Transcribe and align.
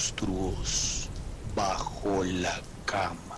monstruos 0.00 1.10
bajo 1.54 2.24
la 2.24 2.58
cama. 2.86 3.36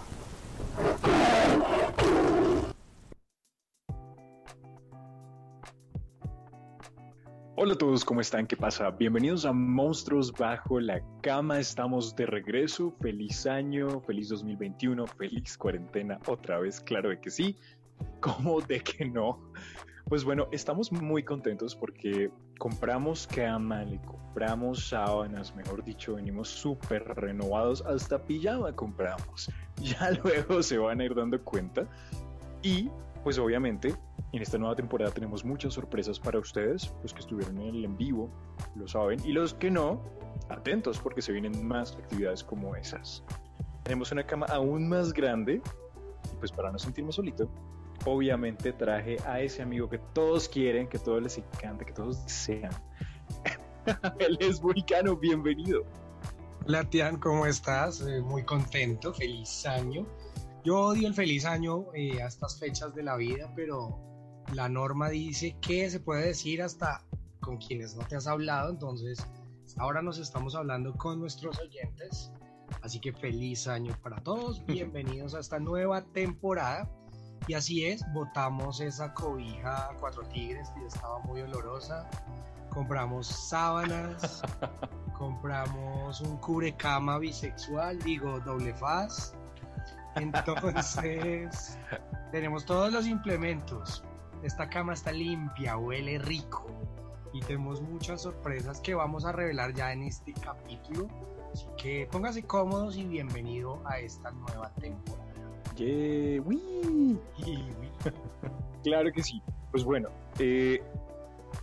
Hola 7.56 7.73
a 7.73 7.77
todos, 7.77 8.05
¿cómo 8.05 8.20
están? 8.20 8.46
¿Qué 8.46 8.56
pasa? 8.56 8.91
Bienvenidos 8.91 9.45
a 9.45 9.52
Monstruos 9.52 10.33
Bajo 10.33 10.79
la 10.79 11.02
Cama. 11.20 11.59
Estamos 11.59 12.14
de 12.14 12.27
regreso. 12.27 12.95
Feliz 13.01 13.45
año, 13.45 14.01
feliz 14.02 14.29
2021, 14.29 15.05
feliz 15.09 15.59
cuarentena. 15.59 16.20
Otra 16.29 16.60
vez, 16.60 16.80
claro 16.80 17.09
de 17.09 17.20
que 17.20 17.30
sí. 17.30 17.56
¿Cómo 18.20 18.60
de 18.60 18.79
que 18.79 19.05
no? 19.05 19.51
Pues 20.09 20.23
bueno, 20.23 20.47
estamos 20.52 20.92
muy 20.92 21.24
contentos 21.24 21.74
porque 21.74 22.30
compramos 22.62 23.27
cama, 23.27 23.83
le 23.83 24.01
compramos 24.02 24.91
sábanas, 24.91 25.53
mejor 25.57 25.83
dicho, 25.83 26.15
venimos 26.15 26.48
súper 26.48 27.03
renovados, 27.16 27.83
hasta 27.84 28.23
pijama 28.23 28.73
compramos. 28.73 29.51
Ya 29.83 30.12
luego 30.23 30.62
se 30.62 30.79
van 30.79 31.01
a 31.01 31.05
ir 31.05 31.12
dando 31.12 31.43
cuenta. 31.43 31.89
Y 32.62 32.89
pues 33.25 33.37
obviamente 33.41 33.97
en 34.30 34.43
esta 34.43 34.59
nueva 34.59 34.77
temporada 34.77 35.11
tenemos 35.11 35.45
muchas 35.45 35.75
sorpresas 35.75 36.20
para 36.20 36.39
ustedes, 36.39 36.95
los 37.03 37.12
que 37.12 37.19
estuvieron 37.19 37.59
en 37.59 37.75
el 37.75 37.84
en 37.84 37.97
vivo 37.97 38.30
lo 38.77 38.87
saben, 38.87 39.19
y 39.25 39.33
los 39.33 39.55
que 39.55 39.69
no, 39.69 40.01
atentos 40.48 41.01
porque 41.01 41.20
se 41.20 41.33
vienen 41.33 41.67
más 41.67 41.97
actividades 41.97 42.45
como 42.45 42.77
esas. 42.77 43.25
Tenemos 43.83 44.12
una 44.12 44.25
cama 44.25 44.47
aún 44.47 44.89
más 44.89 45.12
grande, 45.12 45.61
y 46.33 46.37
pues 46.39 46.53
para 46.53 46.70
no 46.70 46.79
sentirme 46.79 47.11
solito, 47.11 47.51
obviamente 48.05 48.72
traje 48.72 49.17
a 49.27 49.41
ese 49.41 49.62
amigo 49.62 49.89
que 49.89 49.98
todos 49.98 50.48
quieren, 50.48 50.89
que 50.89 50.98
todos 50.98 51.22
les 51.22 51.39
encanta, 51.39 51.84
que 51.84 51.92
todos 51.92 52.25
desean. 52.25 52.72
Él 54.19 54.39
es 54.41 54.61
Vulcano, 54.61 55.17
bienvenido. 55.17 55.84
Hola 56.67 56.89
Tian, 56.89 57.19
¿cómo 57.19 57.47
estás? 57.47 58.00
Eh, 58.03 58.20
muy 58.20 58.45
contento, 58.45 59.12
feliz 59.12 59.67
año. 59.67 60.06
Yo 60.64 60.78
odio 60.78 61.08
el 61.08 61.14
feliz 61.14 61.45
año 61.45 61.86
eh, 61.92 62.23
a 62.23 62.28
estas 62.28 62.58
fechas 62.58 62.95
de 62.95 63.03
la 63.03 63.17
vida, 63.17 63.53
pero 63.56 63.98
la 64.55 64.69
norma 64.69 65.08
dice 65.08 65.56
que 65.61 65.91
se 65.91 65.98
puede 65.98 66.27
decir 66.27 66.62
hasta 66.62 67.05
con 67.41 67.56
quienes 67.56 67.97
no 67.97 68.06
te 68.06 68.14
has 68.14 68.28
hablado, 68.28 68.70
entonces 68.70 69.27
ahora 69.77 70.03
nos 70.03 70.19
estamos 70.19 70.55
hablando 70.55 70.95
con 70.95 71.19
nuestros 71.19 71.58
oyentes. 71.58 72.33
Así 72.80 73.00
que 73.00 73.12
feliz 73.12 73.67
año 73.67 73.97
para 74.03 74.23
todos, 74.23 74.64
bienvenidos 74.67 75.34
a 75.34 75.41
esta 75.41 75.58
nueva 75.58 76.05
temporada. 76.12 76.89
Y 77.48 77.55
así 77.55 77.87
es, 77.87 78.05
botamos 78.12 78.81
esa 78.81 79.12
cobija 79.15 79.91
Cuatro 79.98 80.23
Tigres 80.29 80.71
que 80.71 80.87
estaba 80.87 81.19
muy 81.21 81.41
olorosa. 81.41 82.09
Compramos 82.71 83.27
sábanas, 83.27 84.43
compramos 85.19 86.20
un 86.20 86.37
cubrecama 86.39 87.19
bisexual, 87.19 87.98
digo 87.98 88.41
doble 88.41 88.73
faz. 88.75 89.35
Entonces, 90.15 91.79
tenemos 92.33 92.65
todos 92.65 92.93
los 92.93 93.07
implementos. 93.07 94.05
Esta 94.43 94.69
cama 94.69 94.95
está 94.95 95.13
limpia, 95.13 95.77
huele 95.77 96.19
rico 96.19 96.67
y 97.33 97.41
tenemos 97.41 97.81
muchas 97.81 98.23
sorpresas 98.23 98.81
que 98.81 98.95
vamos 98.95 99.25
a 99.25 99.33
revelar 99.33 99.75
ya 99.75 99.93
en 99.93 100.05
este 100.05 100.33
capítulo. 100.33 101.09
Así 101.53 101.67
que 101.77 102.09
póngase 102.11 102.45
cómodos 102.45 102.97
y 102.97 103.05
bienvenido 103.05 103.83
a 103.85 103.98
esta 103.98 104.31
nueva 104.31 104.70
temporada. 104.75 105.22
Yeah, 105.83 106.42
claro 108.84 109.12
que 109.12 109.22
sí. 109.22 109.42
Pues 109.70 109.84
bueno, 109.84 110.11
eh, 110.39 110.83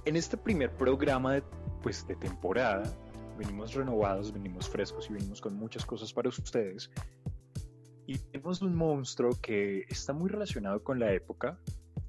en 0.06 0.16
este 0.16 0.36
primer 0.36 0.72
programa 0.72 1.36
de, 1.36 1.44
pues, 1.82 2.06
de 2.08 2.16
temporada 2.16 2.84
venimos 3.38 3.74
renovados, 3.74 4.34
venimos 4.34 4.68
frescos 4.68 5.10
y 5.10 5.14
venimos 5.14 5.40
con 5.40 5.56
muchas 5.56 5.86
cosas 5.86 6.12
para 6.12 6.28
ustedes. 6.28 6.92
Y 8.06 8.18
tenemos 8.18 8.62
un 8.62 8.76
monstruo 8.76 9.32
que 9.42 9.86
está 9.88 10.14
muy 10.14 10.30
relacionado 10.30 10.84
con 10.84 11.00
la 11.00 11.14
época, 11.14 11.60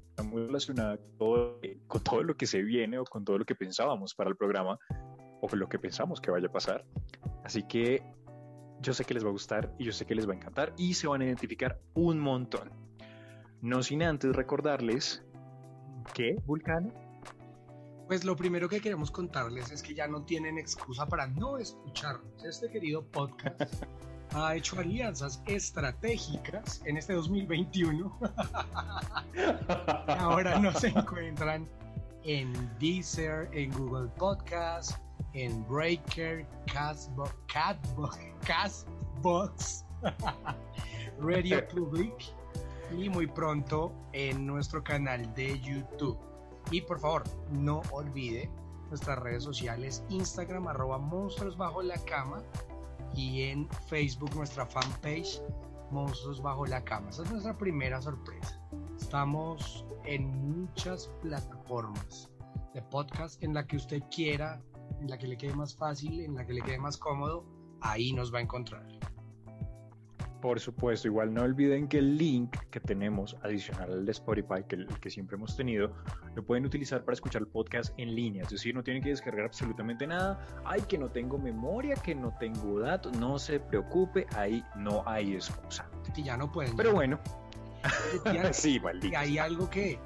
está 0.09 0.23
muy 0.23 0.47
relacionado 0.47 0.97
con 0.97 1.17
todo, 1.17 1.59
con 1.87 2.03
todo 2.03 2.23
lo 2.23 2.35
que 2.35 2.47
se 2.47 2.61
viene 2.61 2.97
o 2.97 3.05
con 3.05 3.23
todo 3.23 3.37
lo 3.37 3.45
que 3.45 3.55
pensábamos 3.55 4.15
para 4.15 4.29
el 4.29 4.35
programa 4.35 4.77
o 5.41 5.47
con 5.47 5.59
lo 5.59 5.69
que 5.69 5.79
pensamos 5.79 6.19
que 6.19 6.31
vaya 6.31 6.47
a 6.47 6.51
pasar. 6.51 6.83
Así 7.43 7.63
que 7.63 8.03
yo 8.81 8.93
sé 8.93 9.05
que 9.05 9.13
les 9.13 9.23
va 9.23 9.29
a 9.29 9.31
gustar 9.31 9.73
y 9.77 9.85
yo 9.85 9.91
sé 9.91 10.05
que 10.05 10.15
les 10.15 10.27
va 10.27 10.33
a 10.33 10.35
encantar 10.35 10.73
y 10.77 10.93
se 10.95 11.07
van 11.07 11.21
a 11.21 11.25
identificar 11.25 11.79
un 11.93 12.19
montón. 12.19 12.71
No 13.61 13.83
sin 13.83 14.01
antes 14.01 14.35
recordarles 14.35 15.23
que 16.13 16.35
Vulcano. 16.45 16.91
Pues 18.07 18.25
lo 18.25 18.35
primero 18.35 18.67
que 18.67 18.81
queremos 18.81 19.11
contarles 19.11 19.71
es 19.71 19.83
que 19.83 19.93
ya 19.93 20.07
no 20.07 20.23
tienen 20.23 20.57
excusa 20.57 21.05
para 21.05 21.27
no 21.27 21.57
escucharnos. 21.57 22.43
Este 22.43 22.69
querido 22.69 23.05
podcast 23.05 23.83
ha 24.33 24.55
hecho 24.55 24.79
alianzas 24.79 25.41
estratégicas 25.45 26.81
en 26.85 26.97
este 26.97 27.13
2021. 27.13 28.19
Ahora 30.07 30.59
nos 30.59 30.83
encuentran 30.83 31.69
en 32.23 32.51
Deezer, 32.79 33.49
en 33.53 33.71
Google 33.71 34.09
Podcast, 34.17 34.97
en 35.33 35.65
Breaker, 35.67 36.45
Castbox, 36.73 37.35
Castbox, 38.45 39.85
Radio 41.19 41.67
Public 41.73 42.33
y 42.97 43.09
muy 43.09 43.27
pronto 43.27 43.93
en 44.13 44.45
nuestro 44.45 44.83
canal 44.83 45.33
de 45.33 45.59
YouTube. 45.61 46.17
Y 46.71 46.81
por 46.81 46.99
favor, 46.99 47.23
no 47.51 47.81
olvide 47.91 48.49
nuestras 48.89 49.19
redes 49.19 49.43
sociales, 49.43 50.03
Instagram 50.09 50.67
arroba 50.67 50.97
monstruos 50.97 51.57
bajo 51.57 51.81
la 51.81 51.97
cama 52.05 52.43
y 53.15 53.43
en 53.43 53.69
Facebook 53.87 54.35
nuestra 54.35 54.65
fanpage 54.65 55.41
Monstruos 55.91 56.41
bajo 56.41 56.65
la 56.65 56.81
cama. 56.83 57.09
Esa 57.09 57.23
es 57.23 57.31
nuestra 57.31 57.57
primera 57.57 58.01
sorpresa. 58.01 58.57
Estamos 58.97 59.85
en 60.05 60.25
muchas 60.25 61.09
plataformas 61.21 62.29
de 62.73 62.81
podcast 62.83 63.43
en 63.43 63.53
la 63.53 63.67
que 63.67 63.75
usted 63.75 64.01
quiera, 64.09 64.61
en 65.01 65.09
la 65.09 65.17
que 65.17 65.27
le 65.27 65.35
quede 65.35 65.55
más 65.55 65.75
fácil, 65.75 66.21
en 66.21 66.35
la 66.35 66.45
que 66.45 66.53
le 66.53 66.61
quede 66.61 66.77
más 66.77 66.97
cómodo, 66.97 67.43
ahí 67.81 68.13
nos 68.13 68.33
va 68.33 68.37
a 68.37 68.41
encontrar. 68.41 68.85
Por 70.41 70.59
supuesto, 70.59 71.07
igual 71.07 71.33
no 71.33 71.43
olviden 71.43 71.87
que 71.87 71.99
el 71.99 72.17
link 72.17 72.55
que 72.71 72.79
tenemos 72.79 73.37
adicional 73.43 73.91
al 73.91 74.05
de 74.05 74.11
Spotify, 74.11 74.63
que 74.67 74.75
el 74.75 74.87
que 74.99 75.11
siempre 75.11 75.35
hemos 75.35 75.55
tenido, 75.55 75.93
lo 76.33 76.43
pueden 76.43 76.65
utilizar 76.65 77.03
para 77.03 77.13
escuchar 77.13 77.43
el 77.43 77.47
podcast 77.47 77.93
en 77.97 78.15
línea. 78.15 78.43
Es 78.43 78.49
decir, 78.49 78.73
no 78.73 78.83
tienen 78.83 79.03
que 79.03 79.09
descargar 79.09 79.45
absolutamente 79.45 80.07
nada. 80.07 80.43
Ay, 80.65 80.81
que 80.87 80.97
no 80.97 81.09
tengo 81.09 81.37
memoria, 81.37 81.95
que 81.95 82.15
no 82.15 82.33
tengo 82.39 82.79
datos. 82.79 83.15
No 83.17 83.37
se 83.37 83.59
preocupe, 83.59 84.25
ahí 84.35 84.63
no 84.75 85.03
hay 85.05 85.35
excusa. 85.35 85.87
Que 86.15 86.23
ya 86.23 86.37
no 86.37 86.51
pueden. 86.51 86.75
Pero 86.75 86.93
bueno. 86.93 87.19
sí, 88.51 88.79
maldito. 88.83 89.13
Y 89.13 89.15
hay 89.15 89.37
algo 89.37 89.69
que, 89.69 89.99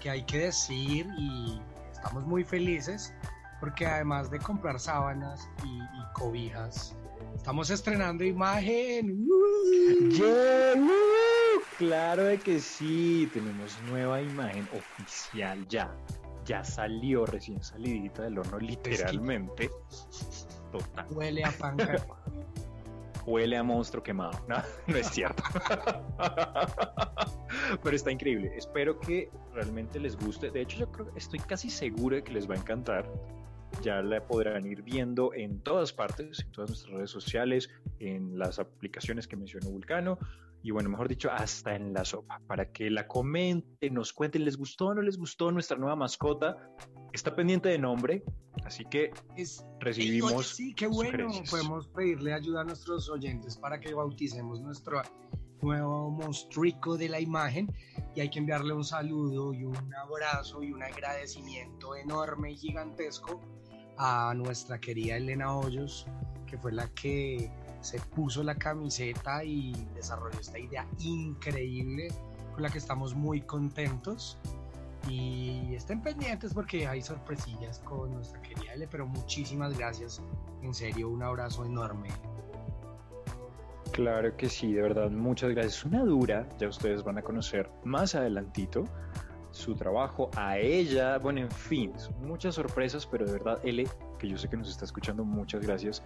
que 0.00 0.08
hay 0.08 0.22
que 0.22 0.38
decir 0.38 1.06
y 1.18 1.60
estamos 1.92 2.24
muy 2.24 2.44
felices 2.44 3.14
porque 3.62 3.86
además 3.86 4.28
de 4.28 4.40
comprar 4.40 4.80
sábanas 4.80 5.48
y, 5.64 5.68
y 5.68 6.12
cobijas, 6.14 6.96
Estamos 7.36 7.70
estrenando 7.70 8.24
imagen. 8.24 9.24
Claro 11.78 12.24
de 12.24 12.38
que 12.38 12.58
sí, 12.60 13.30
tenemos 13.32 13.76
nueva 13.88 14.20
imagen 14.20 14.68
oficial 14.72 15.66
ya. 15.68 15.92
Ya 16.44 16.64
salió 16.64 17.24
recién 17.24 17.62
salidita 17.62 18.22
del 18.22 18.38
horno, 18.38 18.58
literalmente. 18.58 19.70
Total. 20.72 21.06
Huele 21.10 21.44
a 21.44 21.50
pan 21.52 21.76
Huele 23.26 23.56
a 23.56 23.62
monstruo 23.62 24.02
quemado. 24.02 24.38
No, 24.48 24.56
no 24.86 24.96
es 24.96 25.08
cierto. 25.08 25.42
Pero 27.82 27.96
está 27.96 28.10
increíble. 28.10 28.52
Espero 28.56 28.98
que 28.98 29.30
realmente 29.52 30.00
les 30.00 30.16
guste. 30.16 30.50
De 30.50 30.62
hecho, 30.62 30.78
yo 30.78 30.92
creo, 30.92 31.10
estoy 31.16 31.38
casi 31.40 31.70
seguro 31.70 32.16
de 32.16 32.24
que 32.24 32.32
les 32.32 32.48
va 32.48 32.54
a 32.54 32.58
encantar 32.58 33.08
ya 33.82 34.02
la 34.02 34.26
podrán 34.26 34.66
ir 34.66 34.82
viendo 34.82 35.32
en 35.34 35.60
todas 35.60 35.92
partes, 35.92 36.40
en 36.40 36.52
todas 36.52 36.70
nuestras 36.70 36.94
redes 36.94 37.10
sociales, 37.10 37.70
en 37.98 38.38
las 38.38 38.58
aplicaciones 38.58 39.26
que 39.26 39.36
mencionó 39.36 39.70
Vulcano, 39.70 40.18
y 40.64 40.70
bueno, 40.70 40.88
mejor 40.88 41.08
dicho, 41.08 41.30
hasta 41.30 41.74
en 41.74 41.92
la 41.92 42.04
sopa, 42.04 42.40
para 42.46 42.70
que 42.70 42.88
la 42.88 43.08
comenten, 43.08 43.94
nos 43.94 44.12
cuenten, 44.12 44.44
¿les 44.44 44.56
gustó 44.56 44.88
o 44.88 44.94
no 44.94 45.02
les 45.02 45.18
gustó 45.18 45.50
nuestra 45.50 45.76
nueva 45.76 45.96
mascota? 45.96 46.56
Está 47.12 47.34
pendiente 47.34 47.68
de 47.68 47.78
nombre, 47.78 48.22
así 48.64 48.84
que 48.84 49.12
es, 49.36 49.66
recibimos. 49.80 50.46
sí, 50.46 50.72
qué 50.74 50.86
bueno, 50.86 51.30
podemos 51.50 51.88
pedirle 51.88 52.32
ayuda 52.32 52.60
a 52.60 52.64
nuestros 52.64 53.10
oyentes 53.10 53.56
para 53.56 53.80
que 53.80 53.92
bauticemos 53.92 54.60
nuestro 54.60 55.02
nuevo 55.62 56.10
monstruico 56.10 56.96
de 56.96 57.08
la 57.08 57.20
imagen 57.20 57.72
y 58.14 58.20
hay 58.20 58.28
que 58.28 58.40
enviarle 58.40 58.74
un 58.74 58.84
saludo 58.84 59.54
y 59.54 59.64
un 59.64 59.94
abrazo 59.94 60.62
y 60.62 60.72
un 60.72 60.82
agradecimiento 60.82 61.96
enorme 61.96 62.52
y 62.52 62.56
gigantesco 62.56 63.40
a 63.96 64.34
nuestra 64.34 64.80
querida 64.80 65.16
Elena 65.16 65.56
Hoyos, 65.56 66.06
que 66.46 66.58
fue 66.58 66.72
la 66.72 66.88
que 66.88 67.50
se 67.80 67.98
puso 68.00 68.42
la 68.42 68.54
camiseta 68.54 69.44
y 69.44 69.72
desarrolló 69.94 70.38
esta 70.38 70.58
idea 70.58 70.86
increíble 70.98 72.08
con 72.52 72.62
la 72.62 72.70
que 72.70 72.78
estamos 72.78 73.14
muy 73.14 73.40
contentos. 73.42 74.38
Y 75.08 75.74
estén 75.74 76.00
pendientes 76.00 76.54
porque 76.54 76.86
hay 76.86 77.02
sorpresillas 77.02 77.80
con 77.80 78.12
nuestra 78.12 78.40
querida 78.40 78.74
L, 78.74 78.86
pero 78.86 79.04
muchísimas 79.04 79.76
gracias. 79.76 80.22
En 80.62 80.72
serio, 80.72 81.08
un 81.08 81.24
abrazo 81.24 81.64
enorme 81.64 82.08
Claro 83.92 84.36
que 84.36 84.48
sí, 84.48 84.72
de 84.72 84.82
verdad, 84.82 85.10
muchas 85.10 85.50
gracias. 85.50 85.84
Una 85.84 86.04
dura, 86.04 86.48
ya 86.58 86.68
ustedes 86.68 87.02
van 87.02 87.18
a 87.18 87.22
conocer 87.22 87.70
más 87.84 88.14
adelantito 88.14 88.84
su 89.50 89.74
trabajo, 89.74 90.30
a 90.36 90.58
ella, 90.58 91.18
bueno, 91.18 91.40
en 91.40 91.50
fin, 91.50 91.92
muchas 92.22 92.54
sorpresas, 92.54 93.06
pero 93.06 93.26
de 93.26 93.32
verdad, 93.32 93.60
L, 93.62 93.86
que 94.18 94.28
yo 94.28 94.38
sé 94.38 94.48
que 94.48 94.56
nos 94.56 94.70
está 94.70 94.86
escuchando, 94.86 95.24
muchas 95.24 95.60
gracias. 95.60 96.02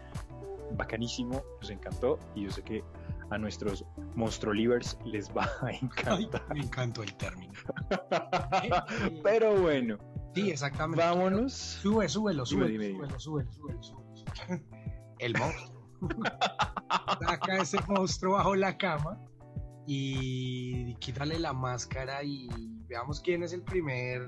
Bacanísimo, 0.76 1.44
nos 1.60 1.70
encantó 1.70 2.18
y 2.34 2.42
yo 2.44 2.50
sé 2.50 2.62
que 2.62 2.82
a 3.30 3.38
nuestros 3.38 3.84
monstruo 4.16 4.52
livers 4.52 4.98
les 5.04 5.30
va 5.30 5.48
a 5.62 5.70
encantar. 5.70 6.42
me 6.52 6.60
encantó 6.60 7.04
el 7.04 7.14
término. 7.14 7.52
pero 9.22 9.54
bueno. 9.60 9.96
Sí, 10.34 10.50
exactamente. 10.50 11.04
Vámonos. 11.04 11.52
Sube, 11.52 12.08
súbelo, 12.08 12.44
súbelo, 12.44 13.18
súbelo, 13.18 13.48
súbelo, 13.48 13.50
El 15.20 15.38
monstruo. 15.38 15.76
Saca 17.20 17.56
ese 17.58 17.78
monstruo 17.88 18.34
bajo 18.34 18.54
la 18.54 18.76
cama 18.76 19.18
y 19.86 20.94
quítale 20.96 21.38
la 21.38 21.52
máscara 21.52 22.22
y 22.22 22.48
veamos 22.88 23.20
quién 23.20 23.42
es 23.42 23.52
el 23.52 23.62
primer 23.62 24.26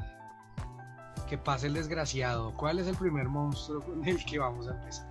que 1.28 1.36
pase 1.36 1.66
el 1.66 1.74
desgraciado. 1.74 2.54
¿Cuál 2.54 2.78
es 2.78 2.86
el 2.86 2.96
primer 2.96 3.28
monstruo 3.28 3.82
con 3.82 4.06
el 4.06 4.24
que 4.24 4.38
vamos 4.38 4.68
a 4.68 4.72
empezar? 4.72 5.08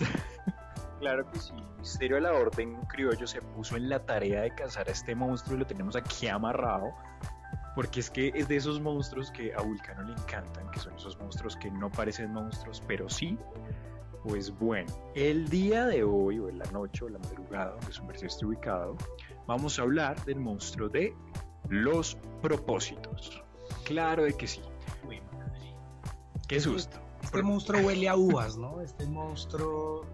Claro 0.99 1.29
que 1.29 1.37
sí, 1.37 1.53
Misterio 1.77 2.15
de 2.15 2.21
la 2.21 2.33
Orden 2.33 2.75
Criollo 2.87 3.27
se 3.27 3.39
puso 3.39 3.77
en 3.77 3.87
la 3.87 4.03
tarea 4.03 4.41
de 4.41 4.55
cazar 4.55 4.87
a 4.89 4.91
este 4.91 5.13
monstruo 5.13 5.55
y 5.55 5.59
lo 5.59 5.67
tenemos 5.67 5.95
aquí 5.95 6.27
amarrado. 6.27 6.91
Porque 7.75 7.99
es 7.99 8.09
que 8.09 8.31
es 8.33 8.47
de 8.47 8.55
esos 8.55 8.81
monstruos 8.81 9.29
que 9.29 9.53
a 9.53 9.61
Vulcano 9.61 10.01
le 10.01 10.13
encantan, 10.13 10.71
que 10.71 10.79
son 10.79 10.95
esos 10.95 11.15
monstruos 11.19 11.55
que 11.55 11.69
no 11.69 11.91
parecen 11.91 12.33
monstruos, 12.33 12.81
pero 12.87 13.07
sí. 13.07 13.37
Pues 14.27 14.51
bueno, 14.59 14.93
el 15.15 15.47
día 15.47 15.85
de 15.85 16.03
hoy, 16.03 16.37
o 16.39 16.49
en 16.49 16.59
la 16.59 16.69
noche, 16.71 17.05
o 17.05 17.09
la 17.09 17.17
madrugada, 17.17 17.71
donde 17.71 17.93
su 17.93 18.03
merced 18.03 18.27
esté 18.27 18.45
ubicado, 18.45 18.97
vamos 19.47 19.79
a 19.79 19.83
hablar 19.83 20.23
del 20.25 20.37
monstruo 20.37 20.89
de 20.89 21.13
los 21.69 22.17
propósitos. 22.41 23.41
Claro 23.85 24.25
de 24.25 24.33
que 24.33 24.45
sí. 24.45 24.59
Qué 26.49 26.57
este 26.57 26.69
susto. 26.69 26.99
Este, 27.23 27.41
monstruo 27.41 27.81
huele 27.81 28.09
a 28.09 28.17
uvas, 28.17 28.57
¿no? 28.57 28.81
Este 28.81 29.05
monstruo. 29.05 30.05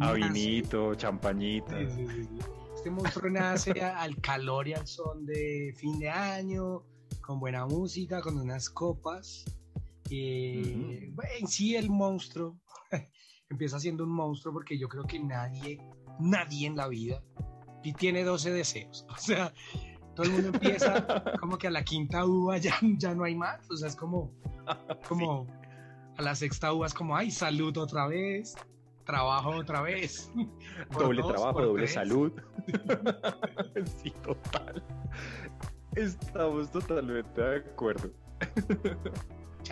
A 0.00 0.12
vinito, 0.12 0.94
champañita. 0.94 1.80
este 1.80 2.90
monstruo 2.90 3.30
nace 3.30 3.80
al 3.80 4.20
calor 4.20 4.68
y 4.68 4.74
al 4.74 4.86
son 4.86 5.24
de 5.24 5.74
fin 5.78 5.98
de 5.98 6.10
año, 6.10 6.82
con 7.22 7.40
buena 7.40 7.64
música, 7.64 8.20
con 8.20 8.36
unas 8.38 8.68
copas. 8.68 9.46
Eh, 10.10 11.10
en 11.40 11.48
sí, 11.48 11.74
el 11.74 11.88
monstruo 11.88 12.58
empieza 13.48 13.78
siendo 13.78 14.04
un 14.04 14.10
monstruo 14.10 14.52
porque 14.52 14.78
yo 14.78 14.88
creo 14.88 15.04
que 15.04 15.18
nadie, 15.18 15.78
nadie 16.18 16.66
en 16.66 16.76
la 16.76 16.88
vida 16.88 17.22
y 17.82 17.92
tiene 17.92 18.24
12 18.24 18.52
deseos. 18.52 19.06
O 19.16 19.18
sea, 19.18 19.52
todo 20.14 20.26
el 20.26 20.32
mundo 20.32 20.48
empieza 20.48 21.04
como 21.40 21.58
que 21.58 21.66
a 21.66 21.70
la 21.70 21.84
quinta 21.84 22.24
uva 22.24 22.58
ya, 22.58 22.76
ya 22.98 23.14
no 23.14 23.24
hay 23.24 23.34
más. 23.34 23.70
O 23.70 23.76
sea, 23.76 23.88
es 23.88 23.96
como, 23.96 24.32
como 25.08 25.46
a 26.16 26.22
la 26.22 26.34
sexta 26.34 26.72
uva 26.72 26.86
es 26.86 26.94
como, 26.94 27.16
ay, 27.16 27.30
salud 27.30 27.76
otra 27.76 28.06
vez, 28.06 28.54
trabajo 29.04 29.50
otra 29.50 29.82
vez. 29.82 30.32
doble 30.98 31.22
trabajo, 31.22 31.62
doble 31.62 31.86
salud. 31.86 32.32
sí, 34.02 34.10
total. 34.22 34.82
Estamos 35.94 36.70
totalmente 36.70 37.40
de 37.40 37.56
acuerdo. 37.56 38.10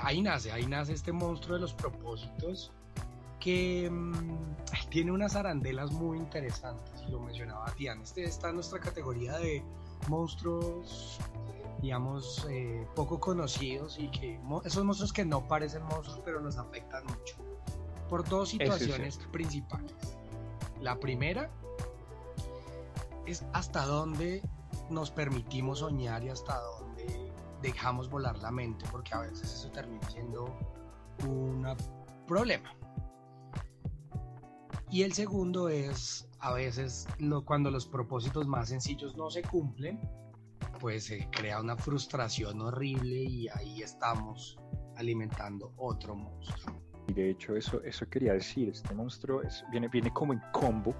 ahí 0.03 0.23
nace, 0.23 0.53
ahí 0.53 0.67
nace 0.67 0.93
este 0.93 1.12
monstruo 1.12 1.56
de 1.56 1.62
los 1.62 1.75
propósitos 1.75 2.73
que 3.44 3.91
mm, 3.91 4.88
tiene 4.88 5.12
unas 5.12 5.37
arandelas 5.37 5.93
muy 5.93 6.17
interesantes, 6.17 7.05
y 7.06 7.11
lo 7.11 7.20
mencionaba 7.20 7.67
Tian. 7.76 8.00
Este 8.00 8.25
está 8.25 8.49
en 8.49 8.55
nuestra 8.55 8.81
categoría 8.81 9.37
de 9.37 9.62
monstruos, 10.08 11.19
digamos, 11.82 12.46
eh, 12.49 12.87
poco 12.94 13.20
conocidos 13.20 13.99
y 13.99 14.08
que 14.08 14.41
esos 14.64 14.82
monstruos 14.82 15.12
que 15.12 15.26
no 15.26 15.46
parecen 15.46 15.82
monstruos, 15.82 16.23
pero 16.25 16.41
nos 16.41 16.56
afectan 16.56 17.05
mucho, 17.05 17.37
por 18.08 18.26
dos 18.26 18.49
situaciones 18.49 19.19
principales. 19.31 19.93
La 20.81 20.99
primera 20.99 21.50
es 23.26 23.44
hasta 23.52 23.85
dónde 23.85 24.43
nos 24.88 25.11
permitimos 25.11 25.81
soñar 25.81 26.25
y 26.25 26.31
hasta 26.31 26.58
dónde 26.58 27.31
dejamos 27.61 28.08
volar 28.08 28.38
la 28.38 28.50
mente, 28.50 28.87
porque 28.91 29.12
a 29.12 29.20
veces 29.20 29.52
eso 29.52 29.70
termina 29.70 30.08
siendo 30.08 30.46
un 31.26 31.76
problema. 32.26 32.75
Y 34.94 35.02
el 35.02 35.12
segundo 35.12 35.69
es, 35.69 36.29
a 36.38 36.52
veces, 36.52 37.08
lo, 37.19 37.44
cuando 37.44 37.69
los 37.69 37.85
propósitos 37.85 38.46
más 38.46 38.69
sencillos 38.69 39.17
no 39.17 39.29
se 39.29 39.43
cumplen, 39.43 39.99
pues 40.79 41.06
se 41.06 41.29
crea 41.31 41.61
una 41.61 41.76
frustración 41.76 42.61
horrible 42.61 43.25
y 43.25 43.49
ahí 43.49 43.82
estamos 43.82 44.56
alimentando 44.96 45.73
otro 45.79 46.14
monstruo. 46.14 46.81
Y 47.08 47.12
de 47.12 47.31
hecho 47.31 47.56
eso, 47.56 47.82
eso 47.82 48.08
quería 48.08 48.35
decir, 48.35 48.69
este 48.69 48.94
monstruo 48.94 49.43
es, 49.43 49.64
viene, 49.73 49.88
viene 49.88 50.12
como 50.12 50.32
en 50.32 50.41
combo 50.52 50.94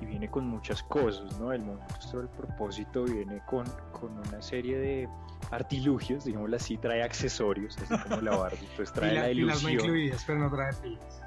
y 0.00 0.06
viene 0.06 0.30
con 0.30 0.46
muchas 0.46 0.82
cosas, 0.84 1.38
¿no? 1.38 1.52
El 1.52 1.66
monstruo 1.66 2.22
del 2.22 2.30
propósito 2.30 3.04
viene 3.04 3.42
con, 3.44 3.66
con 3.92 4.10
una 4.26 4.40
serie 4.40 4.78
de 4.78 5.08
artilugios, 5.50 6.24
digámoslo 6.24 6.56
así, 6.56 6.78
trae 6.78 7.02
accesorios, 7.02 7.76
así 7.76 7.94
como 8.04 8.22
la 8.22 8.38
Barbie, 8.38 8.68
pues 8.74 8.90
trae 8.94 9.12
la, 9.12 9.30
ilusión. 9.30 9.74
no 9.74 9.80
incluidas, 9.80 10.24
pero 10.26 10.38
no 10.38 10.50
trae 10.50 10.72
pilas. 10.76 11.20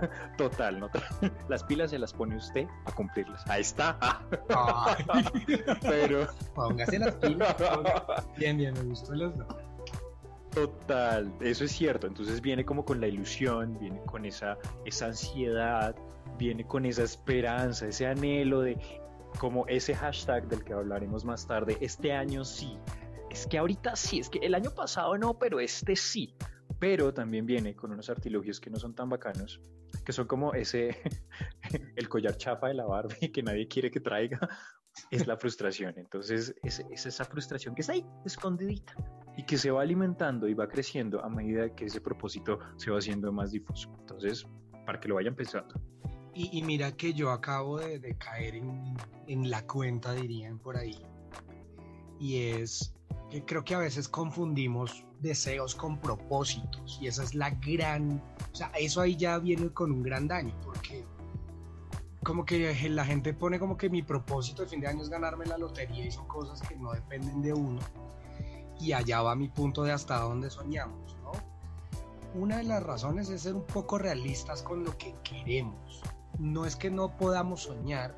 Total, 0.38 0.78
no 0.78 0.90
las 1.48 1.64
pilas 1.64 1.90
se 1.90 1.98
las 1.98 2.12
pone 2.12 2.36
usted 2.36 2.66
a 2.84 2.92
cumplirlas. 2.92 3.48
Ahí 3.48 3.62
está. 3.62 3.98
Pero. 5.82 6.26
Póngase 6.54 6.98
las 6.98 7.14
pilas. 7.16 7.56
Bien, 8.36 8.56
bien, 8.56 8.74
me 8.74 8.82
gustó 8.82 9.14
los 9.14 9.36
dos. 9.36 9.46
Total, 10.54 11.32
eso 11.40 11.64
es 11.64 11.72
cierto. 11.72 12.06
Entonces 12.06 12.40
viene 12.40 12.64
como 12.64 12.84
con 12.84 13.00
la 13.00 13.06
ilusión, 13.06 13.78
viene 13.78 14.00
con 14.02 14.26
esa, 14.26 14.58
esa 14.84 15.06
ansiedad, 15.06 15.96
viene 16.36 16.66
con 16.66 16.84
esa 16.84 17.02
esperanza, 17.02 17.86
ese 17.86 18.06
anhelo 18.06 18.60
de 18.60 18.78
como 19.38 19.66
ese 19.66 19.94
hashtag 19.94 20.46
del 20.48 20.62
que 20.62 20.74
hablaremos 20.74 21.24
más 21.24 21.46
tarde, 21.46 21.78
este 21.80 22.12
año 22.12 22.44
sí. 22.44 22.78
Es 23.30 23.46
que 23.46 23.56
ahorita 23.56 23.96
sí, 23.96 24.18
es 24.18 24.28
que 24.28 24.40
el 24.40 24.54
año 24.54 24.72
pasado 24.72 25.16
no, 25.16 25.38
pero 25.38 25.58
este 25.58 25.96
sí 25.96 26.34
pero 26.82 27.14
también 27.14 27.46
viene 27.46 27.76
con 27.76 27.92
unos 27.92 28.10
artilugios 28.10 28.60
que 28.60 28.68
no 28.68 28.76
son 28.76 28.92
tan 28.92 29.08
bacanos, 29.08 29.60
que 30.04 30.12
son 30.12 30.26
como 30.26 30.52
ese, 30.52 31.00
el 31.94 32.08
collar 32.08 32.36
chafa 32.36 32.66
de 32.66 32.74
la 32.74 32.84
Barbie 32.84 33.30
que 33.32 33.40
nadie 33.40 33.68
quiere 33.68 33.88
que 33.88 34.00
traiga, 34.00 34.40
es 35.12 35.28
la 35.28 35.36
frustración. 35.36 35.94
Entonces 35.96 36.52
es, 36.64 36.84
es, 36.90 37.06
esa 37.06 37.24
frustración 37.24 37.76
que 37.76 37.82
está 37.82 37.92
ahí, 37.92 38.04
escondidita, 38.24 38.96
y 39.36 39.44
que 39.44 39.58
se 39.58 39.70
va 39.70 39.82
alimentando 39.82 40.48
y 40.48 40.54
va 40.54 40.66
creciendo 40.66 41.24
a 41.24 41.28
medida 41.28 41.72
que 41.72 41.84
ese 41.84 42.00
propósito 42.00 42.58
se 42.78 42.90
va 42.90 42.98
haciendo 42.98 43.30
más 43.30 43.52
difuso. 43.52 43.88
Entonces, 44.00 44.44
para 44.84 44.98
que 44.98 45.06
lo 45.06 45.14
vayan 45.14 45.36
pensando. 45.36 45.80
Y, 46.34 46.60
mira 46.62 46.96
que 46.96 47.14
yo 47.14 47.30
acabo 47.30 47.78
de, 47.78 48.00
de 48.00 48.18
caer 48.18 48.56
en, 48.56 48.96
en 49.28 49.50
la 49.50 49.64
cuenta, 49.68 50.14
dirían 50.14 50.58
por 50.58 50.76
ahí, 50.76 51.00
y 52.18 52.38
es 52.38 52.92
que 53.30 53.44
creo 53.44 53.64
que 53.64 53.74
a 53.74 53.78
veces 53.78 54.08
confundimos 54.08 55.04
deseos 55.20 55.74
con 55.74 55.98
propósitos 55.98 56.98
y 57.00 57.06
esa 57.06 57.22
es 57.22 57.34
la 57.34 57.50
gran, 57.50 58.22
o 58.52 58.54
sea, 58.54 58.70
eso 58.78 59.00
ahí 59.00 59.16
ya 59.16 59.38
viene 59.38 59.70
con 59.70 59.92
un 59.92 60.02
gran 60.02 60.26
daño 60.28 60.54
porque 60.64 61.04
como 62.22 62.44
que 62.44 62.76
la 62.88 63.04
gente 63.04 63.34
pone 63.34 63.58
como 63.58 63.76
que 63.76 63.90
mi 63.90 64.02
propósito 64.02 64.62
de 64.62 64.68
fin 64.68 64.80
de 64.80 64.88
año 64.88 65.02
es 65.02 65.08
ganarme 65.08 65.46
la 65.46 65.58
lotería 65.58 66.04
y 66.04 66.10
son 66.10 66.26
cosas 66.26 66.60
que 66.66 66.76
no 66.76 66.92
dependen 66.92 67.42
de 67.42 67.52
uno 67.52 67.80
y 68.80 68.92
allá 68.92 69.22
va 69.22 69.34
mi 69.36 69.48
punto 69.48 69.84
de 69.84 69.92
hasta 69.92 70.18
dónde 70.18 70.50
soñamos, 70.50 71.16
¿no? 71.22 71.30
Una 72.34 72.58
de 72.58 72.64
las 72.64 72.82
razones 72.82 73.28
es 73.28 73.42
ser 73.42 73.54
un 73.54 73.64
poco 73.64 73.98
realistas 73.98 74.62
con 74.62 74.84
lo 74.84 74.96
que 74.98 75.14
queremos. 75.22 76.02
No 76.38 76.64
es 76.64 76.76
que 76.76 76.90
no 76.90 77.16
podamos 77.16 77.64
soñar, 77.64 78.16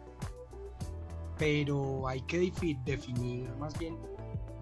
pero 1.36 2.08
hay 2.08 2.22
que 2.22 2.52
definir 2.84 3.50
más 3.56 3.78
bien 3.78 3.98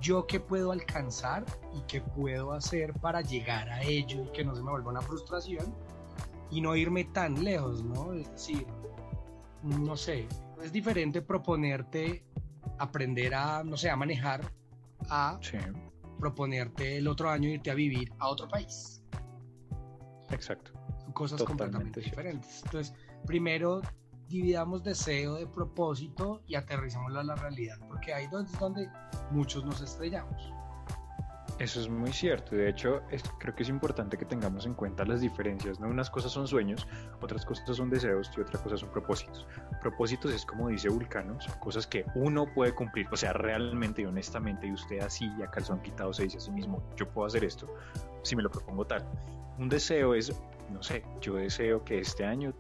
yo 0.03 0.27
qué 0.27 0.41
puedo 0.41 0.73
alcanzar 0.73 1.47
y 1.73 1.81
qué 1.83 2.01
puedo 2.01 2.53
hacer 2.53 2.93
para 2.95 3.23
llegar 3.23 3.71
a 3.71 3.83
ello 3.83 4.25
y 4.25 4.33
que 4.33 4.45
no 4.45 4.55
se 4.55 4.63
me 4.63 4.71
vuelva 4.71 4.91
una 4.91 5.01
frustración 5.01 5.73
y 6.51 6.61
no 6.61 6.75
irme 6.77 7.05
tan 7.05 7.43
lejos, 7.43 7.83
¿no? 7.85 8.13
Es 8.13 8.31
decir, 8.33 8.67
no 9.63 9.97
sé, 9.97 10.27
es 10.63 10.73
diferente 10.73 11.23
proponerte 11.23 12.25
aprender 12.79 13.35
a, 13.35 13.63
no 13.63 13.77
sé, 13.77 13.91
a 13.91 13.97
manejar, 13.97 14.43
a 15.09 15.39
proponerte 16.19 16.99
el 16.99 17.09
otro 17.09 17.31
año 17.31 17.49
irte 17.49 17.71
a 17.71 17.75
vivir 17.75 18.13
a 18.19 18.29
otro 18.29 18.49
país. 18.49 19.03
Exacto. 20.31 20.73
Son 20.99 21.13
cosas 21.13 21.43
completamente 21.45 22.01
diferentes. 22.01 22.63
Entonces, 22.65 22.95
primero 23.25 23.83
dividamos 24.33 24.83
deseo 24.83 25.35
de 25.35 25.47
propósito 25.47 26.43
y 26.47 26.55
aterricémoslo 26.55 27.21
a 27.21 27.25
la 27.25 27.35
realidad, 27.37 27.79
porque 27.87 28.15
ahí 28.15 28.25
es 28.25 28.59
donde 28.59 28.89
muchos 29.31 29.65
nos 29.65 29.81
estrellamos. 29.83 30.53
Eso 31.59 31.81
es 31.81 31.89
muy 31.89 32.13
cierto. 32.13 32.57
De 32.57 32.69
hecho, 32.69 33.03
creo 33.39 33.55
que 33.55 33.63
es 33.63 33.69
importante 33.69 34.17
que 34.17 34.25
tengamos 34.25 34.65
en 34.67 34.75
cuenta 34.75 35.05
las 35.05 35.21
diferencias. 35.21 35.79
¿no? 35.79 35.89
Unas 35.89 36.11
cosas 36.11 36.33
son 36.33 36.49
sueños, 36.49 36.89
otras 37.21 37.45
cosas 37.45 37.77
son 37.77 37.91
deseos 37.91 38.31
y 38.37 38.41
otras 38.41 38.63
cosas 38.63 38.81
son 38.81 38.89
propósitos. 38.89 39.47
Propósitos 39.81 40.33
es 40.33 40.47
como 40.47 40.71
dice 40.71 40.89
Vulcano, 40.89 41.41
son 41.41 41.57
cosas 41.61 41.87
que 41.87 42.05
uno 42.15 42.47
puede 42.53 42.75
cumplir. 42.75 43.07
O 43.13 43.17
sea, 43.17 43.35
realmente 43.35 44.03
y 44.03 44.07
honestamente, 44.07 44.67
y 44.67 44.73
usted 44.73 45.01
así 45.01 45.31
y 45.39 45.43
a 45.43 45.51
calzón 45.51 45.81
quitado 45.83 46.13
se 46.13 46.25
dice 46.25 46.39
a 46.39 46.41
sí 46.41 46.51
mismo, 46.51 46.83
yo 46.97 47.09
puedo 47.09 47.27
hacer 47.27 47.45
esto 47.45 47.73
si 48.23 48.35
me 48.35 48.43
lo 48.43 48.51
propongo 48.51 48.87
tal. 48.87 49.07
Un 49.59 49.69
deseo 49.69 50.15
es, 50.15 50.33
no 50.71 50.83
sé, 50.83 51.05
yo 51.21 51.35
deseo 51.35 51.85
que 51.85 52.01
este 52.01 52.25
año 52.25 52.55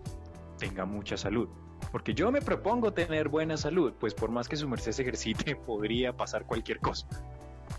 tenga 0.58 0.84
mucha 0.84 1.16
salud. 1.16 1.48
Porque 1.92 2.14
yo 2.14 2.32
me 2.32 2.40
propongo 2.40 2.92
tener 2.92 3.28
buena 3.28 3.56
salud, 3.56 3.92
pues 4.00 4.14
por 4.14 4.30
más 4.30 4.49
que 4.49 4.56
su 4.56 4.68
merced 4.68 4.92
se 4.92 5.02
ejercite, 5.02 5.54
podría 5.66 6.16
pasar 6.16 6.46
cualquier 6.46 6.80
cosa 6.80 7.06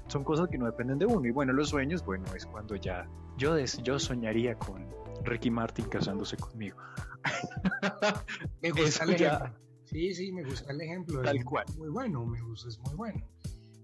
son 0.08 0.24
cosas 0.24 0.50
que 0.50 0.58
no 0.58 0.66
dependen 0.66 1.00
de 1.00 1.06
uno. 1.06 1.28
Y 1.28 1.32
bueno, 1.32 1.54
los 1.54 1.70
sueños, 1.70 2.04
bueno, 2.06 2.26
es 2.36 2.46
cuando 2.46 2.76
ya 2.76 3.08
yo, 3.38 3.58
yo 3.58 4.00
soñaría 4.00 4.56
con 4.56 4.86
Ricky 5.24 5.50
Martin 5.50 5.86
casándose 5.86 6.38
conmigo. 6.38 6.78
me 8.62 8.72
gusta 8.72 9.04
el 9.06 9.12
ejemplo. 9.12 9.56
Sí, 9.86 10.14
sí, 10.14 10.32
me 10.32 10.44
gusta 10.44 10.72
el 10.72 10.82
ejemplo. 10.82 11.22
Tal 11.22 11.44
cual. 11.44 11.66
Muy 11.78 11.90
bueno, 11.90 12.26
me 12.26 12.42
gusta, 12.42 12.70
es 12.70 12.80
muy 12.80 12.96
bueno. 12.96 13.28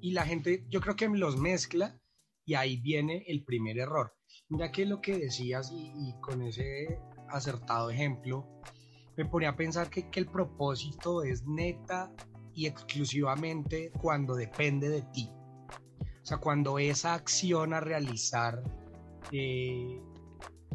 Y 0.01 0.11
la 0.11 0.25
gente, 0.25 0.65
yo 0.69 0.81
creo 0.81 0.95
que 0.95 1.07
los 1.09 1.37
mezcla 1.37 1.99
y 2.45 2.55
ahí 2.55 2.77
viene 2.77 3.23
el 3.27 3.43
primer 3.43 3.77
error. 3.77 4.13
Mira 4.47 4.71
que 4.71 4.85
lo 4.85 5.01
que 5.01 5.17
decías 5.17 5.71
y, 5.71 6.15
con 6.21 6.41
ese 6.41 6.99
acertado 7.27 7.89
ejemplo, 7.89 8.47
me 9.19 9.25
ponía 9.25 9.49
a 9.49 9.55
pensar 9.57 9.89
que, 9.89 10.09
que 10.09 10.21
el 10.21 10.27
propósito 10.27 11.23
es 11.23 11.45
neta 11.45 12.09
y 12.53 12.67
exclusivamente 12.67 13.91
cuando 14.01 14.33
depende 14.33 14.87
de 14.87 15.01
ti. 15.01 15.29
O 15.99 16.25
sea, 16.25 16.37
cuando 16.37 16.79
esa 16.79 17.15
acción 17.15 17.73
a 17.73 17.81
realizar 17.81 18.63
eh, 19.33 20.01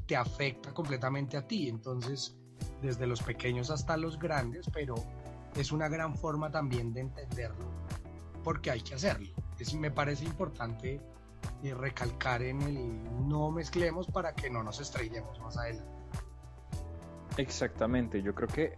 te 0.04 0.14
afecta 0.14 0.74
completamente 0.74 1.38
a 1.38 1.46
ti. 1.46 1.70
Entonces, 1.70 2.36
desde 2.82 3.06
los 3.06 3.22
pequeños 3.22 3.70
hasta 3.70 3.96
los 3.96 4.18
grandes, 4.18 4.66
pero 4.74 4.94
es 5.56 5.72
una 5.72 5.88
gran 5.88 6.14
forma 6.14 6.50
también 6.50 6.92
de 6.92 7.00
entenderlo 7.00 7.64
porque 8.42 8.70
hay 8.70 8.82
que 8.82 8.94
hacerlo. 8.94 9.30
Me 9.78 9.90
parece 9.90 10.26
importante 10.26 11.00
eh, 11.62 11.72
recalcar 11.72 12.42
en 12.42 12.60
el 12.60 13.26
no 13.26 13.50
mezclemos 13.50 14.06
para 14.06 14.34
que 14.34 14.50
no 14.50 14.62
nos 14.62 14.80
estrellemos 14.80 15.40
más 15.40 15.56
adelante. 15.56 15.93
Exactamente, 17.36 18.22
yo 18.22 18.34
creo 18.34 18.48
que, 18.48 18.76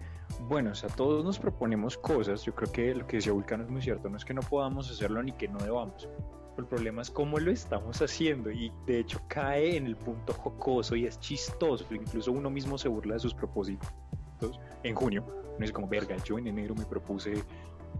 bueno, 0.48 0.70
o 0.70 0.74
sea, 0.74 0.88
todos 0.88 1.24
nos 1.24 1.38
proponemos 1.38 1.98
cosas, 1.98 2.42
yo 2.44 2.54
creo 2.54 2.72
que 2.72 2.94
lo 2.94 3.06
que 3.06 3.16
decía 3.16 3.32
Vulcano 3.32 3.64
es 3.64 3.70
muy 3.70 3.82
cierto, 3.82 4.08
no 4.08 4.16
es 4.16 4.24
que 4.24 4.34
no 4.34 4.42
podamos 4.42 4.90
hacerlo 4.90 5.22
ni 5.22 5.32
que 5.32 5.48
no 5.48 5.58
debamos, 5.58 6.08
el 6.58 6.66
problema 6.66 7.02
es 7.02 7.10
cómo 7.10 7.38
lo 7.38 7.50
estamos 7.50 8.00
haciendo 8.00 8.50
y 8.50 8.72
de 8.86 9.00
hecho 9.00 9.20
cae 9.28 9.76
en 9.76 9.86
el 9.86 9.96
punto 9.96 10.32
jocoso 10.32 10.96
y 10.96 11.06
es 11.06 11.20
chistoso. 11.20 11.84
Incluso 11.90 12.32
uno 12.32 12.50
mismo 12.50 12.78
se 12.78 12.88
burla 12.88 13.14
de 13.14 13.20
sus 13.20 13.34
propósitos. 13.34 13.90
En 14.82 14.94
junio, 14.94 15.24
uno 15.26 15.58
dice 15.58 15.72
como, 15.72 15.88
verga, 15.88 16.16
yo 16.24 16.38
en 16.38 16.46
enero 16.46 16.74
me 16.74 16.84
propuse 16.84 17.44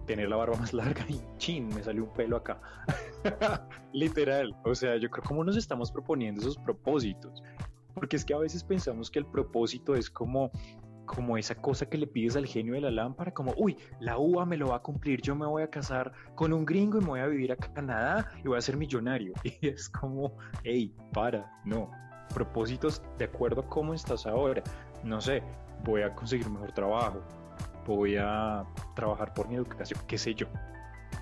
tener 0.07 0.29
la 0.29 0.37
barba 0.37 0.57
más 0.57 0.73
larga 0.73 1.05
y 1.09 1.21
chin, 1.39 1.69
me 1.69 1.83
salió 1.83 2.05
un 2.05 2.11
pelo 2.11 2.37
acá. 2.37 2.61
Literal. 3.93 4.57
O 4.65 4.75
sea, 4.75 4.97
yo 4.97 5.11
creo 5.11 5.25
cómo 5.25 5.45
nos 5.45 5.57
estamos 5.57 5.91
proponiendo 5.91 6.41
esos 6.41 6.57
propósitos. 6.57 7.43
Porque 7.97 8.17
es 8.17 8.25
que 8.25 8.35
a 8.35 8.39
veces 8.39 8.63
pensamos 8.63 9.11
que 9.11 9.19
el 9.19 9.27
propósito 9.27 9.95
es 9.97 10.11
como 10.11 10.51
como 11.07 11.39
esa 11.39 11.55
cosa 11.55 11.87
que 11.87 11.97
le 11.97 12.07
pides 12.07 12.37
al 12.37 12.47
genio 12.47 12.75
de 12.75 12.81
la 12.81 12.91
lámpara, 12.91 13.33
como, 13.33 13.55
uy, 13.57 13.79
la 14.01 14.19
uva 14.19 14.45
me 14.45 14.57
lo 14.57 14.69
va 14.69 14.77
a 14.77 14.83
cumplir, 14.83 15.23
yo 15.23 15.35
me 15.35 15.47
voy 15.47 15.63
a 15.63 15.71
casar 15.71 16.13
con 16.35 16.53
un 16.53 16.67
gringo 16.67 16.99
y 16.99 17.01
me 17.01 17.07
voy 17.07 17.21
a 17.21 17.27
vivir 17.27 17.53
a 17.53 17.57
Canadá 17.57 18.31
y 18.45 18.49
voy 18.49 18.59
a 18.59 18.61
ser 18.61 18.77
millonario. 18.77 19.33
Y 19.45 19.69
es 19.69 19.89
como, 19.89 20.37
hey, 20.65 20.93
para, 21.15 21.51
no. 21.65 21.91
Propósitos 22.35 23.01
de 23.19 23.27
acuerdo 23.27 23.61
a 23.61 23.69
cómo 23.69 23.95
estás 23.95 24.27
ahora. 24.27 24.63
No 25.05 25.21
sé, 25.21 25.45
voy 25.85 26.03
a 26.03 26.13
conseguir 26.13 26.51
mejor 26.51 26.73
trabajo, 26.73 27.23
voy 27.87 28.17
a 28.17 28.65
trabajar 28.97 29.33
por 29.33 29.49
mi 29.49 29.55
educación, 29.55 30.01
qué 30.09 30.19
sé 30.19 30.35
yo. 30.35 30.49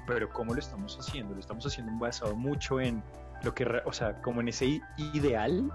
Pero 0.07 0.31
¿cómo 0.31 0.55
lo 0.55 0.61
estamos 0.61 0.99
haciendo? 0.99 1.35
Lo 1.35 1.41
estamos 1.41 1.67
haciendo 1.67 1.93
basado 1.99 2.35
mucho 2.35 2.81
en 2.81 3.03
lo 3.43 3.55
que, 3.55 3.67
o 3.85 3.93
sea, 3.93 4.21
como 4.23 4.41
en 4.41 4.49
ese 4.49 4.81
ideal 5.13 5.71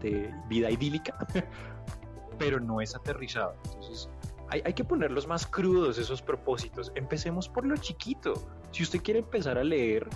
de 0.00 0.32
vida 0.48 0.70
idílica 0.70 1.16
pero 2.38 2.60
no 2.60 2.80
es 2.80 2.94
aterrizado. 2.94 3.56
Entonces, 3.64 4.08
hay, 4.48 4.62
hay, 4.64 4.72
que 4.72 4.84
ponerlos 4.84 5.26
más 5.26 5.46
crudos 5.46 5.98
esos 5.98 6.22
propósitos. 6.22 6.92
Empecemos 6.94 7.48
por 7.48 7.66
lo 7.66 7.76
chiquito. 7.76 8.34
Si 8.70 8.82
usted 8.84 9.02
quiere 9.02 9.20
empezar 9.20 9.58
a 9.58 9.64
leer, 9.64 10.08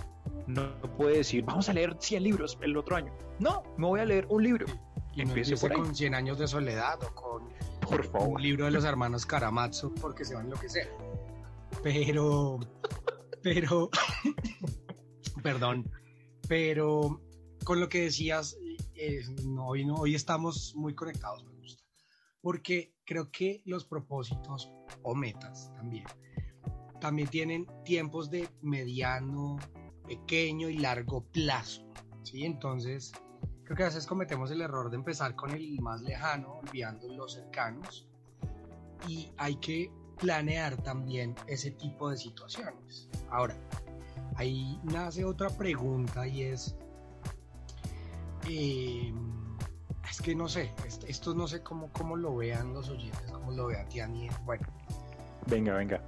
no 0.47 0.73
puede 0.97 1.17
decir, 1.17 1.43
vamos 1.43 1.69
a 1.69 1.73
leer 1.73 1.95
100 1.99 2.23
libros 2.23 2.57
el 2.61 2.77
otro 2.77 2.95
año. 2.95 3.13
No, 3.39 3.63
me 3.77 3.87
voy 3.87 3.99
a 3.99 4.05
leer 4.05 4.25
un 4.29 4.43
libro. 4.43 4.65
Y 5.15 5.21
empiece 5.21 5.55
por 5.57 5.73
con 5.73 5.95
100 5.95 6.15
años 6.15 6.39
de 6.39 6.47
soledad 6.47 6.97
o 7.03 7.13
con 7.13 7.49
por 7.81 8.03
favor. 8.05 8.29
un 8.29 8.41
libro 8.41 8.65
de 8.65 8.71
los 8.71 8.83
hermanos 8.83 9.25
Karamazov 9.25 9.93
porque 9.95 10.25
se 10.25 10.35
van 10.35 10.49
lo 10.49 10.57
que 10.57 10.69
sea. 10.69 10.87
Pero, 11.83 12.59
pero, 13.41 13.89
perdón, 15.43 15.89
pero 16.47 17.21
con 17.63 17.79
lo 17.79 17.89
que 17.89 18.03
decías, 18.03 18.57
eh, 18.95 19.21
hoy, 19.59 19.85
no, 19.85 19.95
hoy 19.95 20.15
estamos 20.15 20.73
muy 20.75 20.93
conectados 20.93 21.45
porque 22.43 22.93
creo 23.05 23.31
que 23.31 23.63
los 23.65 23.85
propósitos 23.85 24.69
o 25.01 25.15
metas 25.15 25.71
también, 25.75 26.03
también 26.99 27.29
tienen 27.29 27.67
tiempos 27.85 28.29
de 28.29 28.49
mediano, 28.61 29.57
pequeño 30.05 30.67
y 30.67 30.77
largo 30.77 31.23
plazo, 31.31 31.89
¿sí? 32.23 32.43
Entonces, 32.43 33.13
creo 33.63 33.77
que 33.77 33.83
a 33.83 33.87
veces 33.87 34.05
cometemos 34.05 34.51
el 34.51 34.59
error 34.59 34.89
de 34.89 34.97
empezar 34.97 35.37
con 35.37 35.51
el 35.51 35.79
más 35.79 36.01
lejano, 36.01 36.59
olvidando 36.59 37.07
los 37.13 37.33
cercanos, 37.33 38.09
y 39.07 39.31
hay 39.37 39.55
que 39.55 39.89
planear 40.19 40.75
también 40.83 41.35
ese 41.47 41.71
tipo 41.71 42.09
de 42.09 42.17
situaciones. 42.17 43.09
Ahora, 43.31 43.57
ahí 44.35 44.77
nace 44.83 45.23
otra 45.23 45.49
pregunta 45.49 46.27
y 46.27 46.41
es, 46.41 46.75
eh, 48.47 49.13
es 50.09 50.21
que 50.21 50.35
no 50.35 50.47
sé, 50.47 50.71
esto 51.07 51.33
no 51.33 51.47
sé 51.47 51.61
cómo, 51.63 51.89
cómo 51.93 52.15
lo 52.15 52.35
vean 52.35 52.73
los 52.73 52.89
oyentes, 52.89 53.31
cómo 53.31 53.51
lo 53.51 53.67
vea 53.67 53.85
Tiani. 53.85 54.29
Bueno. 54.45 54.67
Venga, 55.47 55.75
venga. 55.75 56.01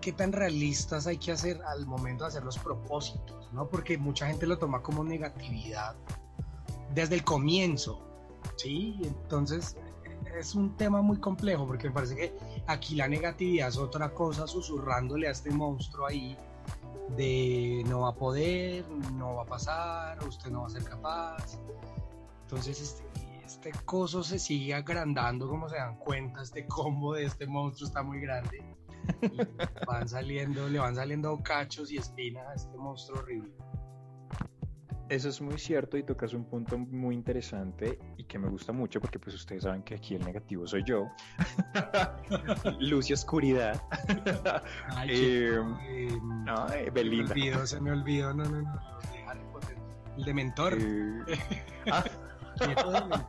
¿Qué 0.00 0.12
tan 0.12 0.32
realistas 0.32 1.06
hay 1.06 1.18
que 1.18 1.32
hacer 1.32 1.60
al 1.62 1.86
momento 1.86 2.24
de 2.24 2.28
hacer 2.28 2.44
los 2.44 2.58
propósitos? 2.58 3.52
¿no? 3.52 3.68
Porque 3.68 3.98
mucha 3.98 4.26
gente 4.26 4.46
lo 4.46 4.58
toma 4.58 4.82
como 4.82 5.04
negatividad 5.04 5.94
desde 6.94 7.16
el 7.16 7.24
comienzo. 7.24 8.00
¿sí? 8.56 8.98
Entonces 9.02 9.76
es 10.38 10.54
un 10.54 10.76
tema 10.76 11.02
muy 11.02 11.18
complejo 11.18 11.66
porque 11.66 11.88
me 11.88 11.94
parece 11.94 12.16
que 12.16 12.34
aquí 12.66 12.94
la 12.94 13.08
negatividad 13.08 13.68
es 13.68 13.76
otra 13.76 14.12
cosa 14.14 14.46
susurrándole 14.46 15.28
a 15.28 15.32
este 15.32 15.50
monstruo 15.50 16.06
ahí 16.06 16.36
de 17.16 17.82
no 17.86 18.00
va 18.00 18.10
a 18.10 18.14
poder, 18.14 18.88
no 19.12 19.36
va 19.36 19.42
a 19.42 19.46
pasar, 19.46 20.22
usted 20.26 20.50
no 20.50 20.62
va 20.62 20.66
a 20.66 20.70
ser 20.70 20.84
capaz. 20.84 21.58
Entonces 22.42 22.80
este, 22.80 23.04
este 23.44 23.72
coso 23.84 24.22
se 24.22 24.38
sigue 24.38 24.74
agrandando, 24.74 25.48
como 25.48 25.68
se 25.68 25.76
dan 25.76 25.96
cuenta, 25.98 26.42
este 26.42 26.66
combo 26.66 27.14
de 27.14 27.24
este 27.24 27.46
monstruo 27.46 27.88
está 27.88 28.02
muy 28.02 28.20
grande. 28.20 28.64
Y 29.22 29.38
van 29.86 30.08
saliendo, 30.08 30.68
le 30.68 30.78
van 30.78 30.94
saliendo 30.94 31.36
cachos 31.42 31.90
y 31.90 31.96
espinas 31.96 32.46
a 32.46 32.54
este 32.54 32.76
monstruo 32.76 33.20
horrible. 33.20 33.52
Eso 35.10 35.28
es 35.28 35.40
muy 35.40 35.58
cierto 35.58 35.96
y 35.96 36.04
tocas 36.04 36.34
un 36.34 36.44
punto 36.44 36.78
muy 36.78 37.16
interesante 37.16 37.98
y 38.16 38.22
que 38.22 38.38
me 38.38 38.48
gusta 38.48 38.72
mucho 38.72 39.00
porque 39.00 39.18
pues 39.18 39.34
ustedes 39.34 39.64
saben 39.64 39.82
que 39.82 39.96
aquí 39.96 40.14
el 40.14 40.24
negativo 40.24 40.68
soy 40.68 40.84
yo. 40.84 41.10
Luz 42.78 43.10
y 43.10 43.14
oscuridad. 43.14 43.82
Ay, 44.90 45.08
eh, 45.10 45.58
ay, 46.46 46.90
Belinda. 46.90 47.34
Se 47.34 47.34
me 47.34 47.40
olvidó, 47.40 47.66
se 47.66 47.80
me 47.80 47.90
olvidó, 47.90 48.32
no, 48.32 48.44
no, 48.44 48.62
no, 48.62 48.80
el 50.16 50.24
de 50.24 50.34
mentor. 50.34 50.78
Eh, 50.80 51.38
ah. 51.90 52.04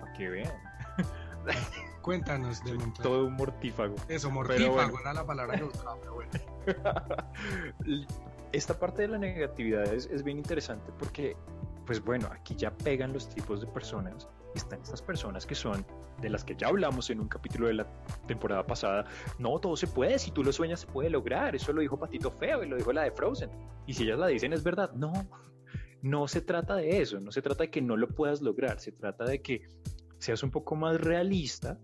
Para 0.00 0.12
que 0.16 0.28
vean. 0.28 0.52
Cuéntanos 2.02 2.62
de 2.64 2.76
Todo 3.02 3.26
un 3.26 3.34
mortífago. 3.34 3.94
Eso, 4.08 4.30
mortífago 4.30 5.00
era 5.00 5.14
la 5.14 5.26
palabra 5.26 5.56
que 5.56 5.64
buscaba, 5.64 5.96
pero 6.00 6.14
bueno. 6.14 6.30
Esta 8.52 8.78
parte 8.78 9.02
de 9.02 9.08
la 9.08 9.18
negatividad 9.18 9.92
es, 9.92 10.06
es 10.06 10.22
bien 10.22 10.38
interesante 10.38 10.92
porque, 10.98 11.36
pues 11.86 12.04
bueno, 12.04 12.28
aquí 12.32 12.54
ya 12.54 12.70
pegan 12.70 13.12
los 13.12 13.28
tipos 13.28 13.60
de 13.60 13.66
personas 13.66 14.28
están 14.54 14.80
estas 14.80 15.02
personas 15.02 15.46
que 15.46 15.54
son 15.54 15.84
de 16.20 16.30
las 16.30 16.44
que 16.44 16.54
ya 16.54 16.68
hablamos 16.68 17.10
en 17.10 17.20
un 17.20 17.28
capítulo 17.28 17.66
de 17.66 17.74
la 17.74 17.86
temporada 18.26 18.66
pasada. 18.66 19.04
No, 19.38 19.58
todo 19.58 19.76
se 19.76 19.86
puede, 19.86 20.18
si 20.18 20.30
tú 20.30 20.44
lo 20.44 20.52
sueñas 20.52 20.80
se 20.80 20.86
puede 20.86 21.10
lograr. 21.10 21.54
Eso 21.54 21.72
lo 21.72 21.80
dijo 21.80 21.98
Patito 21.98 22.30
Feo 22.30 22.62
y 22.62 22.68
lo 22.68 22.76
dijo 22.76 22.92
la 22.92 23.02
de 23.02 23.10
Frozen. 23.10 23.50
Y 23.86 23.94
si 23.94 24.04
ellas 24.04 24.18
la 24.18 24.28
dicen 24.28 24.52
es 24.52 24.62
verdad. 24.62 24.92
No, 24.92 25.12
no 26.02 26.28
se 26.28 26.40
trata 26.40 26.76
de 26.76 27.00
eso, 27.00 27.20
no 27.20 27.32
se 27.32 27.42
trata 27.42 27.64
de 27.64 27.70
que 27.70 27.82
no 27.82 27.96
lo 27.96 28.08
puedas 28.08 28.42
lograr, 28.42 28.78
se 28.80 28.92
trata 28.92 29.24
de 29.24 29.42
que 29.42 29.68
seas 30.24 30.42
un 30.42 30.50
poco 30.50 30.74
más 30.74 31.00
realista 31.00 31.78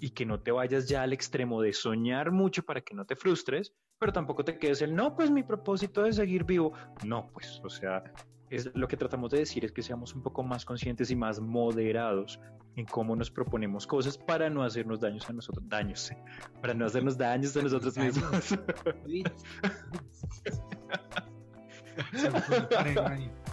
y 0.00 0.10
que 0.10 0.26
no 0.26 0.40
te 0.40 0.50
vayas 0.50 0.88
ya 0.88 1.02
al 1.02 1.12
extremo 1.12 1.62
de 1.62 1.72
soñar 1.72 2.30
mucho 2.30 2.62
para 2.62 2.80
que 2.80 2.94
no 2.94 3.04
te 3.04 3.16
frustres, 3.16 3.72
pero 3.98 4.12
tampoco 4.12 4.44
te 4.44 4.58
quedes 4.58 4.82
el 4.82 4.94
no, 4.94 5.16
pues 5.16 5.30
mi 5.30 5.42
propósito 5.42 6.04
es 6.06 6.16
seguir 6.16 6.44
vivo. 6.44 6.72
No, 7.04 7.28
pues, 7.32 7.60
o 7.64 7.70
sea, 7.70 8.02
es 8.50 8.70
lo 8.74 8.86
que 8.86 8.96
tratamos 8.96 9.30
de 9.30 9.38
decir 9.38 9.64
es 9.64 9.72
que 9.72 9.82
seamos 9.82 10.14
un 10.14 10.22
poco 10.22 10.42
más 10.42 10.64
conscientes 10.64 11.10
y 11.10 11.16
más 11.16 11.40
moderados 11.40 12.38
en 12.76 12.86
cómo 12.86 13.16
nos 13.16 13.30
proponemos 13.30 13.86
cosas 13.86 14.18
para 14.18 14.50
no 14.50 14.62
hacernos 14.62 15.00
daños 15.00 15.28
a 15.28 15.32
nosotros, 15.32 15.68
daños, 15.68 16.12
para 16.60 16.74
no 16.74 16.86
hacernos 16.86 17.16
daños 17.16 17.56
a 17.56 17.62
nosotros 17.62 17.96
mismos. 17.96 18.58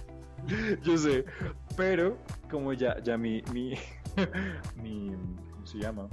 Yo 0.83 0.97
sé, 0.97 1.25
pero 1.77 2.17
como 2.49 2.73
ya, 2.73 3.01
ya 3.03 3.17
mi, 3.17 3.41
mi, 3.53 3.73
mi, 4.75 5.15
¿cómo 5.51 5.65
se 5.65 5.77
llama? 5.79 6.07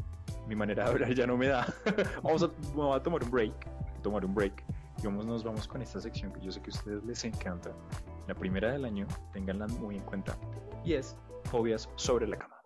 Mi 0.47 0.55
manera 0.55 0.85
de 0.85 0.90
hablar 0.90 1.14
ya 1.14 1.26
no 1.26 1.37
me 1.37 1.49
da. 1.49 1.67
Vamos 2.23 2.43
a, 2.43 3.02
tomar 3.02 3.23
un 3.23 3.31
break, 3.31 3.52
tomar 4.02 4.25
un 4.25 4.35
break. 4.35 4.64
Y 5.00 5.07
vamos, 5.07 5.26
nos 5.26 5.45
vamos 5.45 5.69
con 5.69 5.81
esta 5.81 6.00
sección 6.00 6.33
que 6.33 6.40
yo 6.40 6.50
sé 6.50 6.61
que 6.61 6.71
a 6.73 6.75
ustedes 6.75 7.05
les 7.05 7.25
encanta. 7.25 7.71
La 8.26 8.35
primera 8.35 8.73
del 8.73 8.85
año, 8.85 9.07
tenganla 9.33 9.69
muy 9.69 9.95
en 9.95 10.02
cuenta. 10.02 10.37
Y 10.85 10.95
es 10.95 11.17
fobias 11.45 11.88
sobre 11.95 12.26
la 12.26 12.37
cama. 12.37 12.57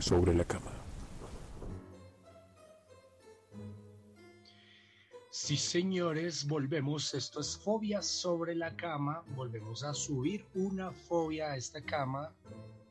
Sobre 0.00 0.34
la 0.34 0.44
cama. 0.44 0.70
Sí, 5.32 5.56
señores, 5.56 6.46
volvemos. 6.46 7.14
Esto 7.14 7.40
es 7.40 7.56
Fobias 7.56 8.04
sobre 8.04 8.54
la 8.54 8.74
cama. 8.76 9.24
Volvemos 9.36 9.84
a 9.84 9.94
subir 9.94 10.44
una 10.54 10.90
fobia 10.90 11.52
a 11.52 11.56
esta 11.56 11.80
cama, 11.80 12.34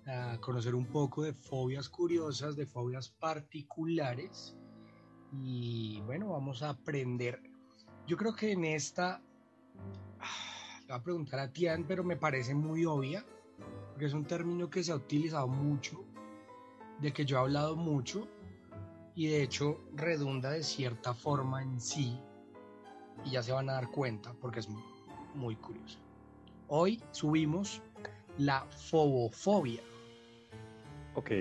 a 0.05 0.37
conocer 0.39 0.73
un 0.73 0.85
poco 0.85 1.23
de 1.23 1.33
fobias 1.33 1.89
curiosas, 1.89 2.55
de 2.55 2.65
fobias 2.65 3.09
particulares. 3.09 4.55
Y 5.43 6.01
bueno, 6.05 6.29
vamos 6.29 6.63
a 6.63 6.69
aprender. 6.69 7.41
Yo 8.07 8.17
creo 8.17 8.33
que 8.33 8.53
en 8.53 8.65
esta, 8.65 9.21
ah, 10.19 10.81
voy 10.87 10.97
a 10.97 11.03
preguntar 11.03 11.39
a 11.39 11.51
Tian, 11.51 11.83
pero 11.83 12.03
me 12.03 12.15
parece 12.15 12.55
muy 12.55 12.85
obvia, 12.85 13.25
porque 13.91 14.05
es 14.05 14.13
un 14.13 14.25
término 14.25 14.69
que 14.69 14.83
se 14.83 14.91
ha 14.91 14.95
utilizado 14.95 15.47
mucho, 15.47 16.03
de 17.01 17.13
que 17.13 17.25
yo 17.25 17.37
he 17.37 17.39
hablado 17.41 17.75
mucho, 17.75 18.27
y 19.15 19.27
de 19.27 19.43
hecho 19.43 19.79
redunda 19.95 20.51
de 20.51 20.63
cierta 20.63 21.13
forma 21.13 21.61
en 21.61 21.79
sí, 21.79 22.19
y 23.25 23.31
ya 23.31 23.43
se 23.43 23.51
van 23.51 23.69
a 23.69 23.73
dar 23.73 23.89
cuenta 23.91 24.33
porque 24.39 24.59
es 24.59 24.69
muy 25.35 25.55
curioso. 25.55 25.99
Hoy 26.67 27.01
subimos 27.11 27.81
la 28.37 28.61
fobofobia. 28.65 29.81
Ok, 31.15 31.31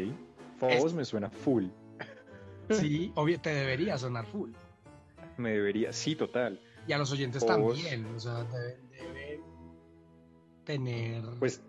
fobos 0.58 0.94
me 0.94 1.04
suena 1.04 1.30
full. 1.30 1.66
Sí, 2.70 3.12
obvio, 3.14 3.40
te 3.40 3.50
debería 3.50 3.98
sonar 3.98 4.26
full. 4.26 4.50
Me 5.36 5.50
debería, 5.52 5.92
sí, 5.92 6.16
total. 6.16 6.60
Y 6.86 6.92
a 6.92 6.98
los 6.98 7.12
oyentes 7.12 7.44
también, 7.44 8.06
o 8.06 8.18
sea, 8.18 8.44
deben, 8.44 9.42
tener... 10.64 11.22
Pues, 11.38 11.62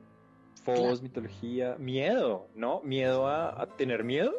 fobos, 0.75 1.01
mitología, 1.01 1.75
miedo, 1.79 2.47
¿no? 2.55 2.81
¿Miedo 2.81 3.27
a, 3.27 3.67
tener 3.77 4.03
miedo? 4.03 4.33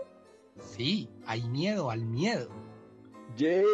Sí, 0.59 1.09
hay 1.27 1.43
miedo 1.43 1.91
al 1.91 2.05
miedo. 2.05 2.51
¡Yay! 3.37 3.65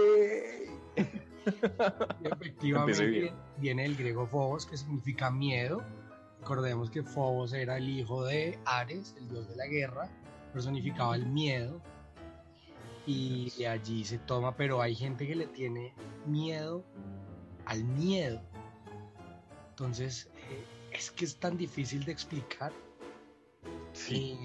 efectivamente 2.24 3.32
viene 3.58 3.84
el 3.84 3.96
griego 3.96 4.26
Phobos, 4.26 4.66
que 4.66 4.76
significa 4.76 5.30
miedo. 5.30 5.82
Recordemos 6.40 6.90
que 6.90 7.02
Phobos 7.02 7.52
era 7.52 7.76
el 7.78 7.88
hijo 7.88 8.24
de 8.24 8.58
Ares, 8.64 9.14
el 9.18 9.28
dios 9.28 9.48
de 9.48 9.56
la 9.56 9.66
guerra, 9.66 10.08
personificaba 10.52 11.16
el 11.16 11.26
miedo. 11.26 11.80
Y 13.06 13.52
de 13.58 13.68
allí 13.68 14.04
se 14.04 14.18
toma, 14.18 14.56
pero 14.56 14.82
hay 14.82 14.94
gente 14.94 15.26
que 15.26 15.36
le 15.36 15.46
tiene 15.46 15.94
miedo 16.26 16.84
al 17.64 17.84
miedo. 17.84 18.40
Entonces, 19.70 20.30
es 20.96 21.10
que 21.10 21.24
es 21.24 21.36
tan 21.36 21.56
difícil 21.56 22.04
de 22.04 22.12
explicar. 22.12 22.72
Sí. 23.92 24.38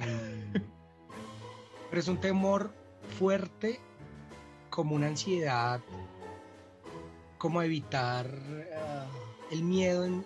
pero 1.90 2.00
es 2.00 2.08
un 2.08 2.20
temor 2.20 2.72
fuerte 3.18 3.80
como 4.70 4.96
una 4.96 5.08
ansiedad 5.08 5.82
cómo 7.42 7.64
evitar 7.64 8.28
eh, 8.28 9.04
el 9.50 9.64
miedo 9.64 10.06
en, 10.06 10.24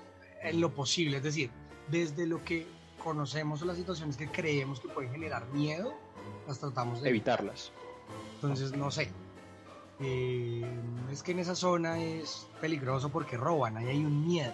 lo 0.60 0.74
posible, 0.74 1.18
es 1.18 1.24
decir, 1.24 1.50
desde 1.88 2.28
lo 2.28 2.44
que 2.44 2.68
conocemos 3.02 3.62
o 3.62 3.66
las 3.66 3.78
situaciones 3.78 4.18
que 4.18 4.28
creemos 4.30 4.82
que 4.82 4.90
pueden 4.90 5.14
generar 5.14 5.48
miedo, 5.54 5.94
las 6.46 6.60
tratamos 6.60 7.02
de 7.02 7.10
evitarlas. 7.10 7.72
Entonces, 8.36 8.74
no 8.74 8.92
sé. 8.92 9.10
Eh, 10.02 10.70
es 11.10 11.24
que 11.24 11.32
en 11.32 11.40
esa 11.40 11.56
zona 11.56 12.04
es 12.04 12.50
peligroso 12.60 13.08
porque 13.08 13.38
roban, 13.38 13.78
ahí 13.78 13.88
hay 13.88 14.04
un 14.04 14.28
miedo. 14.28 14.54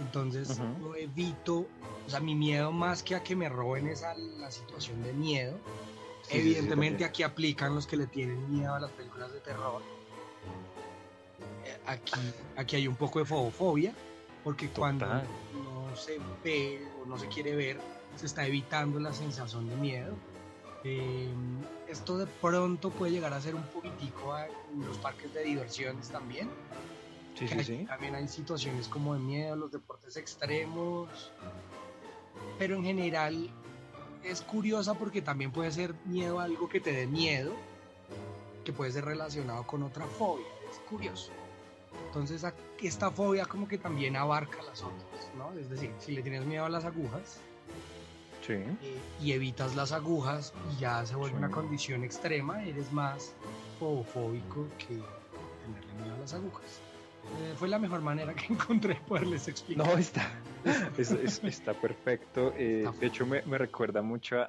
Entonces, 0.00 0.58
yo 0.80 0.94
evito, 0.96 1.66
o 2.06 2.10
sea, 2.10 2.20
mi 2.20 2.34
miedo 2.34 2.72
más 2.72 3.02
que 3.02 3.14
a 3.14 3.22
que 3.22 3.36
me 3.36 3.48
roben 3.48 3.88
es 3.88 4.02
a 4.02 4.14
la 4.14 4.50
situación 4.50 5.02
de 5.02 5.12
miedo. 5.12 5.58
Evidentemente, 6.30 7.04
aquí 7.04 7.22
aplican 7.22 7.74
los 7.74 7.86
que 7.86 7.96
le 7.96 8.06
tienen 8.06 8.52
miedo 8.52 8.74
a 8.74 8.80
las 8.80 8.90
películas 8.92 9.32
de 9.32 9.40
terror 9.40 9.82
aquí, 11.86 12.20
aquí 12.56 12.76
hay 12.76 12.88
un 12.88 12.96
poco 12.96 13.18
de 13.18 13.24
fobofobia, 13.24 13.94
porque 14.44 14.68
cuando 14.68 15.06
no 15.06 15.96
se 15.96 16.18
ve 16.44 16.86
o 17.00 17.06
no 17.06 17.18
se 17.18 17.28
quiere 17.28 17.54
ver, 17.54 17.80
se 18.16 18.26
está 18.26 18.46
evitando 18.46 19.00
la 19.00 19.12
sensación 19.12 19.68
de 19.68 19.76
miedo. 19.76 20.14
Em, 20.84 21.60
esto 21.86 22.18
de 22.18 22.26
pronto 22.26 22.90
puede 22.90 23.12
llegar 23.12 23.32
a 23.32 23.40
ser 23.40 23.54
un 23.54 23.62
poquitico 23.62 24.36
en 24.38 24.84
los 24.84 24.98
parques 24.98 25.32
de 25.32 25.44
diversiones 25.44 26.08
también. 26.08 26.50
Sí, 27.48 27.58
sí, 27.58 27.64
sí. 27.64 27.84
También 27.86 28.14
hay 28.14 28.28
situaciones 28.28 28.88
como 28.88 29.14
de 29.14 29.20
miedo, 29.20 29.56
los 29.56 29.72
deportes 29.72 30.16
extremos. 30.16 31.30
Pero 32.58 32.76
en 32.76 32.84
general 32.84 33.50
es 34.22 34.42
curiosa 34.42 34.94
porque 34.94 35.22
también 35.22 35.50
puede 35.50 35.72
ser 35.72 35.94
miedo 36.04 36.40
a 36.40 36.44
algo 36.44 36.68
que 36.68 36.80
te 36.80 36.92
dé 36.92 37.06
miedo, 37.06 37.52
que 38.64 38.72
puede 38.72 38.92
ser 38.92 39.04
relacionado 39.04 39.66
con 39.66 39.82
otra 39.82 40.06
fobia. 40.06 40.46
Es 40.70 40.78
curioso. 40.88 41.32
Entonces 42.06 42.44
esta 42.80 43.10
fobia 43.10 43.46
como 43.46 43.66
que 43.68 43.78
también 43.78 44.16
abarca 44.16 44.62
las 44.62 44.82
otras, 44.82 45.30
¿no? 45.36 45.52
Es 45.58 45.70
decir, 45.70 45.92
si 45.98 46.12
le 46.12 46.22
tienes 46.22 46.44
miedo 46.44 46.64
a 46.64 46.68
las 46.68 46.84
agujas 46.84 47.40
eh, 48.48 48.76
y 49.20 49.32
evitas 49.32 49.76
las 49.76 49.92
agujas 49.92 50.52
y 50.72 50.80
ya 50.80 51.06
se 51.06 51.14
vuelve 51.14 51.36
una 51.36 51.50
condición 51.50 52.02
extrema, 52.04 52.64
eres 52.64 52.90
más 52.92 53.34
fobofóbico 53.78 54.66
que 54.78 55.00
tenerle 55.64 55.94
miedo 56.02 56.14
a 56.16 56.18
las 56.18 56.34
agujas. 56.34 56.80
Eh, 57.24 57.54
fue 57.56 57.68
la 57.68 57.78
mejor 57.78 58.00
manera 58.00 58.34
que 58.34 58.46
encontré 58.52 58.96
poderles 59.06 59.48
explicar. 59.48 59.86
No, 59.86 59.98
está, 59.98 60.30
está 60.98 61.74
perfecto. 61.74 62.52
Eh, 62.56 62.88
de 63.00 63.06
hecho, 63.06 63.26
me, 63.26 63.42
me 63.42 63.58
recuerda 63.58 64.02
mucho 64.02 64.44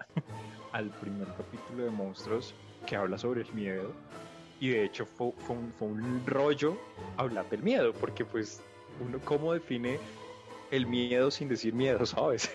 al 0.71 0.89
primer 0.89 1.27
capítulo 1.27 1.85
de 1.85 1.91
Monstruos 1.91 2.53
que 2.85 2.95
habla 2.95 3.17
sobre 3.17 3.41
el 3.41 3.53
miedo 3.53 3.93
y 4.63 4.69
de 4.69 4.85
hecho 4.85 5.05
fue, 5.05 5.33
un, 5.49 6.23
rollo 6.25 6.77
hablar 7.17 7.49
del 7.49 7.61
miedo, 7.61 7.91
porque 7.91 8.23
pues 8.23 8.61
uno 9.05 9.19
cómo 9.25 9.51
define 9.51 9.99
el 10.71 10.87
miedo 10.87 11.31
sin 11.31 11.49
decir 11.49 11.73
miedo, 11.73 12.05
¿sabes? 12.05 12.49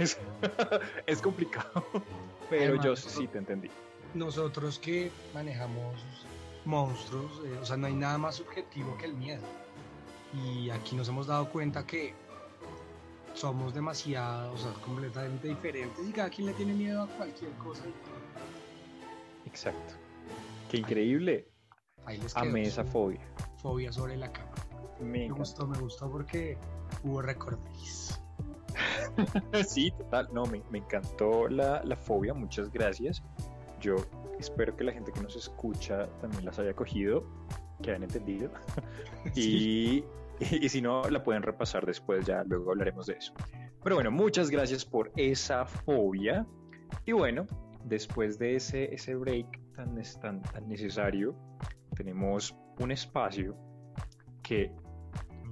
Es, 1.07 1.21
complicado, 1.21 1.85
pero 2.49 2.83
yo 2.83 2.97
sí 2.97 3.27
te 3.27 3.37
entendí. 3.37 3.71
Nosotros 4.15 4.79
que 4.79 5.11
manejamos 5.35 6.03
monstruos, 6.65 7.31
eh, 7.45 7.59
o 7.61 7.67
sea, 7.67 7.77
no 7.77 7.87
hay 7.87 7.95
nada 7.95 8.17
más 8.17 8.37
subjetivo 8.37 8.97
que 8.97 9.05
el 9.05 9.13
miedo. 9.13 9.43
Y 10.35 10.71
aquí 10.71 10.95
nos 10.95 11.09
hemos 11.09 11.27
dado 11.27 11.49
cuenta 11.51 11.87
que 11.87 12.15
somos 13.35 13.73
demasiado, 13.73 14.53
o 14.53 14.57
sea, 14.57 14.73
completamente 14.85 15.49
diferentes 15.49 16.07
y 16.07 16.13
cada 16.13 16.29
quien 16.29 16.49
le 16.49 16.53
tiene 16.55 16.75
miedo 16.75 17.03
a 17.03 17.07
cualquier 17.07 17.53
cosa. 17.53 17.85
Exacto. 19.47 19.95
Qué 20.71 20.79
increíble. 20.79 21.49
Ahí 22.05 22.19
les 22.19 22.37
Amé 22.37 22.63
esa 22.63 22.85
fobia. 22.85 23.21
Fobia 23.57 23.93
sobre 23.93 24.17
la 24.17 24.33
cama. 24.33 24.51
Me, 25.01 25.29
gustó, 25.29 25.67
me 25.67 25.79
gustó 25.79 26.11
porque 26.11 26.59
hubo 27.05 27.23
recordéis. 27.23 28.21
sí, 29.69 29.91
total. 29.93 30.29
No, 30.33 30.45
me, 30.47 30.63
encantó 30.73 31.49
la, 31.49 31.97
fobia. 31.97 32.35
Muchas 32.35 32.71
gracias. 32.71 33.23
Yo 33.81 33.97
espero 34.39 34.77
que 34.77 34.85
la 34.85 34.93
gente 34.93 35.13
que 35.13 35.21
nos 35.21 35.37
escucha 35.37 36.09
también 36.21 36.45
las 36.45 36.59
haya 36.59 36.75
cogido, 36.75 37.25
que 37.83 37.91
hayan 37.91 38.05
entendido. 38.05 38.51
y, 39.35 40.05
y, 40.41 40.69
si 40.69 40.81
no, 40.81 41.09
la 41.09 41.23
pueden 41.23 41.43
repasar 41.43 41.87
después, 41.87 42.27
ya 42.27 42.45
luego 42.45 42.71
hablaremos 42.71 43.07
de 43.07 43.15
eso. 43.15 43.33
Pero 43.83 43.97
bueno, 43.97 44.11
muchas 44.11 44.51
gracias 44.51 44.85
por 44.85 45.13
esa 45.17 45.65
fobia. 45.67 46.47
Y 47.07 47.13
bueno, 47.13 47.47
después 47.85 48.39
de 48.39 48.57
ese, 48.57 48.95
ese 48.95 49.15
break 49.15 49.61
tan, 49.75 50.01
tan, 50.21 50.43
tan 50.43 50.69
necesario, 50.69 51.35
tenemos 51.97 52.55
un 52.81 52.91
espacio 52.93 53.57
que 54.43 54.73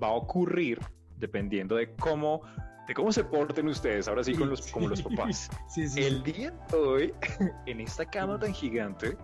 va 0.02 0.08
a 0.08 0.12
ocurrir 0.12 0.80
dependiendo 1.18 1.76
de 1.76 1.94
cómo, 1.96 2.42
de 2.86 2.94
cómo 2.94 3.12
se 3.12 3.24
porten 3.24 3.68
ustedes, 3.68 4.08
ahora 4.08 4.22
sí, 4.22 4.34
con 4.34 4.50
los, 4.50 4.70
como 4.70 4.88
los 4.88 5.02
papás. 5.02 5.50
Sí, 5.68 5.88
sí, 5.88 6.02
El 6.02 6.22
día 6.22 6.52
de 6.70 6.76
hoy, 6.76 7.14
en 7.66 7.80
esta 7.80 8.04
cama 8.04 8.38
tan 8.38 8.52
gigante, 8.52 9.16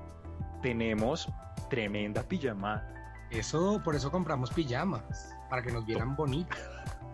tenemos 0.62 1.28
tremenda 1.72 2.22
pijamada. 2.22 2.87
Eso, 3.30 3.80
por 3.82 3.94
eso 3.94 4.11
compramos 4.11 4.50
pijamas, 4.50 5.35
para 5.48 5.62
que 5.62 5.72
nos 5.72 5.87
vieran 5.87 6.14
bonitos. 6.14 6.58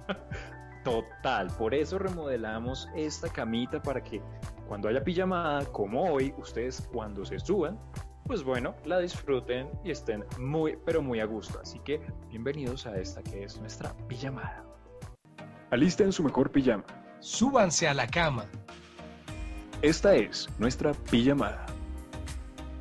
Total, 0.85 1.47
por 1.57 1.75
eso 1.75 1.97
remodelamos 1.97 2.89
esta 2.97 3.29
camita 3.29 3.81
para 3.81 4.03
que 4.03 4.21
cuando 4.67 4.89
haya 4.89 5.05
pijamada, 5.05 5.65
como 5.67 6.13
hoy, 6.13 6.35
ustedes 6.39 6.89
cuando 6.93 7.25
se 7.25 7.39
suban, 7.39 7.79
pues 8.25 8.43
bueno, 8.43 8.75
la 8.85 8.99
disfruten 8.99 9.69
y 9.85 9.93
estén 9.93 10.25
muy, 10.41 10.77
pero 10.85 11.03
muy 11.03 11.21
a 11.21 11.25
gusto. 11.25 11.61
Así 11.61 11.79
que 11.79 12.01
bienvenidos 12.29 12.85
a 12.85 12.99
esta 12.99 13.23
que 13.23 13.45
es 13.45 13.61
nuestra 13.61 13.97
pijamada. 14.09 14.65
Alisten 15.71 16.11
su 16.11 16.25
mejor 16.25 16.51
pijama. 16.51 16.85
Súbanse 17.21 17.87
a 17.87 17.95
la 17.95 18.09
cama. 18.09 18.45
Esta 19.83 20.17
es 20.17 20.49
nuestra 20.59 20.95
pijamada. 21.13 21.78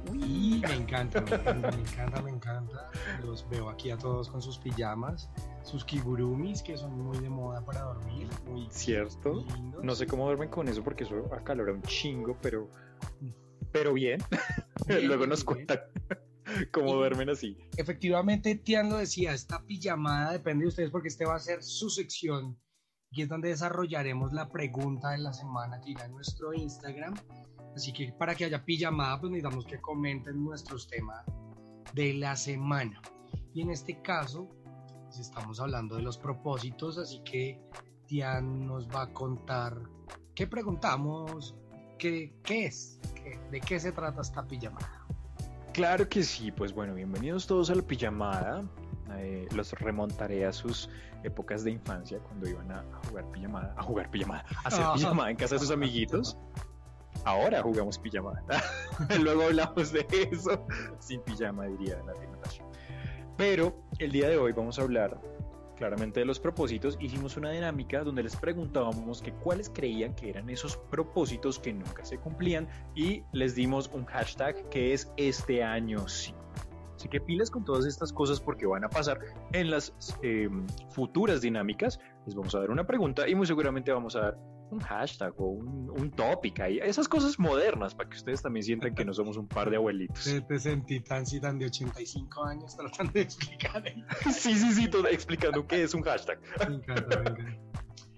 Uy, 0.10 0.62
me 0.68 0.74
encanta, 0.74 1.22
me 1.22 1.36
encanta, 1.36 1.72
me 1.72 1.82
encanta, 1.82 2.22
me 2.22 2.30
encanta. 2.32 2.90
Los 3.24 3.48
veo 3.50 3.70
aquí 3.70 3.92
a 3.92 3.98
todos 3.98 4.30
con 4.30 4.42
sus 4.42 4.58
pijamas, 4.58 5.30
sus 5.64 5.84
kigurumis 5.84 6.62
que 6.62 6.78
son 6.78 7.00
muy 7.00 7.18
de 7.20 7.30
moda 7.30 7.64
para 7.66 7.82
dormir, 7.82 8.28
muy 8.46 8.68
¿Cierto? 8.70 9.46
lindos. 9.56 9.84
No 9.84 9.96
sé 9.96 10.08
cómo 10.08 10.26
duermen 10.26 10.50
con 10.50 10.68
eso 10.68 10.84
porque 10.84 11.04
eso 11.04 11.34
acalora 11.34 11.74
un 11.74 11.82
chingo, 11.84 12.38
pero, 12.42 12.70
pero 13.72 13.94
bien. 13.94 14.22
Bien, 14.88 15.08
Luego 15.08 15.28
nos 15.28 15.44
cuentan 15.44 15.80
cómo 16.72 16.94
duermen 16.94 17.30
así. 17.30 17.58
Efectivamente, 17.76 18.56
Tian 18.56 18.90
lo 18.90 18.98
decía, 18.98 19.34
esta 19.34 19.64
pijamada 19.64 20.32
depende 20.32 20.64
de 20.64 20.70
ustedes 20.70 20.92
porque 20.92 21.10
este 21.10 21.26
va 21.26 21.36
a 21.36 21.40
ser 21.40 21.64
su 21.64 21.90
sección 21.90 22.58
y 23.12 23.22
es 23.22 23.30
donde 23.30 23.50
desarrollaremos 23.50 24.34
la 24.34 24.50
pregunta 24.50 25.12
de 25.12 25.20
la 25.20 25.34
semana 25.34 25.80
que 25.82 25.92
irá 25.92 26.06
en 26.06 26.12
nuestro 26.12 26.54
Instagram. 26.54 27.16
Así 27.78 27.94
que 27.94 28.12
para 28.12 28.34
que 28.34 28.46
haya 28.46 28.66
pijamada, 28.66 29.20
pues 29.20 29.32
necesitamos 29.32 29.66
que 29.68 29.80
comenten 29.80 30.44
nuestros 30.44 30.88
temas 30.88 31.24
de 31.94 32.16
la 32.16 32.36
semana. 32.36 33.00
Y 33.54 33.62
en 33.62 33.70
este 33.70 34.02
caso, 34.02 34.50
pues 35.06 35.20
estamos 35.20 35.60
hablando 35.60 35.96
de 35.96 36.02
los 36.02 36.18
propósitos, 36.18 36.98
así 36.98 37.22
que 37.24 37.62
Tian 38.08 38.66
nos 38.66 38.88
va 38.90 39.04
a 39.04 39.14
contar 39.14 39.78
qué 40.34 40.48
preguntamos, 40.48 41.54
qué, 42.00 42.34
qué 42.44 42.66
es, 42.66 43.00
qué- 43.14 43.40
de 43.52 43.62
qué 43.62 43.80
se 43.80 43.92
trata 43.92 44.22
esta 44.22 44.44
pijamada. 44.48 45.06
Claro 45.72 46.10
que 46.10 46.24
sí, 46.24 46.52
pues 46.52 46.74
bueno, 46.74 46.96
bienvenidos 46.96 47.46
todos 47.46 47.70
a 47.70 47.76
la 47.76 47.84
pijamada. 47.84 48.64
Eh, 49.18 49.48
los 49.56 49.72
remontaré 49.74 50.48
a 50.48 50.52
sus 50.52 50.90
épocas 51.24 51.64
de 51.64 51.72
infancia 51.72 52.18
cuando 52.20 52.50
iban 52.50 52.72
a, 52.72 52.80
a 52.80 53.08
jugar 53.08 53.30
pijamada, 53.32 53.76
a 53.78 53.84
jugar 53.84 54.10
pijamada, 54.10 54.44
a 54.64 54.68
hacer 54.68 54.84
Ah. 54.84 54.94
pijamada 54.96 55.30
en 55.30 55.38
casa 55.38 55.54
de 55.56 55.60
sus 55.60 55.70
amiguitos. 55.80 56.38
Ahora 57.28 57.62
jugamos 57.62 58.00
pijamada. 58.00 58.42
Luego 59.22 59.44
hablamos 59.44 59.92
de 59.92 60.08
eso 60.32 60.66
sin 61.00 61.20
pijama, 61.24 61.66
diría 61.66 62.02
Nati 62.06 62.26
Natasha. 62.26 62.64
Pero 63.36 63.84
el 64.00 64.14
día 64.14 64.30
de 64.30 64.38
hoy 64.38 64.54
vamos 64.54 64.80
a 64.80 64.84
hablar 64.84 65.20
claramente 65.76 66.22
de 66.22 66.26
los 66.26 66.40
propósitos. 66.40 66.98
Hicimos 67.02 67.36
una 67.36 67.52
dinámica 67.52 68.06
donde 68.06 68.24
les 68.24 68.38
preguntábamos 68.38 69.22
que 69.22 69.34
cuáles 69.34 69.70
creían 69.70 70.16
que 70.16 70.30
eran 70.30 70.50
esos 70.50 70.78
propósitos 70.78 71.60
que 71.60 71.74
nunca 71.74 72.06
se 72.06 72.18
cumplían 72.18 72.66
y 72.96 73.24
les 73.34 73.56
dimos 73.56 73.92
un 73.94 74.06
hashtag 74.06 74.70
que 74.70 74.94
es 74.94 75.12
este 75.18 75.66
año 75.66 76.08
sí. 76.08 76.34
Así 76.96 77.10
que 77.10 77.20
pilas 77.20 77.52
con 77.52 77.66
todas 77.66 77.86
estas 77.86 78.14
cosas 78.14 78.40
porque 78.40 78.66
van 78.66 78.86
a 78.86 78.90
pasar 78.90 79.20
en 79.52 79.70
las 79.70 79.94
eh, 80.22 80.50
futuras 80.92 81.42
dinámicas. 81.42 82.00
Les 82.26 82.36
vamos 82.36 82.56
a 82.56 82.60
dar 82.60 82.72
una 82.72 82.88
pregunta 82.88 83.28
y 83.28 83.36
muy 83.36 83.46
seguramente 83.46 83.92
vamos 83.92 84.16
a 84.16 84.22
dar 84.22 84.57
un 84.70 84.80
hashtag 84.80 85.34
o 85.38 85.48
un, 85.48 85.90
un 85.90 86.12
topic 86.12 86.60
ahí. 86.60 86.80
Esas 86.80 87.08
cosas 87.08 87.40
modernas 87.40 87.96
para 87.96 88.10
que 88.10 88.18
ustedes 88.18 88.42
también 88.42 88.64
sientan 88.64 88.96
que 88.96 89.06
no 89.06 89.14
somos 89.14 89.38
un 89.38 89.48
par 89.48 89.70
de 89.70 89.78
abuelitos. 89.78 90.24
Te, 90.24 90.42
te 90.42 90.60
sentí 90.60 91.00
tan, 91.00 91.24
tan 91.26 91.60
de 91.60 91.66
85 91.66 92.44
años 92.44 92.76
tratando 92.76 93.14
de 93.14 93.22
explicar. 93.22 93.84
Sí, 94.32 94.56
sí, 94.56 94.72
sí, 94.74 94.88
todo 94.90 95.08
explicando 95.08 95.66
qué 95.68 95.84
es 95.84 95.94
un 95.94 96.02
hashtag. 96.02 96.40
Me 96.68 96.76
encanta, 96.76 97.20
me 97.20 97.30
encanta. 97.30 97.58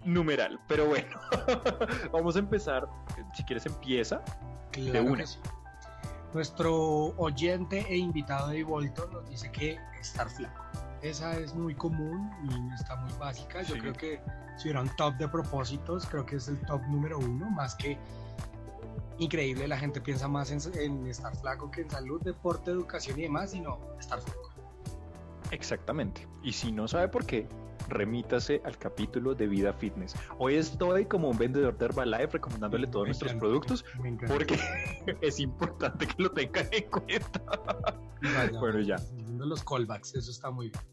Numeral. 0.06 0.60
Pero 0.68 0.88
bueno, 0.88 1.08
vamos 2.12 2.36
a 2.36 2.40
empezar. 2.40 2.88
Si 3.36 3.44
quieres, 3.44 3.66
empieza. 3.66 4.24
Claro 4.72 5.04
una. 5.04 5.18
que 5.18 5.28
sí. 5.28 5.40
Nuestro 6.34 7.16
oyente 7.18 7.86
e 7.90 7.98
invitado 7.98 8.50
de 8.50 8.64
Volto 8.64 9.08
nos 9.12 9.28
dice 9.30 9.52
que 9.52 9.78
estar 10.00 10.30
flaco. 10.30 10.64
Esa 11.02 11.38
es 11.38 11.56
muy 11.56 11.76
común 11.76 12.30
y 12.44 12.74
está 12.74 12.96
muy 12.98 13.14
básica. 13.20 13.62
Yo 13.62 13.76
Sí. 13.76 13.82
creo 13.82 13.94
que 13.94 14.22
si 14.58 14.64
hubiera 14.66 14.82
un 14.82 14.90
top 14.98 15.16
de 15.16 15.28
propósitos, 15.28 16.06
creo 16.06 16.26
que 16.26 16.36
es 16.38 16.48
el 16.50 16.60
top 16.62 16.82
número 16.90 17.18
uno, 17.20 17.50
más 17.50 17.76
que 17.76 17.98
increíble. 19.18 19.68
La 19.68 19.78
gente 19.78 20.02
piensa 20.02 20.28
más 20.28 20.52
en, 20.52 20.60
en 20.80 21.08
estar 21.08 21.36
flaco 21.38 21.72
que 21.72 21.82
en 21.82 21.90
salud, 21.90 22.22
deporte, 22.22 22.72
educación 22.72 23.18
y 23.20 23.24
demás, 23.24 23.52
sino 23.52 23.80
estar 24.00 24.20
flaco. 24.20 24.50
Exactamente. 25.52 26.28
Y 26.44 26.52
si 26.54 26.72
no 26.72 26.88
sabe 26.88 27.08
por 27.08 27.26
qué, 27.26 27.48
remítase 27.88 28.62
al 28.66 28.78
capítulo 28.78 29.34
de 29.34 29.48
Vida 29.48 29.74
Fitness. 29.74 30.16
Hoy 30.38 30.56
estoy 30.56 31.06
como 31.06 31.30
un 31.30 31.38
vendedor 31.38 31.76
de 31.78 31.86
Herbalife 31.86 32.34
recomendándole 32.34 32.86
todos 32.88 33.06
Me 33.06 33.10
nuestros 33.10 33.32
encanta, 33.32 33.48
productos 33.48 33.86
porque 34.28 34.60
es 35.22 35.40
importante 35.40 36.06
que 36.06 36.22
lo 36.22 36.30
tengan 36.32 36.68
en 36.72 36.84
cuenta. 36.90 37.42
Vaya, 38.22 38.60
Bueno, 38.60 38.80
ya. 38.82 38.98
Haciendo 39.40 39.46
Los 39.46 39.64
callbacks, 39.64 40.16
eso 40.16 40.32
está 40.32 40.52
muy 40.52 40.70
bien. 40.70 40.84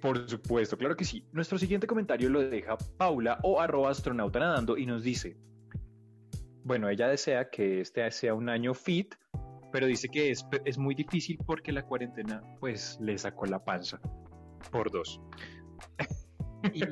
Por 0.00 0.28
supuesto, 0.28 0.76
claro 0.76 0.96
que 0.96 1.04
sí. 1.04 1.24
Nuestro 1.32 1.58
siguiente 1.58 1.86
comentario 1.86 2.28
lo 2.28 2.40
deja 2.40 2.76
Paula 2.96 3.38
o 3.42 3.60
arroba 3.60 3.90
astronauta 3.90 4.40
nadando 4.40 4.76
y 4.76 4.84
nos 4.86 5.04
dice, 5.04 5.36
bueno, 6.64 6.88
ella 6.88 7.08
desea 7.08 7.48
que 7.50 7.80
este 7.80 8.10
sea 8.10 8.34
un 8.34 8.48
año 8.48 8.74
fit, 8.74 9.14
pero 9.70 9.86
dice 9.86 10.08
que 10.08 10.30
es, 10.30 10.44
es 10.64 10.76
muy 10.76 10.94
difícil 10.94 11.38
porque 11.46 11.70
la 11.70 11.84
cuarentena 11.84 12.42
pues 12.58 12.98
le 13.00 13.16
sacó 13.16 13.46
la 13.46 13.64
panza 13.64 14.00
por 14.70 14.90
dos. 14.90 15.20
Y 16.72 16.82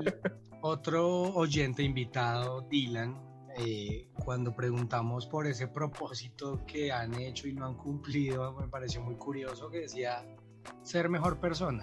otro 0.63 1.35
oyente 1.35 1.83
invitado, 1.83 2.63
Dylan, 2.63 3.17
eh, 3.57 4.09
cuando 4.25 4.55
preguntamos 4.55 5.27
por 5.27 5.47
ese 5.47 5.67
propósito 5.67 6.65
que 6.65 6.93
han 6.93 7.15
hecho 7.15 7.49
y 7.49 7.55
no 7.55 7.67
han 7.67 7.77
cumplido, 7.77 8.53
me 8.53 8.69
pareció 8.69 9.03
muy 9.03 9.17
curioso 9.17 9.69
que 9.69 9.81
decía 9.81 10.25
ser 10.83 11.09
mejor 11.09 11.39
persona. 11.39 11.83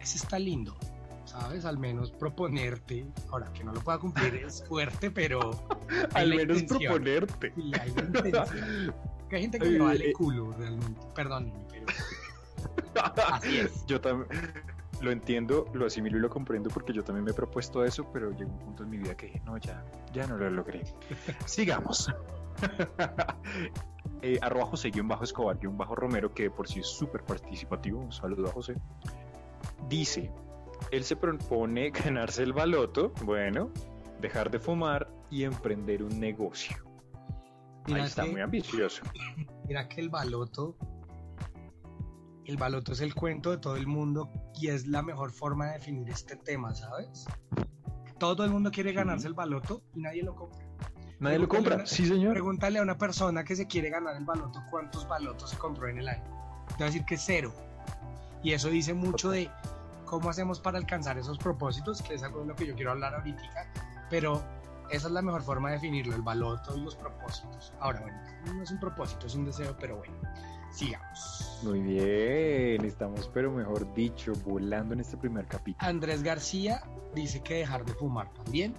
Ese 0.00 0.18
está 0.18 0.38
lindo, 0.38 0.76
¿sabes? 1.24 1.64
Al 1.64 1.78
menos 1.78 2.10
proponerte. 2.10 3.06
Ahora, 3.30 3.52
que 3.52 3.62
no 3.64 3.72
lo 3.72 3.80
pueda 3.80 3.98
cumplir 3.98 4.34
es 4.36 4.64
fuerte, 4.68 5.10
pero 5.10 5.66
Al 6.14 6.30
menos 6.30 6.60
intención. 6.60 6.92
proponerte. 6.92 7.52
Sí, 7.56 7.72
hay 9.30 9.40
gente 9.42 9.58
que 9.58 9.64
le 9.66 9.78
vale 9.78 10.12
culo 10.12 10.52
realmente. 10.52 11.00
Perdón, 11.14 11.52
pero 11.70 11.86
así 13.32 13.58
es. 13.58 13.84
Yo 13.86 14.00
también 14.00 14.28
lo 15.00 15.10
entiendo, 15.10 15.66
lo 15.72 15.86
asimilo 15.86 16.18
y 16.18 16.20
lo 16.20 16.30
comprendo 16.30 16.70
porque 16.70 16.92
yo 16.92 17.02
también 17.02 17.24
me 17.24 17.32
he 17.32 17.34
propuesto 17.34 17.84
eso, 17.84 18.08
pero 18.12 18.30
llegó 18.30 18.52
un 18.52 18.58
punto 18.58 18.84
en 18.84 18.90
mi 18.90 18.98
vida 18.98 19.16
que 19.16 19.26
dije, 19.26 19.42
no, 19.44 19.58
ya, 19.58 19.84
ya 20.12 20.26
no 20.28 20.36
lo 20.36 20.48
logré. 20.48 20.84
Sigamos. 21.46 22.08
Eh, 24.22 24.38
arroba 24.40 24.66
José 24.66 24.90
guion 24.90 25.08
bajo 25.08 25.24
Escobar 25.24 25.58
guion 25.58 25.76
bajo 25.76 25.94
Romero, 25.94 26.32
que 26.32 26.44
de 26.44 26.50
por 26.50 26.68
sí 26.68 26.80
es 26.80 26.86
súper 26.86 27.24
participativo, 27.24 28.00
un 28.00 28.12
saludo 28.12 28.48
a 28.48 28.52
José. 28.52 28.74
Dice, 29.88 30.32
él 30.90 31.04
se 31.04 31.16
propone 31.16 31.90
ganarse 32.04 32.42
el 32.42 32.52
baloto, 32.52 33.12
bueno, 33.24 33.70
dejar 34.20 34.50
de 34.50 34.58
fumar 34.58 35.08
y 35.30 35.44
emprender 35.44 36.02
un 36.02 36.18
negocio. 36.20 36.76
Mira 37.86 38.02
Ahí 38.02 38.08
está, 38.08 38.24
que- 38.24 38.30
muy 38.30 38.40
ambicioso. 38.40 39.02
Mira 39.66 39.88
que 39.88 40.00
el 40.00 40.08
baloto, 40.08 40.76
el 42.44 42.56
baloto 42.56 42.92
es 42.92 43.00
el 43.00 43.14
cuento 43.14 43.50
de 43.50 43.58
todo 43.58 43.76
el 43.76 43.86
mundo 43.86 44.30
y 44.60 44.68
es 44.68 44.86
la 44.86 45.02
mejor 45.02 45.30
forma 45.32 45.66
de 45.66 45.72
definir 45.74 46.08
este 46.10 46.36
tema, 46.36 46.74
¿sabes? 46.74 47.26
Todo 48.18 48.44
el 48.44 48.50
mundo 48.50 48.70
quiere 48.70 48.92
ganarse 48.92 49.26
el 49.26 49.34
baloto 49.34 49.82
y 49.94 50.00
nadie 50.00 50.22
lo 50.22 50.34
compra. 50.36 50.64
Nadie 51.22 51.38
lo 51.38 51.48
compra, 51.48 51.86
sí 51.86 52.04
señor. 52.04 52.32
Pregúntale 52.32 52.80
a 52.80 52.82
una 52.82 52.98
persona 52.98 53.44
que 53.44 53.54
se 53.54 53.68
quiere 53.68 53.90
ganar 53.90 54.16
el 54.16 54.24
baloto 54.24 54.60
cuántos 54.70 55.06
balotos 55.06 55.50
se 55.50 55.56
compró 55.56 55.88
en 55.88 55.98
el 55.98 56.08
año. 56.08 56.24
Te 56.76 56.82
va 56.82 56.86
a 56.86 56.86
decir 56.86 57.04
que 57.04 57.16
cero. 57.16 57.52
Y 58.42 58.52
eso 58.52 58.68
dice 58.68 58.92
mucho 58.92 59.30
de 59.30 59.48
cómo 60.04 60.28
hacemos 60.28 60.58
para 60.58 60.78
alcanzar 60.78 61.16
esos 61.18 61.38
propósitos, 61.38 62.02
que 62.02 62.14
es 62.14 62.24
algo 62.24 62.40
de 62.40 62.46
lo 62.46 62.56
que 62.56 62.66
yo 62.66 62.74
quiero 62.74 62.90
hablar 62.90 63.14
ahorita, 63.14 63.40
pero 64.10 64.42
esa 64.90 65.06
es 65.06 65.12
la 65.12 65.22
mejor 65.22 65.42
forma 65.42 65.68
de 65.68 65.76
definirlo, 65.76 66.16
el 66.16 66.22
baloto 66.22 66.76
y 66.76 66.80
los 66.80 66.96
propósitos. 66.96 67.72
Ahora, 67.78 68.00
bueno, 68.00 68.18
no 68.56 68.62
es 68.62 68.72
un 68.72 68.80
propósito, 68.80 69.28
es 69.28 69.36
un 69.36 69.44
deseo, 69.44 69.76
pero 69.78 69.98
bueno, 69.98 70.12
sigamos. 70.72 71.60
Muy 71.62 71.80
bien, 71.80 72.84
estamos, 72.84 73.30
pero 73.32 73.52
mejor 73.52 73.94
dicho, 73.94 74.32
volando 74.44 74.92
en 74.92 75.00
este 75.00 75.16
primer 75.16 75.46
capítulo. 75.46 75.88
Andrés 75.88 76.24
García 76.24 76.82
dice 77.14 77.40
que 77.42 77.54
dejar 77.54 77.84
de 77.84 77.94
fumar 77.94 78.28
también. 78.34 78.74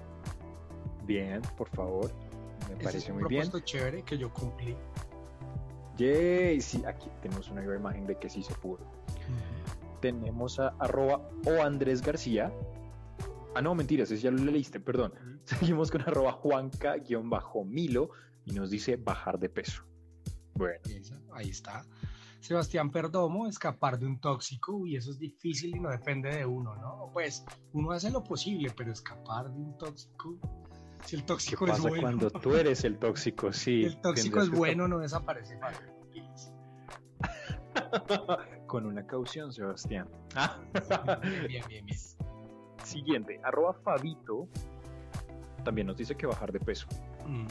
Bien, 1.05 1.41
por 1.57 1.69
favor, 1.69 2.13
me 2.75 2.79
Ese 2.79 2.83
parece 2.83 3.05
es 3.05 3.09
un 3.09 3.21
muy 3.21 3.29
bien. 3.29 3.43
propósito 3.43 3.65
chévere 3.65 4.03
que 4.03 4.17
yo 4.17 4.31
cumplí. 4.31 4.75
Yay, 5.97 6.59
sí, 6.61 6.83
aquí 6.85 7.09
tenemos 7.21 7.49
una 7.49 7.61
nueva 7.61 7.79
imagen 7.79 8.05
de 8.07 8.17
que 8.17 8.29
sí 8.29 8.41
se 8.43 8.53
pudo. 8.55 8.79
Tenemos 10.01 10.59
a 10.59 10.69
arroba 10.79 11.21
o 11.45 11.61
Andrés 11.61 12.01
García. 12.01 12.51
Ah, 13.55 13.61
no, 13.61 13.75
mentiras, 13.75 14.09
ese 14.11 14.23
ya 14.23 14.31
lo 14.31 14.43
leíste, 14.43 14.79
perdón. 14.79 15.13
Seguimos 15.45 15.91
con 15.91 16.01
arroba 16.01 16.31
Juanca-Milo 16.33 18.09
y 18.45 18.51
nos 18.53 18.69
dice 18.71 18.95
bajar 18.97 19.39
de 19.39 19.49
peso. 19.49 19.83
Bueno, 20.55 20.79
ahí 21.33 21.49
está. 21.49 21.85
Sebastián 22.39 22.91
Perdomo, 22.91 23.47
escapar 23.47 23.97
de 23.97 24.05
un 24.05 24.19
tóxico, 24.19 24.85
y 24.85 24.97
eso 24.97 25.11
es 25.11 25.19
difícil 25.19 25.77
y 25.77 25.79
no 25.79 25.89
depende 25.89 26.29
de 26.35 26.45
uno, 26.45 26.75
¿no? 26.75 27.09
Pues 27.13 27.45
uno 27.71 27.91
hace 27.91 28.11
lo 28.11 28.21
posible, 28.21 28.69
pero 28.75 28.91
escapar 28.91 29.49
de 29.49 29.57
un 29.57 29.77
tóxico, 29.77 30.37
si 31.05 31.15
el 31.15 31.21
¿qué 31.21 31.27
tóxico 31.27 31.65
es 31.65 31.71
pasa 31.71 31.89
bueno, 31.89 32.01
cuando 32.01 32.29
tú 32.29 32.55
eres 32.55 32.83
el 32.83 32.97
tóxico? 32.97 33.51
Sí. 33.53 33.85
el 33.85 33.99
tóxico 34.01 34.41
es 34.41 34.49
bueno, 34.49 34.87
no 34.87 34.99
desaparece 34.99 35.59
Con 38.67 38.85
una 38.85 39.05
caución, 39.05 39.51
Sebastián. 39.51 40.07
Bien, 40.73 41.47
bien, 41.47 41.63
bien, 41.67 41.85
bien. 41.85 41.99
Siguiente, 42.83 43.39
arroba 43.43 43.73
Fabito. 43.73 44.47
También 45.63 45.87
nos 45.87 45.97
dice 45.97 46.15
que 46.15 46.25
bajar 46.25 46.51
de 46.51 46.59
peso. 46.59 46.87
Mm. 47.25 47.47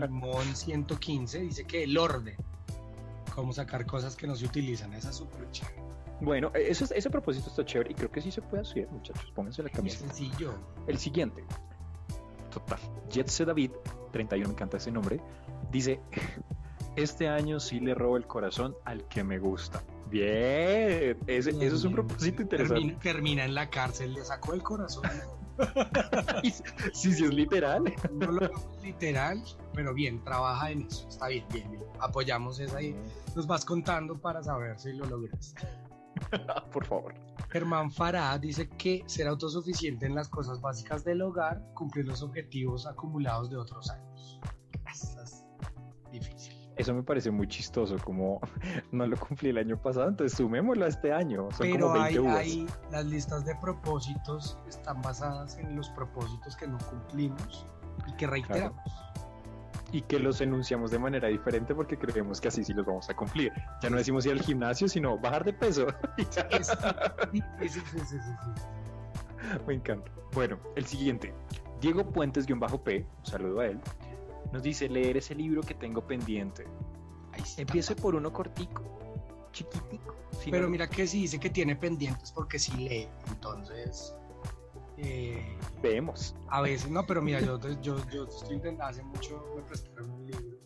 Limón 0.00 0.44
115 0.54 1.40
dice 1.40 1.64
que 1.64 1.84
el 1.84 1.96
orden, 1.96 2.36
cómo 3.34 3.52
sacar 3.52 3.86
cosas 3.86 4.16
que 4.16 4.26
no 4.26 4.36
se 4.36 4.44
utilizan, 4.46 4.92
esa 4.94 5.10
es 5.10 5.16
súper 5.16 5.50
chévere. 5.50 5.82
Bueno, 6.20 6.50
eh, 6.54 6.66
ese, 6.68 6.86
ese 6.94 7.08
propósito 7.10 7.48
está 7.48 7.64
chévere 7.64 7.92
y 7.92 7.94
creo 7.94 8.10
que 8.10 8.20
sí 8.20 8.30
se 8.30 8.42
puede 8.42 8.62
hacer, 8.62 8.88
muchachos. 8.90 9.30
Pónganse 9.34 9.62
la 9.62 9.70
Es 9.70 9.76
camiseta. 9.76 10.12
sencillo. 10.12 10.54
El 10.86 10.98
siguiente. 10.98 11.44
Total. 12.50 12.78
Jetse 13.10 13.44
David, 13.44 13.70
31, 14.12 14.48
me 14.48 14.54
encanta 14.54 14.76
ese 14.76 14.90
nombre. 14.90 15.20
Dice: 15.70 16.00
Este 16.96 17.28
año 17.28 17.60
sí 17.60 17.80
le 17.80 17.94
robo 17.94 18.16
el 18.16 18.26
corazón 18.26 18.76
al 18.84 19.06
que 19.08 19.24
me 19.24 19.38
gusta. 19.38 19.82
Bien. 20.10 21.16
Ese, 21.26 21.50
eso 21.50 21.76
es 21.76 21.84
un 21.84 21.92
propósito 21.92 22.42
interesante. 22.42 22.80
Termina, 22.80 22.98
termina 22.98 23.44
en 23.44 23.54
la 23.54 23.70
cárcel, 23.70 24.12
le 24.14 24.24
sacó 24.24 24.54
el 24.54 24.62
corazón. 24.62 25.04
Sí, 26.94 27.12
sí, 27.12 27.24
es 27.24 27.34
literal. 27.34 27.84
No 28.12 28.32
lo 28.32 28.46
hago 28.46 28.70
literal, 28.82 29.42
pero 29.74 29.92
bien, 29.92 30.24
trabaja 30.24 30.70
en 30.70 30.86
eso. 30.86 31.06
Está 31.06 31.28
bien, 31.28 31.44
bien, 31.52 31.70
bien. 31.70 31.84
Apoyamos 31.98 32.58
esa 32.60 32.80
y 32.80 32.96
nos 33.36 33.46
vas 33.46 33.66
contando 33.66 34.18
para 34.18 34.42
saber 34.42 34.78
si 34.78 34.94
lo 34.94 35.04
logras. 35.04 35.54
Por 36.72 36.84
favor. 36.84 37.14
Germán 37.50 37.90
Farah 37.90 38.38
dice 38.38 38.68
que 38.68 39.02
ser 39.06 39.26
autosuficiente 39.26 40.06
en 40.06 40.14
las 40.14 40.28
cosas 40.28 40.60
básicas 40.60 41.04
del 41.04 41.22
hogar, 41.22 41.62
cumplir 41.74 42.06
los 42.06 42.22
objetivos 42.22 42.86
acumulados 42.86 43.50
de 43.50 43.56
otros 43.56 43.90
años. 43.90 44.40
Eso 44.92 45.20
es 45.22 45.44
difícil. 46.12 46.54
Eso 46.76 46.94
me 46.94 47.02
parece 47.02 47.30
muy 47.30 47.46
chistoso, 47.46 47.96
como 48.04 48.40
no 48.92 49.06
lo 49.06 49.16
cumplí 49.18 49.50
el 49.50 49.58
año 49.58 49.76
pasado, 49.80 50.08
entonces 50.08 50.38
sumémoslo 50.38 50.84
a 50.84 50.88
este 50.88 51.12
año. 51.12 51.48
Son 51.50 51.66
Pero 51.70 51.88
como 51.88 52.02
20 52.04 52.28
hay, 52.28 52.36
hay- 52.60 52.66
las 52.90 53.04
listas 53.06 53.44
de 53.44 53.54
propósitos 53.56 54.56
están 54.68 55.02
basadas 55.02 55.58
en 55.58 55.76
los 55.76 55.88
propósitos 55.90 56.56
que 56.56 56.66
no 56.68 56.78
cumplimos 56.78 57.66
y 58.06 58.16
que 58.16 58.26
reiteramos. 58.26 58.80
Y 59.92 60.02
que 60.02 60.18
los 60.20 60.40
enunciamos 60.40 60.90
de 60.92 60.98
manera 61.00 61.26
diferente 61.28 61.74
porque 61.74 61.98
creemos 61.98 62.40
que 62.40 62.48
así 62.48 62.62
sí 62.64 62.72
los 62.72 62.86
vamos 62.86 63.10
a 63.10 63.14
cumplir. 63.16 63.52
Ya 63.82 63.90
no 63.90 63.96
decimos 63.96 64.24
ir 64.26 64.32
al 64.32 64.40
gimnasio, 64.40 64.88
sino 64.88 65.18
bajar 65.18 65.44
de 65.44 65.52
peso. 65.52 65.86
Sí, 67.60 67.68
sí, 67.68 67.80
sí. 68.08 68.16
Me 69.66 69.74
encanta. 69.74 70.10
Bueno, 70.32 70.58
el 70.76 70.86
siguiente. 70.86 71.34
Diego 71.80 72.04
Puentes-P, 72.10 73.06
un 73.18 73.26
saludo 73.26 73.60
a 73.60 73.66
él, 73.66 73.80
nos 74.52 74.62
dice 74.62 74.88
leer 74.88 75.16
ese 75.16 75.34
libro 75.34 75.62
que 75.62 75.74
tengo 75.74 76.06
pendiente. 76.06 76.66
Empiece 77.56 77.96
por 77.96 78.14
uno 78.14 78.32
cortico, 78.32 78.82
chiquitico. 79.52 80.14
Pero 80.50 80.64
no- 80.64 80.68
mira 80.70 80.88
que 80.88 81.06
si 81.06 81.22
dice 81.22 81.38
que 81.40 81.48
tiene 81.50 81.74
pendientes 81.76 82.32
porque 82.32 82.58
sí 82.58 82.72
lee, 82.76 83.08
entonces 83.28 84.14
eh, 85.02 85.58
Vemos. 85.82 86.34
a 86.48 86.60
veces 86.60 86.90
no, 86.90 87.06
pero 87.06 87.22
mira, 87.22 87.40
yo, 87.40 87.58
yo, 87.80 87.96
yo 88.10 88.24
estoy 88.24 88.56
intentando, 88.56 88.84
hace 88.84 89.02
mucho 89.02 89.42
me 89.56 89.62
prestaron 89.62 90.10
un 90.10 90.26
libro 90.26 90.60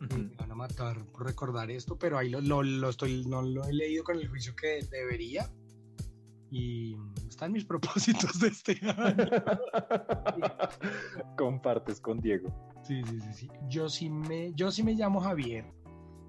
me 0.00 0.34
van 0.36 0.50
a 0.50 0.54
matar 0.54 1.04
por 1.06 1.26
recordar 1.26 1.70
esto, 1.70 1.98
pero 1.98 2.18
ahí 2.18 2.30
lo, 2.30 2.40
lo, 2.40 2.62
lo 2.62 2.88
estoy, 2.88 3.24
no 3.26 3.42
lo 3.42 3.64
he 3.64 3.72
leído 3.72 4.02
con 4.02 4.16
el 4.16 4.28
juicio 4.28 4.54
que 4.56 4.82
debería 4.90 5.50
y 6.50 6.96
están 7.28 7.52
mis 7.52 7.64
propósitos 7.66 8.40
de 8.40 8.48
este 8.48 8.78
año. 8.82 9.28
Compartes 11.36 12.00
con 12.00 12.20
Diego. 12.20 12.48
Sí, 12.82 13.02
sí, 13.04 13.20
sí, 13.20 13.32
sí. 13.32 13.50
Yo 13.68 13.88
sí 13.88 14.08
me, 14.10 14.52
yo 14.54 14.70
sí 14.70 14.82
me 14.82 14.94
llamo 14.94 15.20
Javier. 15.20 15.66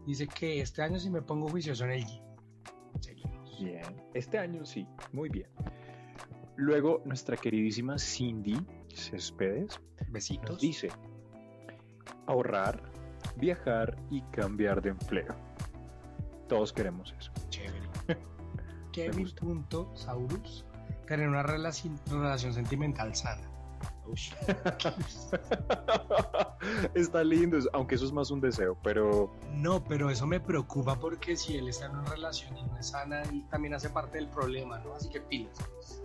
Dice 0.06 0.28
que 0.28 0.62
este 0.62 0.82
año 0.82 1.00
sí 1.00 1.10
me 1.10 1.22
pongo 1.22 1.48
juicioso 1.48 1.86
en 1.86 1.92
el 1.92 2.06
gym. 2.06 2.24
Seguimos. 3.00 3.60
Bien. 3.60 3.84
Este 4.14 4.38
año 4.38 4.66
sí, 4.66 4.86
muy 5.14 5.30
bien. 5.30 5.48
Luego, 6.56 7.02
nuestra 7.06 7.38
queridísima 7.38 7.98
Cindy 7.98 8.60
Céspedes 8.94 9.80
Besitos. 10.10 10.52
nos 10.52 10.62
dice 10.62 10.90
ahorrar, 12.28 12.82
viajar 13.38 13.98
y 14.10 14.22
cambiar 14.24 14.82
de 14.82 14.90
empleo. 14.90 15.36
Todos 16.48 16.74
queremos 16.74 17.14
eso. 17.18 17.32
Chévere. 17.50 17.88
gusta. 19.18 19.42
Kevin.saurus. 19.42 20.66
Tener 21.08 21.28
una 21.28 21.44
relación, 21.44 22.00
relación 22.08 22.54
sentimental 22.54 23.16
sana. 23.16 23.50
Ush. 24.06 24.34
Está 26.94 27.24
lindo, 27.24 27.58
aunque 27.74 27.96
eso 27.96 28.06
es 28.06 28.12
más 28.12 28.32
un 28.32 28.42
deseo, 28.42 28.78
pero 28.84 29.34
No, 29.52 29.84
pero 29.84 30.10
eso 30.10 30.28
me 30.28 30.40
preocupa 30.40 31.00
porque 31.00 31.36
si 31.36 31.58
él 31.58 31.68
está 31.70 31.88
en 31.88 31.98
una 31.98 32.10
relación 32.10 32.58
y 32.58 32.64
no 32.64 32.78
es 32.78 32.88
sana, 32.90 33.24
y 33.32 33.42
también 33.44 33.74
hace 33.74 33.90
parte 33.90 34.18
del 34.18 34.28
problema, 34.28 34.80
¿no? 34.80 34.94
Así 34.94 35.10
que 35.10 35.22
pilas. 35.22 35.58
pues. 35.74 36.04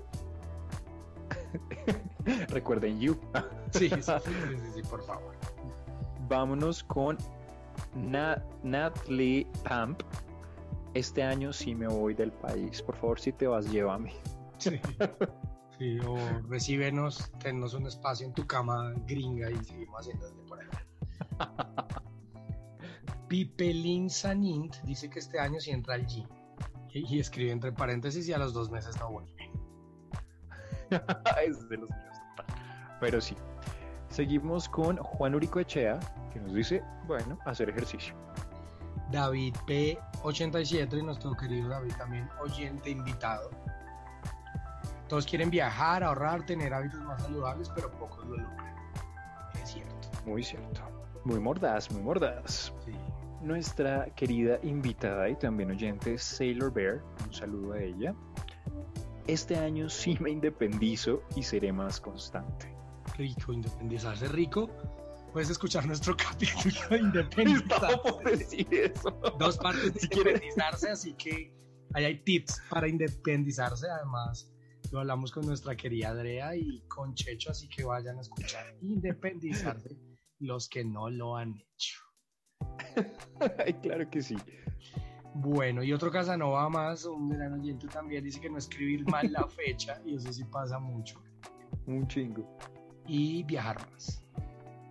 recuerden 2.49 2.99
You. 3.01 3.17
Sí, 3.73 3.91
sí, 3.91 4.03
sí, 4.03 4.13
sí, 4.25 4.71
sí, 4.77 4.83
por 4.89 5.03
favor. 5.05 5.35
Vámonos 6.29 6.83
con 6.85 7.19
Na- 7.95 8.43
Natalie 8.63 9.47
Pamp. 9.65 10.03
Este 10.95 11.23
año 11.23 11.53
sí 11.53 11.75
me 11.75 11.87
voy 11.89 12.15
del 12.15 12.33
país. 12.33 12.81
Por 12.81 12.97
favor, 12.97 13.21
si 13.21 13.33
te 13.33 13.47
vas, 13.47 13.71
llévame. 13.71 14.15
Sí. 14.59 14.81
Sí, 15.79 15.99
o 16.07 16.17
recíbenos, 16.49 17.31
tennos 17.39 17.75
un 17.75 17.87
espacio 17.87 18.27
en 18.27 18.33
tu 18.33 18.47
cama 18.47 18.95
gringa 19.07 19.51
y 19.51 19.63
seguimos 19.63 20.01
haciendo 20.01 20.25
desde 20.27 20.43
por 20.49 20.59
ahí. 20.59 20.67
Pipelin 23.29 24.09
Sanint 24.09 24.77
dice 24.85 25.11
que 25.11 25.19
este 25.19 25.39
año 25.39 25.61
sí 25.61 25.73
entra 25.73 25.93
al 25.95 26.07
gym. 26.07 26.27
Y, 26.95 27.17
y 27.17 27.21
escribe 27.21 27.51
entre 27.53 27.73
paréntesis 27.73 28.27
y 28.27 28.33
a 28.33 28.39
los 28.39 28.55
dos 28.55 28.71
meses 28.71 28.99
no 28.99 29.11
vuelve. 29.11 29.36
es 31.47 31.69
de 31.69 31.77
los 31.77 31.91
míos. 31.91 32.17
Pero 33.01 33.21
sí. 33.21 33.37
Seguimos 34.09 34.69
con 34.69 34.97
Juan 34.97 35.35
Urico 35.35 35.61
Echea, 35.61 35.99
que 36.33 36.41
nos 36.41 36.55
dice, 36.55 36.83
bueno, 37.07 37.39
hacer 37.45 37.69
ejercicio. 37.69 38.15
David 39.11 39.55
P87 39.67 40.99
y 40.99 41.03
nuestro 41.03 41.33
querido 41.37 41.69
David 41.69 41.93
también 41.97 42.29
oyente 42.41 42.91
invitado. 42.91 43.51
Todos 45.09 45.27
quieren 45.27 45.51
viajar, 45.51 46.03
ahorrar, 46.03 46.45
tener 46.47 46.75
hábitos 46.75 47.01
más 47.03 47.23
saludables, 47.23 47.71
pero 47.75 47.91
pocos 47.93 48.25
lo 48.27 48.37
logran. 48.37 48.75
Es 49.63 49.71
cierto. 49.71 50.09
Muy 50.25 50.43
cierto. 50.43 50.81
Muy 51.25 51.39
mordaz, 51.39 51.91
muy 51.93 52.03
mordaz. 52.03 52.73
Sí. 52.85 52.93
Nuestra 53.41 54.07
querida 54.17 54.59
invitada 54.63 55.29
y 55.29 55.37
también 55.37 55.71
oyente 55.71 56.19
Sailor 56.19 56.73
Bear, 56.73 57.03
un 57.25 57.33
saludo 57.33 57.75
a 57.75 57.81
ella. 57.81 58.15
Este 59.27 59.57
año 59.57 59.89
sí 59.89 60.17
me 60.21 60.31
independizo 60.31 61.23
y 61.37 61.43
seré 61.43 61.73
más 61.73 62.01
constante. 62.01 62.73
Rico, 63.17 63.53
independizarse 63.53 64.29
rico. 64.29 64.69
Puedes 65.33 65.51
escuchar 65.51 65.87
nuestro 65.87 66.17
capítulo 66.17 66.63
de 66.65 66.71
Estaba 66.71 66.99
independizarse. 66.99 67.99
por 67.99 68.25
decir 68.39 68.67
eso. 68.73 69.11
Dos 69.39 69.59
partes 69.59 69.95
de 69.95 70.01
Si 70.01 70.09
quieres. 70.09 70.35
independizarse, 70.35 70.91
así 70.91 71.15
que 71.15 71.53
ahí 71.95 72.05
hay 72.05 72.23
tips 72.23 72.63
para 72.71 72.89
independizarse. 72.89 73.87
Además, 73.89 74.51
lo 74.93 75.01
hablamos 75.01 75.33
con 75.33 75.45
nuestra 75.45 75.77
querida 75.77 76.11
Andrea 76.11 76.55
y 76.57 76.83
con 76.89 77.15
Checho, 77.15 77.51
así 77.51 77.69
que 77.69 77.85
vayan 77.85 78.19
a 78.19 78.21
escuchar 78.21 78.77
independizarse 78.81 79.97
los 80.39 80.69
que 80.69 80.85
no 80.85 81.11
lo 81.11 81.37
han 81.37 81.55
hecho. 81.57 82.01
Ay, 83.59 83.75
claro 83.83 84.09
que 84.09 84.23
sí. 84.23 84.37
Bueno, 85.39 85.83
y 85.83 85.93
otro 85.93 86.11
Casanova 86.11 86.67
más, 86.71 87.05
un 87.05 87.29
gran 87.29 87.53
oyente 87.53 87.87
también, 87.89 88.25
dice 88.25 88.41
que 88.41 88.49
no 88.49 88.57
escribir 88.57 89.07
mal 89.07 89.31
la 89.31 89.47
fecha, 89.47 90.01
y 90.07 90.17
eso 90.17 90.33
sí 90.33 90.45
pasa 90.45 90.79
mucho. 90.79 91.23
Un 91.87 92.09
chingo. 92.09 92.43
Y 93.07 93.43
viajar 93.43 93.77
más. 93.93 94.23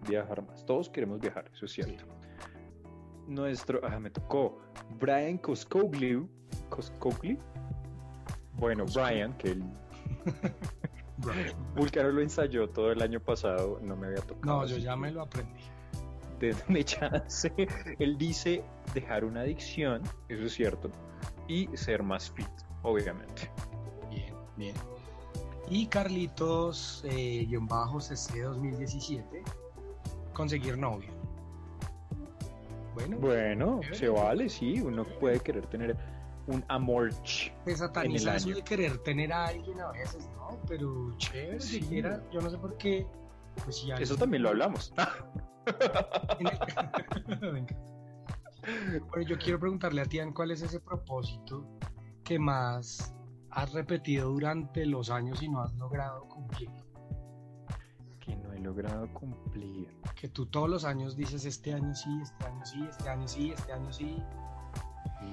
Viajar 0.07 0.45
más. 0.45 0.63
Todos 0.63 0.87
queremos 0.87 1.19
viajar, 1.19 1.49
eso 1.51 1.65
es 1.65 1.71
cierto. 1.71 2.05
Nuestro, 3.27 3.81
ah, 3.83 3.99
me 3.99 4.11
tocó 4.11 4.61
Brian 4.99 5.39
Koskoglu. 5.39 6.29
Koskoglu. 6.69 7.39
Bueno, 8.53 8.85
Brian, 8.93 9.35
que 9.39 9.49
el 9.49 9.63
Vulcano 11.75 12.11
lo 12.11 12.21
ensayó 12.21 12.69
todo 12.69 12.91
el 12.91 13.01
año 13.01 13.19
pasado, 13.19 13.79
no 13.81 13.95
me 13.95 14.07
había 14.07 14.21
tocado. 14.21 14.61
No, 14.61 14.67
yo 14.67 14.77
ya 14.77 14.95
me 14.95 15.11
lo 15.11 15.23
aprendí. 15.23 15.63
Denme 16.39 16.83
chance. 16.85 17.51
Él 17.99 18.17
dice 18.17 18.63
dejar 18.93 19.23
una 19.25 19.41
adicción, 19.41 20.01
eso 20.29 20.43
es 20.45 20.53
cierto, 20.53 20.89
y 21.47 21.67
ser 21.75 22.03
más 22.03 22.29
fit, 22.31 22.47
obviamente. 22.83 23.49
Bien, 24.09 24.33
bien. 24.57 24.75
Y 25.69 25.87
Carlitos, 25.87 27.03
eh, 27.05 27.45
guion 27.47 27.65
bajo 27.67 27.99
CC 27.99 28.41
2017, 28.41 29.43
conseguir 30.33 30.77
novio. 30.77 31.09
Bueno, 32.93 33.17
Bueno, 33.17 33.81
se 33.91 34.07
vale, 34.07 34.47
sí, 34.47 34.79
uno 34.81 35.03
puede 35.19 35.39
querer 35.41 35.65
tener 35.67 35.97
un 36.47 36.63
amor. 36.69 37.11
se 37.13 37.51
sataniza 37.75 38.35
eso 38.35 38.49
de 38.49 38.61
querer 38.61 38.97
tener 38.99 39.33
a 39.33 39.47
alguien 39.47 39.81
a 39.81 39.91
veces, 39.91 40.29
¿no? 40.37 40.57
Pero 40.67 41.13
chévere, 41.17 41.59
Sí. 41.59 41.81
siquiera, 41.81 42.21
yo 42.31 42.39
no 42.39 42.49
sé 42.49 42.57
por 42.57 42.77
qué. 42.77 43.05
Pues 43.63 43.85
Eso 43.99 44.15
también 44.17 44.43
lo 44.43 44.49
hablamos. 44.49 44.93
encanta. 46.39 47.05
Bueno, 49.11 49.21
yo 49.27 49.37
quiero 49.37 49.59
preguntarle 49.59 50.01
a 50.01 50.05
Tian 50.05 50.33
cuál 50.33 50.49
es 50.49 50.63
ese 50.63 50.79
propósito 50.79 51.67
que 52.23 52.39
más 52.39 53.13
has 53.51 53.71
repetido 53.73 54.31
durante 54.31 54.87
los 54.87 55.11
años 55.11 55.43
y 55.43 55.49
no 55.49 55.61
has 55.61 55.71
logrado 55.75 56.27
cumplir. 56.27 56.71
que 58.19 58.35
no 58.35 58.51
he 58.53 58.59
logrado 58.59 59.07
cumplir. 59.13 59.87
Que 60.19 60.29
tú 60.29 60.47
todos 60.47 60.67
los 60.67 60.83
años 60.83 61.15
dices 61.15 61.45
este 61.45 61.75
año 61.75 61.93
sí, 61.93 62.09
este 62.23 62.43
año 62.43 62.65
sí, 62.65 62.83
este 62.89 63.07
año 63.09 63.27
sí, 63.27 63.51
este 63.51 63.71
año 63.71 63.93
sí. 63.93 64.23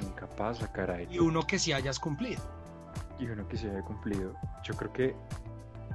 Nunca 0.03 0.29
pasa, 0.29 0.71
caray. 0.71 1.09
Y 1.11 1.19
uno 1.19 1.43
que 1.47 1.59
sí 1.59 1.73
hayas 1.73 1.99
cumplido. 1.99 2.43
y 3.19 3.25
uno 3.27 3.49
que 3.49 3.57
se 3.57 3.71
haya 3.71 3.83
cumplido. 3.83 4.35
Yo 4.63 4.75
creo 4.75 4.93
que 4.93 5.17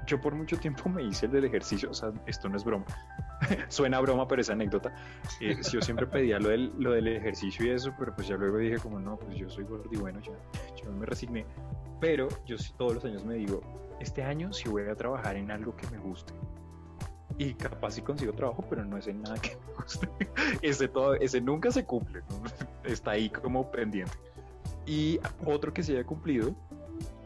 yo 0.08 0.20
por 0.20 0.34
mucho 0.34 0.58
tiempo 0.58 0.90
me 0.90 1.04
hice 1.04 1.28
el 1.28 1.34
del 1.34 1.46
ejercicio, 1.46 1.92
o 1.92 1.94
sea, 1.94 2.12
esto 2.26 2.50
no 2.50 2.58
es 2.58 2.64
broma. 2.64 2.86
Suena 3.68 3.98
a 3.98 4.00
broma, 4.00 4.28
pero 4.28 4.42
es 4.42 4.50
anécdota. 4.50 4.96
Eh, 5.42 5.58
yo 5.72 5.82
siempre 5.82 6.08
pedía 6.08 6.40
lo 6.40 6.50
del, 6.50 6.74
lo 6.80 6.92
del 6.92 7.08
ejercicio 7.08 7.66
y 7.66 7.70
eso, 7.70 7.94
pero 8.00 8.16
pues 8.16 8.28
ya 8.28 8.38
luego 8.38 8.58
dije 8.58 8.78
como 8.78 9.00
no, 9.00 9.18
pues 9.18 9.38
yo 9.38 9.50
soy 9.50 9.66
gordo 9.66 9.88
y 9.92 9.98
bueno, 9.98 10.20
ya, 10.22 10.32
yo 10.82 10.92
me 10.92 11.06
resigné. 11.06 11.46
Pero 12.00 12.30
yo 12.46 12.56
todos 12.78 12.96
los 12.96 13.06
años 13.06 13.26
me 13.26 13.36
digo, 13.36 13.62
este 14.00 14.24
año 14.24 14.54
sí 14.54 14.70
voy 14.70 14.84
a 14.84 14.96
trabajar 14.96 15.36
en 15.36 15.52
algo 15.52 15.76
que 15.76 15.88
me 15.88 15.98
guste. 15.98 16.34
Y 17.38 17.54
capaz 17.54 17.92
sí 17.92 18.02
consigo 18.02 18.34
trabajo, 18.34 18.66
pero 18.68 18.84
no 18.84 18.98
es 18.98 19.08
en 19.08 19.22
nada 19.22 19.36
que 19.40 19.56
me 19.56 19.74
guste. 19.74 20.10
Ese, 20.62 20.88
todo, 20.88 21.14
ese 21.16 21.42
nunca 21.42 21.72
se 21.72 21.86
cumple, 21.86 22.22
¿no? 22.30 22.42
está 22.90 23.12
ahí 23.12 23.30
como 23.30 23.70
pendiente. 23.70 24.14
Y 24.88 25.20
otro 25.46 25.74
que 25.74 25.84
se 25.84 25.92
haya 25.92 26.06
cumplido, 26.06 26.56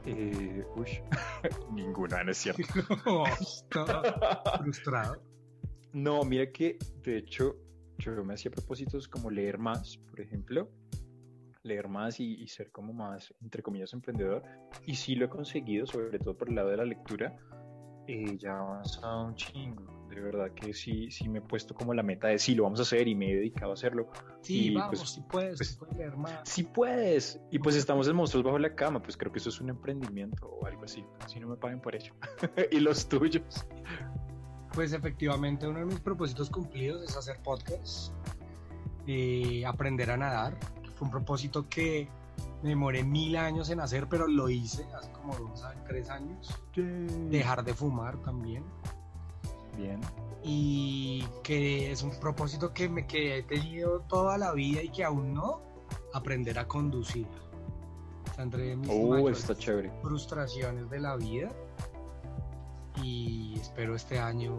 eh, 0.06 0.66
uy, 0.76 0.90
ninguna, 1.74 2.24
no 2.24 2.32
es 2.32 2.38
cierto. 2.38 2.64
Está 3.40 4.60
frustrado. 4.60 5.22
No, 5.94 6.24
mira 6.24 6.52
que 6.52 6.78
de 7.04 7.18
hecho 7.18 7.56
yo 7.98 8.24
me 8.24 8.34
hacía 8.34 8.52
propósitos 8.52 9.08
como 9.08 9.30
leer 9.30 9.58
más, 9.58 9.98
por 9.98 10.22
ejemplo, 10.22 10.70
leer 11.64 11.88
más 11.88 12.20
y, 12.20 12.42
y 12.42 12.48
ser 12.48 12.72
como 12.72 12.94
más, 12.94 13.34
entre 13.42 13.62
comillas, 13.62 13.94
emprendedor. 13.94 14.44
Y 14.86 14.96
sí 14.96 15.16
lo 15.16 15.26
he 15.26 15.30
conseguido, 15.30 15.86
sobre 15.86 16.18
todo 16.20 16.36
por 16.36 16.50
el 16.50 16.56
lado 16.56 16.70
de 16.70 16.78
la 16.78 16.86
lectura. 16.86 17.36
Eh, 18.08 18.38
ya 18.38 18.50
he 18.50 18.54
avanzado 18.54 19.28
un 19.28 19.36
chingo. 19.36 20.01
De 20.12 20.20
verdad 20.20 20.52
que 20.52 20.74
sí, 20.74 21.10
sí 21.10 21.30
me 21.30 21.40
he 21.40 21.42
puesto 21.42 21.74
como 21.74 21.94
la 21.94 22.04
meta 22.04 22.28
de 22.28 22.38
sí, 22.38 22.54
lo 22.54 22.64
vamos 22.64 22.80
a 22.80 22.82
hacer 22.82 23.08
y 23.08 23.16
me 23.16 23.32
he 23.32 23.36
dedicado 23.38 23.72
a 23.72 23.76
hacerlo. 23.76 24.10
Sí, 24.42 24.68
Y, 24.68 24.76
vamos, 24.76 25.00
pues, 25.00 25.10
si 25.10 25.22
puedes, 25.22 25.58
pues, 25.58 25.78
puedes 25.78 25.96
leer 25.96 26.18
más. 26.18 26.42
Sí 26.44 26.64
puedes. 26.64 27.40
Y 27.50 27.60
pues 27.60 27.78
estamos 27.78 28.10
en 28.10 28.18
Monstruos 28.18 28.44
Bajo 28.44 28.60
la 28.60 28.76
Cama, 28.76 29.02
pues 29.02 29.16
creo 29.16 29.32
que 29.32 29.40
eso 29.40 29.48
es 29.48 29.62
un 29.62 29.70
emprendimiento 29.70 30.48
o 30.48 30.66
algo 30.66 30.84
así. 30.84 31.06
Si 31.28 31.40
no 31.40 31.48
me 31.48 31.56
paguen 31.56 31.80
por 31.80 31.96
ello. 31.96 32.14
y 32.72 32.82
los 32.82 33.08
tuyos. 33.08 33.66
Pues 34.74 34.92
efectivamente 34.92 35.66
uno 35.66 35.80
de 35.80 35.86
mis 35.86 36.02
propósitos 36.02 36.50
cumplidos 36.50 37.04
es 37.04 37.16
hacer 37.16 37.40
podcast, 37.42 38.14
eh, 39.08 39.66
aprender 39.66 40.12
a 40.12 40.18
nadar. 40.18 40.58
Fue 40.96 41.06
un 41.06 41.12
propósito 41.12 41.70
que 41.70 42.10
me 42.64 42.70
demoré 42.70 43.06
mil 43.06 43.38
años 43.38 43.70
en 43.70 43.80
hacer, 43.80 44.08
pero 44.10 44.28
lo 44.28 44.50
hice 44.50 44.86
hace 44.94 45.10
como 45.14 45.36
dos, 45.36 45.64
tres 45.88 46.10
años. 46.10 46.54
Dejar 46.76 47.64
de 47.64 47.74
fumar 47.74 48.18
también. 48.18 48.66
Bien. 49.78 50.00
Y 50.44 51.24
que 51.44 51.92
es 51.92 52.02
un 52.04 52.12
propósito 52.20 52.74
que, 52.74 52.90
me, 52.90 53.06
que 53.08 53.38
he 53.38 53.44
tenido 53.44 54.02
toda 54.02 54.38
la 54.38 54.54
vida 54.54 54.82
y 54.82 54.90
que 54.90 55.04
aún 55.04 55.34
no, 55.34 55.62
aprender 56.14 56.58
a 56.60 56.68
conducir. 56.68 57.28
O 58.30 58.34
sea, 58.34 58.44
entre 58.44 58.76
mis 58.76 58.90
Uh, 58.90 59.10
mayores 59.10 59.40
está 59.40 59.56
chévere. 59.56 59.92
frustraciones 60.02 60.90
de 60.90 61.00
la 61.00 61.16
vida 61.16 61.50
y 63.02 63.58
espero 63.60 63.96
este 63.96 64.20
año 64.20 64.56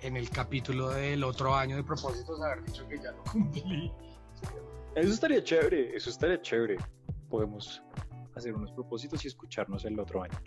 en 0.00 0.16
el 0.16 0.28
capítulo 0.30 0.90
del 0.90 1.22
otro 1.24 1.54
año 1.54 1.76
de 1.76 1.84
propósitos 1.84 2.40
haber 2.42 2.64
dicho 2.64 2.86
que 2.88 2.98
ya 2.98 3.12
lo 3.12 3.22
cumplí. 3.32 3.92
Eso 4.94 5.12
estaría 5.12 5.42
chévere, 5.42 5.96
eso 5.96 6.10
estaría 6.10 6.40
chévere. 6.42 6.76
Podemos 7.30 7.82
hacer 8.34 8.54
unos 8.54 8.72
propósitos 8.72 9.24
y 9.24 9.28
escucharnos 9.28 9.84
el 9.84 9.98
otro 9.98 10.22
año. 10.24 10.38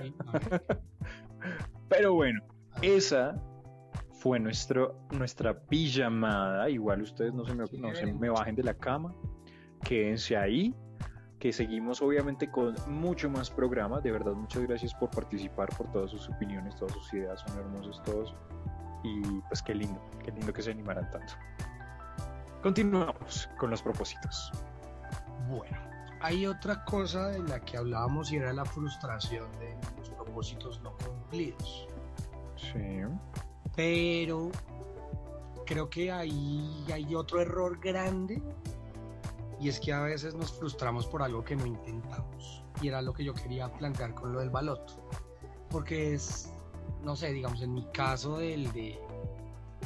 Sí. 0.00 0.14
Pero 1.88 2.14
bueno, 2.14 2.40
esa 2.82 3.36
fue 4.24 4.40
nuestro, 4.40 4.98
nuestra 5.10 5.58
pijamada. 5.66 6.68
Igual 6.70 7.02
ustedes 7.02 7.34
no 7.34 7.44
se, 7.44 7.54
me, 7.54 7.64
no 7.78 7.94
se 7.94 8.12
me 8.12 8.30
bajen 8.30 8.54
de 8.54 8.62
la 8.62 8.74
cama. 8.74 9.14
Quédense 9.82 10.36
ahí. 10.36 10.74
Que 11.38 11.52
seguimos 11.52 12.00
obviamente 12.00 12.50
con 12.50 12.74
mucho 12.86 13.28
más 13.28 13.50
programa. 13.50 14.00
De 14.00 14.10
verdad, 14.10 14.32
muchas 14.32 14.62
gracias 14.62 14.94
por 14.94 15.10
participar, 15.10 15.68
por 15.76 15.92
todas 15.92 16.10
sus 16.10 16.28
opiniones, 16.30 16.74
todas 16.76 16.94
sus 16.94 17.12
ideas. 17.12 17.44
Son 17.46 17.58
hermosos 17.58 18.02
todos. 18.02 18.34
Y 19.02 19.20
pues 19.48 19.62
qué 19.62 19.74
lindo, 19.74 20.00
qué 20.24 20.30
lindo 20.30 20.52
que 20.52 20.62
se 20.62 20.70
animaran 20.70 21.10
tanto. 21.10 21.34
Continuamos 22.62 23.46
con 23.58 23.68
los 23.70 23.82
propósitos. 23.82 24.50
Bueno, 25.50 25.76
hay 26.22 26.46
otra 26.46 26.82
cosa 26.86 27.28
de 27.28 27.40
la 27.40 27.60
que 27.60 27.76
hablábamos 27.76 28.32
y 28.32 28.36
era 28.36 28.54
la 28.54 28.64
frustración 28.64 29.52
de 29.58 29.76
los 29.98 30.08
propósitos 30.08 30.80
no 30.80 30.96
cumplidos. 30.96 31.86
Sí. 32.56 33.02
Pero 33.76 34.50
creo 35.66 35.88
que 35.88 36.12
ahí 36.12 36.84
hay 36.92 37.14
otro 37.14 37.40
error 37.40 37.78
grande 37.80 38.42
y 39.60 39.68
es 39.68 39.80
que 39.80 39.92
a 39.92 40.02
veces 40.02 40.34
nos 40.34 40.52
frustramos 40.52 41.06
por 41.06 41.22
algo 41.22 41.44
que 41.44 41.56
no 41.56 41.66
intentamos. 41.66 42.64
Y 42.82 42.88
era 42.88 43.02
lo 43.02 43.12
que 43.12 43.24
yo 43.24 43.34
quería 43.34 43.72
plantear 43.72 44.14
con 44.14 44.32
lo 44.32 44.40
del 44.40 44.50
baloto. 44.50 45.08
Porque 45.70 46.14
es, 46.14 46.52
no 47.02 47.16
sé, 47.16 47.32
digamos, 47.32 47.62
en 47.62 47.72
mi 47.72 47.84
caso 47.92 48.38
del 48.38 48.72
de 48.72 48.98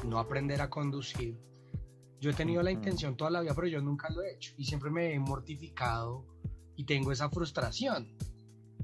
no 0.05 0.19
aprender 0.19 0.61
a 0.63 0.71
conducir, 0.71 1.39
yo 2.21 2.31
he 2.31 2.35
tenido 2.35 2.63
la 2.63 2.73
intención 2.73 3.17
toda 3.17 3.31
la 3.31 3.41
vida, 3.41 3.55
pero 3.55 3.69
yo 3.69 3.81
nunca 3.81 4.11
lo 4.11 4.23
he 4.23 4.35
hecho. 4.35 4.53
Y 4.57 4.65
siempre 4.65 4.91
me 4.91 5.15
he 5.15 5.19
mortificado 5.21 6.25
y 6.75 6.85
tengo 6.85 7.13
esa 7.13 7.31
frustración. 7.31 8.17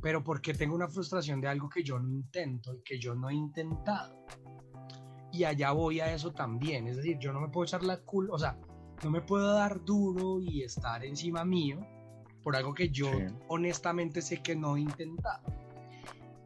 Pero 0.05 0.23
porque 0.23 0.53
tengo 0.53 0.75
una 0.75 0.87
frustración 0.87 1.41
de 1.41 1.49
algo 1.49 1.71
que 1.71 1.83
yo 1.83 1.99
no 1.99 2.11
intento 2.11 2.75
y 2.75 2.83
que 2.83 2.99
yo 2.99 3.15
no 3.15 3.31
he 3.31 3.35
intentado 3.35 4.15
y 5.35 5.45
allá 5.45 5.73
voy 5.73 5.99
a 5.99 6.15
eso 6.15 6.31
también. 6.33 6.87
Es 6.87 6.97
decir, 6.97 7.19
yo 7.19 7.33
no 7.33 7.41
me 7.41 7.49
puedo 7.49 7.65
echar 7.65 7.83
la 7.83 7.97
culpa, 7.97 8.35
o 8.35 8.39
sea, 8.39 8.57
no 9.03 9.11
me 9.11 9.21
puedo 9.21 9.53
dar 9.53 9.83
duro 9.85 10.41
y 10.41 10.63
estar 10.63 11.05
encima 11.05 11.45
mío 11.45 11.81
por 12.45 12.55
algo 12.55 12.73
que 12.73 12.91
yo 12.91 13.07
Sí. 13.07 13.35
honestamente 13.49 14.23
sé 14.23 14.43
que 14.43 14.55
no 14.55 14.77
he 14.77 14.83
intentado. 14.83 15.43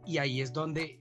Y 0.06 0.16
ahí 0.16 0.40
es 0.40 0.54
donde 0.54 1.00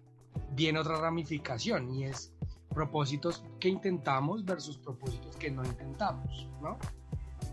viene 0.52 0.80
otra 0.80 1.00
ramificación 1.00 1.90
y 1.96 2.04
es 2.06 2.34
propósitos 2.74 3.46
que 3.60 3.70
intentamos 3.70 4.44
versus 4.44 4.78
propósitos 4.78 5.38
que 5.38 5.50
no 5.50 5.64
intentamos, 5.64 6.50
¿no? 6.62 6.78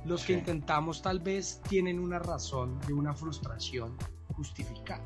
Los 0.04 0.24
que 0.24 0.32
intentamos 0.32 1.00
tal 1.00 1.20
vez 1.20 1.62
tienen 1.68 2.00
una 2.00 2.18
razón 2.18 2.80
de 2.88 2.92
una 2.92 3.14
frustración 3.14 3.96
justificada. 4.36 5.02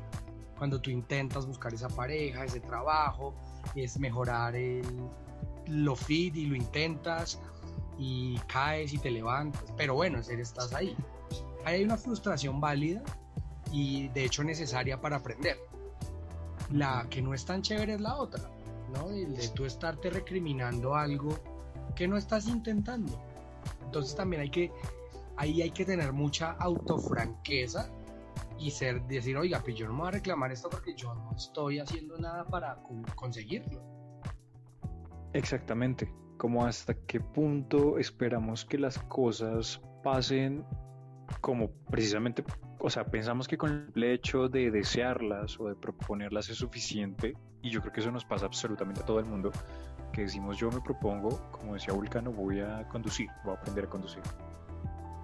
Cuando 0.57 0.81
tú 0.81 0.89
intentas 0.89 1.45
buscar 1.45 1.73
esa 1.73 1.87
pareja, 1.87 2.43
ese 2.43 2.59
trabajo, 2.59 3.33
es 3.75 3.97
mejorar 3.97 4.55
el, 4.55 4.83
lo 5.67 5.95
fit 5.95 6.35
y 6.35 6.45
lo 6.45 6.55
intentas 6.55 7.39
y 7.97 8.37
caes 8.47 8.93
y 8.93 8.97
te 8.97 9.11
levantas, 9.11 9.63
pero 9.77 9.95
bueno, 9.95 10.19
estás 10.19 10.73
ahí. 10.73 10.95
Ahí 11.65 11.75
hay 11.75 11.83
una 11.83 11.97
frustración 11.97 12.59
válida 12.59 13.01
y 13.71 14.07
de 14.09 14.25
hecho 14.25 14.43
necesaria 14.43 14.99
para 14.99 15.17
aprender. 15.17 15.57
La 16.71 17.07
que 17.09 17.21
no 17.21 17.33
es 17.33 17.45
tan 17.45 17.61
chévere 17.61 17.95
es 17.95 18.01
la 18.01 18.15
otra, 18.15 18.49
¿no? 18.93 19.09
El 19.09 19.35
de 19.35 19.47
tú 19.49 19.65
estarte 19.65 20.09
recriminando 20.09 20.95
algo 20.95 21.37
que 21.95 22.07
no 22.07 22.17
estás 22.17 22.47
intentando. 22.47 23.19
Entonces 23.83 24.15
también 24.15 24.43
hay 24.43 24.49
que, 24.49 24.71
ahí 25.35 25.61
hay 25.61 25.71
que 25.71 25.85
tener 25.85 26.13
mucha 26.13 26.51
autofranqueza 26.51 27.89
y 28.59 28.71
ser, 28.71 29.01
decir, 29.03 29.37
oiga, 29.37 29.61
pues 29.63 29.75
yo 29.75 29.87
no 29.87 29.93
me 29.93 29.99
voy 29.99 30.07
a 30.09 30.11
reclamar 30.11 30.51
esto 30.51 30.69
porque 30.69 30.93
yo 30.95 31.13
no 31.15 31.31
estoy 31.35 31.79
haciendo 31.79 32.17
nada 32.17 32.45
para 32.45 32.75
con- 32.83 33.03
conseguirlo. 33.15 33.81
Exactamente. 35.33 36.13
Como 36.37 36.65
hasta 36.65 36.93
qué 36.93 37.19
punto 37.19 37.97
esperamos 37.97 38.65
que 38.65 38.77
las 38.77 38.97
cosas 38.99 39.81
pasen 40.03 40.65
como 41.41 41.69
precisamente 41.91 42.43
o 42.79 42.89
sea, 42.89 43.05
pensamos 43.05 43.47
que 43.47 43.57
con 43.57 43.91
el 43.93 44.03
hecho 44.03 44.47
de 44.47 44.71
desearlas 44.71 45.59
o 45.59 45.67
de 45.67 45.75
proponerlas 45.75 46.49
es 46.49 46.57
suficiente, 46.57 47.35
y 47.61 47.69
yo 47.69 47.81
creo 47.81 47.91
que 47.91 47.99
eso 47.99 48.11
nos 48.11 48.23
pasa 48.23 48.45
absolutamente 48.45 49.01
a 49.01 49.05
todo 49.05 49.19
el 49.19 49.25
mundo, 49.25 49.51
que 50.13 50.21
decimos 50.21 50.57
yo 50.57 50.71
me 50.71 50.81
propongo, 50.81 51.51
como 51.51 51.73
decía 51.73 51.93
Vulcano, 51.93 52.31
voy 52.31 52.61
a 52.61 52.87
conducir, 52.87 53.27
voy 53.43 53.53
a 53.53 53.57
aprender 53.57 53.85
a 53.85 53.89
conducir. 53.89 54.23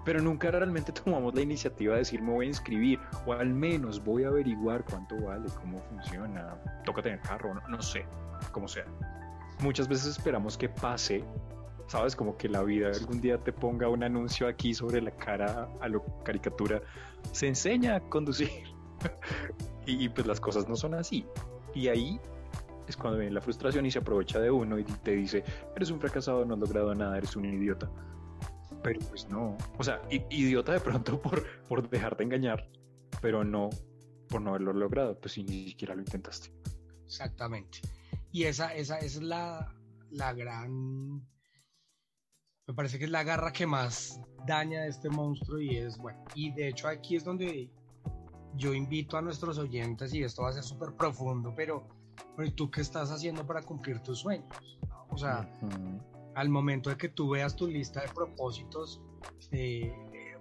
Pero 0.05 0.21
nunca 0.21 0.51
realmente 0.51 0.91
tomamos 1.03 1.35
la 1.35 1.41
iniciativa 1.41 1.93
de 1.93 1.99
decir 1.99 2.21
me 2.21 2.31
voy 2.31 2.45
a 2.45 2.49
inscribir, 2.49 2.99
o 3.25 3.33
al 3.33 3.53
menos 3.53 4.01
voy 4.03 4.23
a 4.23 4.29
averiguar 4.29 4.85
cuánto 4.85 5.19
vale, 5.21 5.49
cómo 5.59 5.79
funciona, 5.89 6.55
toca 6.85 7.01
tener 7.01 7.19
carro, 7.21 7.53
no, 7.67 7.81
sé, 7.81 8.05
como 8.51 8.67
sea. 8.67 8.85
Muchas 9.59 9.87
veces 9.87 10.17
esperamos 10.17 10.57
que 10.57 10.69
pase 10.69 11.23
sabes, 11.87 12.15
como 12.15 12.37
que 12.37 12.49
la 12.49 12.63
vida 12.63 12.89
algún 12.89 13.21
día 13.21 13.37
te 13.37 13.53
ponga 13.53 13.89
un 13.89 14.03
anuncio 14.03 14.47
aquí 14.47 14.73
sobre 14.73 15.01
la 15.01 15.11
cara 15.11 15.69
a 15.81 15.87
lo 15.87 16.03
caricatura, 16.23 16.81
se 17.31 17.47
enseña 17.47 17.95
a 17.95 17.99
conducir. 17.99 18.49
y, 19.85 20.09
pues 20.09 20.25
las 20.25 20.39
cosas 20.39 20.67
no 20.67 20.75
son 20.75 20.95
así. 20.95 21.25
Y 21.73 21.87
ahí 21.89 22.19
es 22.87 22.97
cuando 22.97 23.19
viene 23.19 23.33
la 23.33 23.41
frustración 23.41 23.85
y 23.85 23.91
se 23.91 23.99
aprovecha 23.99 24.39
de 24.39 24.51
uno 24.51 24.79
y 24.79 24.83
te 24.83 25.11
dice, 25.11 25.43
eres 25.75 25.91
un 25.91 25.99
fracasado, 25.99 26.45
no 26.45 26.55
has 26.55 26.59
logrado 26.59 26.93
nada, 26.95 27.17
eres 27.17 27.35
un 27.35 27.45
idiota. 27.45 27.89
Pero 28.85 28.99
pues 29.09 29.27
no, 29.29 29.57
o 29.79 29.83
sea, 29.83 29.99
idiota 30.29 30.73
de 30.73 30.79
pronto 30.79 31.19
por, 31.23 31.43
por 31.67 31.89
dejarte 31.89 32.21
engañar, 32.23 32.69
pero 33.19 33.43
no 33.43 33.71
por 34.29 34.41
no 34.41 34.51
haberlo 34.51 34.73
logrado, 34.73 35.19
pues 35.19 35.33
si 35.33 35.43
ni 35.43 35.69
siquiera 35.69 35.95
lo 35.95 36.01
intentaste. 36.01 36.53
Exactamente. 37.03 37.79
Y 38.31 38.43
esa, 38.43 38.75
esa, 38.75 38.99
esa 38.99 39.17
es 39.17 39.23
la, 39.23 39.73
la 40.11 40.33
gran 40.33 41.25
me 42.67 42.73
parece 42.75 42.99
que 42.99 43.05
es 43.05 43.11
la 43.11 43.23
garra 43.23 43.51
que 43.51 43.65
más 43.65 44.21
daña 44.45 44.81
a 44.81 44.87
este 44.87 45.09
monstruo 45.09 45.59
y 45.59 45.77
es 45.77 45.97
bueno. 45.97 46.23
Y 46.35 46.51
de 46.51 46.67
hecho 46.67 46.87
aquí 46.87 47.15
es 47.15 47.23
donde 47.23 47.71
yo 48.55 48.71
invito 48.75 49.17
a 49.17 49.21
nuestros 49.23 49.57
oyentes 49.57 50.13
y 50.13 50.21
esto 50.21 50.43
va 50.43 50.49
a 50.49 50.53
ser 50.53 50.63
súper 50.63 50.93
profundo, 50.93 51.53
pero 51.55 51.87
¿tú 52.55 52.69
qué 52.69 52.81
estás 52.81 53.09
haciendo 53.09 53.47
para 53.47 53.63
cumplir 53.63 53.99
tus 54.01 54.19
sueños? 54.19 54.77
O 55.09 55.17
sea, 55.17 55.49
al 56.35 56.49
momento 56.49 56.89
de 56.89 56.97
que 56.97 57.09
tú 57.09 57.29
veas 57.29 57.55
tu 57.55 57.67
lista 57.67 58.01
de 58.01 58.09
propósitos, 58.09 59.01
eh, 59.51 59.93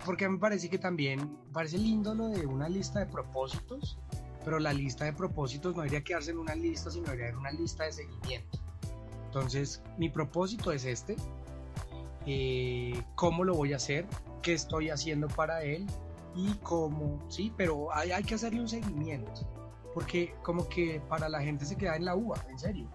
porque 0.05 0.29
me 0.29 0.39
parece 0.39 0.69
que 0.69 0.79
también 0.79 1.39
parece 1.53 1.79
lindo 1.79 2.15
lo 2.15 2.29
de 2.29 2.47
una 2.47 2.69
lista 2.69 3.01
de 3.01 3.07
propósitos, 3.07 3.99
pero 4.45 4.59
la 4.59 4.73
lista 4.73 5.05
de 5.05 5.13
propósitos 5.13 5.75
no 5.75 5.83
debería 5.83 6.05
quedarse 6.05 6.33
en 6.33 6.39
una 6.39 6.55
lista, 6.55 6.91
sino 6.91 7.05
debería 7.05 7.27
haber 7.27 7.39
una 7.39 7.53
lista 7.53 7.85
de 7.85 7.93
seguimiento. 7.93 8.59
Entonces, 9.27 9.83
mi 9.97 10.11
propósito 10.11 10.71
es 10.73 10.85
este, 10.85 11.17
eh, 12.27 13.03
cómo 13.15 13.45
lo 13.45 13.55
voy 13.55 13.73
a 13.73 13.77
hacer, 13.77 14.07
qué 14.43 14.53
estoy 14.53 14.91
haciendo 14.91 15.29
para 15.29 15.63
él 15.63 15.87
y 16.35 16.53
cómo, 16.63 17.25
sí, 17.29 17.53
pero 17.57 17.95
hay, 17.95 18.11
hay 18.11 18.25
que 18.25 18.35
hacerle 18.35 18.61
un 18.61 18.69
seguimiento, 18.69 19.33
porque 19.95 20.35
como 20.43 20.69
que 20.69 21.01
para 21.09 21.29
la 21.29 21.41
gente 21.41 21.65
se 21.65 21.77
queda 21.77 21.97
en 21.97 22.05
la 22.05 22.17
uva, 22.17 22.45
en 22.51 22.59
serio. 22.59 22.89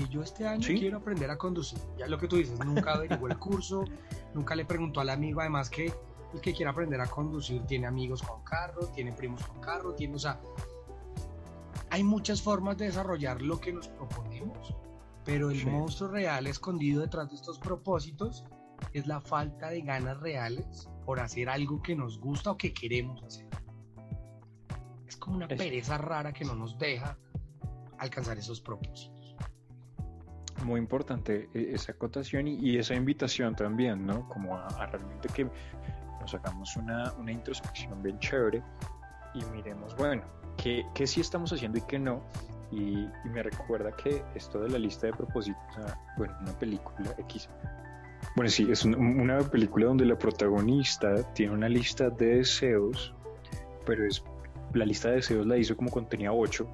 Y 0.00 0.08
yo 0.08 0.22
este 0.22 0.46
año 0.46 0.66
quiero 0.66 0.98
aprender 0.98 1.30
a 1.30 1.36
conducir. 1.36 1.78
Ya 1.98 2.06
lo 2.06 2.18
que 2.18 2.26
tú 2.26 2.36
dices, 2.36 2.58
nunca 2.64 2.94
averiguó 2.94 3.28
el 3.28 3.38
curso, 3.38 3.84
nunca 4.34 4.54
le 4.54 4.64
preguntó 4.64 5.00
al 5.00 5.10
amigo, 5.10 5.40
además 5.40 5.68
que 5.68 5.92
el 6.32 6.40
que 6.40 6.54
quiere 6.54 6.70
aprender 6.70 7.00
a 7.00 7.06
conducir 7.06 7.62
tiene 7.66 7.86
amigos 7.86 8.22
con 8.22 8.42
carro, 8.42 8.86
tiene 8.94 9.12
primos 9.12 9.44
con 9.44 9.60
carro, 9.60 9.94
tiene, 9.94 10.14
o 10.14 10.18
sea, 10.18 10.40
hay 11.90 12.02
muchas 12.02 12.40
formas 12.40 12.78
de 12.78 12.86
desarrollar 12.86 13.42
lo 13.42 13.60
que 13.60 13.72
nos 13.72 13.88
proponemos, 13.88 14.74
pero 15.24 15.50
el 15.50 15.66
monstruo 15.66 16.10
real 16.10 16.46
escondido 16.46 17.02
detrás 17.02 17.28
de 17.28 17.36
estos 17.36 17.58
propósitos 17.58 18.44
es 18.92 19.06
la 19.06 19.20
falta 19.20 19.70
de 19.70 19.82
ganas 19.82 20.18
reales 20.20 20.88
por 21.04 21.20
hacer 21.20 21.48
algo 21.48 21.82
que 21.82 21.94
nos 21.94 22.18
gusta 22.18 22.52
o 22.52 22.56
que 22.56 22.72
queremos 22.72 23.22
hacer. 23.22 23.46
Es 25.06 25.16
como 25.16 25.36
una 25.36 25.48
pereza 25.48 25.98
rara 25.98 26.32
que 26.32 26.44
no 26.44 26.54
nos 26.54 26.78
deja 26.78 27.18
alcanzar 27.98 28.38
esos 28.38 28.60
propósitos. 28.60 29.09
Muy 30.64 30.80
importante 30.80 31.48
e, 31.54 31.72
esa 31.74 31.92
acotación 31.92 32.48
y, 32.48 32.76
esa 32.76 32.94
invitación 32.94 33.54
también, 33.54 34.06
¿no? 34.06 34.28
Como 34.28 34.56
a, 34.56 34.68
realmente 34.86 35.28
que 35.28 35.48
nos 36.20 36.34
hagamos 36.34 36.76
una, 36.76 37.12
una, 37.14 37.32
introspección 37.32 38.02
bien 38.02 38.18
chévere 38.18 38.62
y 39.34 39.44
miremos, 39.56 39.96
bueno, 39.96 40.22
¿qué, 40.56 40.84
qué 40.94 41.06
sí 41.06 41.20
estamos 41.20 41.52
haciendo 41.52 41.78
y 41.78 41.82
qué 41.82 41.98
no? 41.98 42.22
Y, 42.70 43.08
y, 43.24 43.28
me 43.32 43.42
recuerda 43.42 43.90
que 43.92 44.22
esto 44.34 44.60
de 44.60 44.68
la 44.68 44.78
lista 44.78 45.06
de 45.06 45.14
propósitos, 45.14 45.60
bueno, 46.16 46.36
una 46.40 46.52
película 46.58 47.14
X, 47.18 47.48
bueno, 48.36 48.50
sí, 48.50 48.68
es 48.70 48.84
una 48.84 49.40
película 49.40 49.86
donde 49.86 50.04
la 50.04 50.16
protagonista 50.16 51.22
tiene 51.32 51.52
una 51.52 51.68
lista 51.68 52.10
de 52.10 52.36
deseos, 52.36 53.14
pero 53.84 54.06
es 54.06 54.22
la 54.74 54.84
lista 54.84 55.08
de 55.08 55.16
deseos 55.16 55.46
la 55.46 55.56
hizo 55.56 55.76
como 55.76 55.90
cuando 55.90 56.10
tenía 56.10 56.32
8 56.32 56.66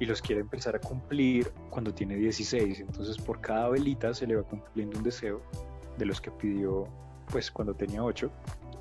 y 0.00 0.06
los 0.06 0.20
quiere 0.20 0.40
empezar 0.40 0.74
a 0.74 0.80
cumplir 0.80 1.52
cuando 1.68 1.94
tiene 1.94 2.16
16. 2.16 2.80
Entonces 2.80 3.18
por 3.18 3.40
cada 3.40 3.68
velita 3.68 4.12
se 4.12 4.26
le 4.26 4.34
va 4.34 4.42
cumpliendo 4.42 4.98
un 4.98 5.04
deseo 5.04 5.42
de 5.98 6.06
los 6.06 6.20
que 6.20 6.30
pidió 6.32 6.88
pues 7.30 7.50
cuando 7.50 7.74
tenía 7.74 8.02
8 8.02 8.32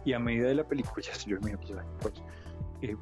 y 0.06 0.14
a 0.14 0.20
medida 0.20 0.48
de 0.48 0.56
la 0.56 0.68
película, 0.68 1.06
ya 1.06 1.14
yo 1.28 1.40
me 1.42 1.52
imagino 1.52 1.84
pues, 2.00 2.16
eh, 2.82 2.96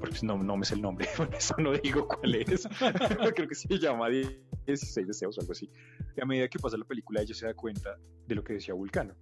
porque 0.00 0.18
no, 0.22 0.42
no 0.42 0.56
me 0.56 0.64
sé 0.64 0.74
el 0.74 0.82
nombre, 0.82 1.06
por 1.16 1.32
eso 1.32 1.54
no 1.58 1.72
digo 1.72 2.08
cuál 2.08 2.34
es, 2.34 2.66
creo 3.36 3.48
que 3.48 3.54
se 3.54 3.78
llama 3.78 4.08
16 4.08 5.06
deseos 5.06 5.38
o 5.38 5.40
algo 5.42 5.52
así. 5.52 5.70
Y 6.16 6.20
a 6.20 6.24
medida 6.24 6.48
que 6.48 6.58
pasa 6.58 6.76
la 6.76 6.84
película, 6.84 7.22
ella 7.22 7.34
se 7.34 7.46
da 7.46 7.54
cuenta 7.54 7.96
de 8.26 8.34
lo 8.34 8.42
que 8.42 8.54
decía 8.54 8.74
Vulcano. 8.74 9.14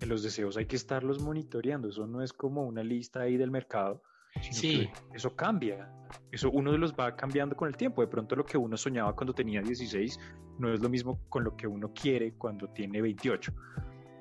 En 0.00 0.08
los 0.08 0.22
deseos 0.22 0.56
hay 0.56 0.66
que 0.66 0.76
estarlos 0.76 1.20
monitoreando, 1.20 1.88
eso 1.88 2.06
no 2.06 2.22
es 2.22 2.32
como 2.32 2.64
una 2.64 2.82
lista 2.82 3.20
ahí 3.20 3.36
del 3.36 3.50
mercado, 3.50 4.02
sí. 4.40 4.88
eso 5.14 5.34
cambia. 5.34 5.90
Eso 6.30 6.50
uno 6.50 6.72
de 6.72 6.78
los 6.78 6.92
va 6.92 7.16
cambiando 7.16 7.56
con 7.56 7.68
el 7.68 7.76
tiempo. 7.76 8.02
De 8.02 8.08
pronto 8.08 8.36
lo 8.36 8.44
que 8.44 8.58
uno 8.58 8.76
soñaba 8.76 9.14
cuando 9.14 9.32
tenía 9.34 9.62
16 9.62 10.18
no 10.58 10.72
es 10.72 10.80
lo 10.80 10.88
mismo 10.88 11.20
con 11.28 11.44
lo 11.44 11.56
que 11.56 11.66
uno 11.66 11.92
quiere 11.92 12.32
cuando 12.34 12.68
tiene 12.68 13.00
28. 13.00 13.52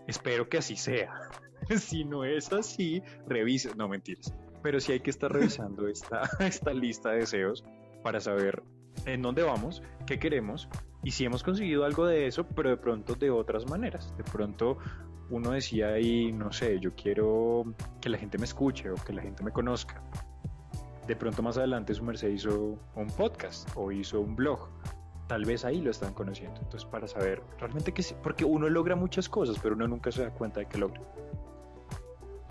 Espero 0.07 0.47
que 0.47 0.57
así 0.57 0.76
sea. 0.76 1.14
si 1.78 2.03
no 2.03 2.24
es 2.24 2.51
así, 2.51 3.01
revise. 3.28 3.76
No, 3.76 3.88
mentiras 3.88 4.34
pero 4.62 4.80
sí 4.80 4.91
hay 4.91 4.99
que 4.99 5.09
estar 5.09 5.32
revisando 5.32 5.88
esta, 5.88 6.30
esta 6.39 6.74
lista 6.74 7.12
de 7.12 7.20
deseos 7.20 7.64
para 8.03 8.20
saber 8.20 8.62
en 9.05 9.22
dónde 9.22 9.43
vamos, 9.43 9.82
qué 10.05 10.20
queremos 10.20 10.68
y 11.03 11.12
si 11.12 11.26
hemos 11.26 11.43
conseguido 11.43 11.86
algo 11.86 12.05
de 12.05 12.28
eso, 12.28 12.45
pero 12.45 12.70
de 12.70 12.78
pronto 12.78 13.16
de 13.16 13.32
otras 13.32 13.68
maneras. 13.68 14.16
De 14.18 14.24
pronto 14.24 14.78
uno 15.32 15.52
decía 15.52 15.94
ahí, 15.94 16.32
no 16.32 16.52
sé, 16.52 16.80
yo 16.80 16.94
quiero 16.94 17.64
que 18.02 18.10
la 18.10 18.18
gente 18.18 18.38
me 18.38 18.44
escuche 18.46 18.92
o 18.92 18.96
que 18.96 19.14
la 19.14 19.22
gente 19.22 19.44
me 19.44 19.52
conozca. 19.52 20.04
De 21.08 21.16
pronto 21.16 21.42
más 21.42 21.58
adelante 21.58 21.94
su 21.94 22.04
merced 22.04 22.30
hizo 22.30 22.78
un 22.96 23.08
podcast 23.08 23.70
o 23.76 23.92
hizo 23.92 24.20
un 24.20 24.36
blog. 24.36 24.70
Tal 25.28 25.46
vez 25.46 25.64
ahí 25.64 25.82
lo 25.82 25.90
están 25.90 26.14
conociendo. 26.14 26.60
Entonces, 26.60 26.86
para 26.86 27.08
saber 27.08 27.42
realmente 27.58 27.94
que 27.94 28.04
sí, 28.04 28.14
porque 28.22 28.44
uno 28.44 28.70
logra 28.70 28.98
muchas 28.98 29.30
cosas, 29.30 29.58
pero 29.64 29.76
uno 29.76 29.88
nunca 29.88 30.12
se 30.12 30.24
da 30.24 30.32
cuenta 30.32 30.60
de 30.60 30.68
que 30.68 30.78
logra. 30.78 31.02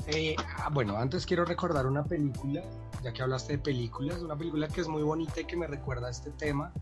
Eh, 0.07 0.35
ah, 0.57 0.71
bueno, 0.73 0.97
antes 0.97 1.27
quiero 1.27 1.45
recordar 1.45 1.87
una 1.87 2.03
película, 2.03 2.63
ya 3.03 3.13
que 3.13 3.23
hablaste 3.23 3.53
de 3.53 3.59
películas, 3.59 4.23
una 4.23 4.37
película 4.37 4.67
que 4.67 4.81
es 4.81 4.89
muy 4.89 5.03
bonita 5.03 5.43
y 5.43 5.45
que 5.45 5.57
me 5.57 5.67
recuerda 5.67 6.09
a 6.09 6.11
este 6.11 6.31
tema, 6.31 6.73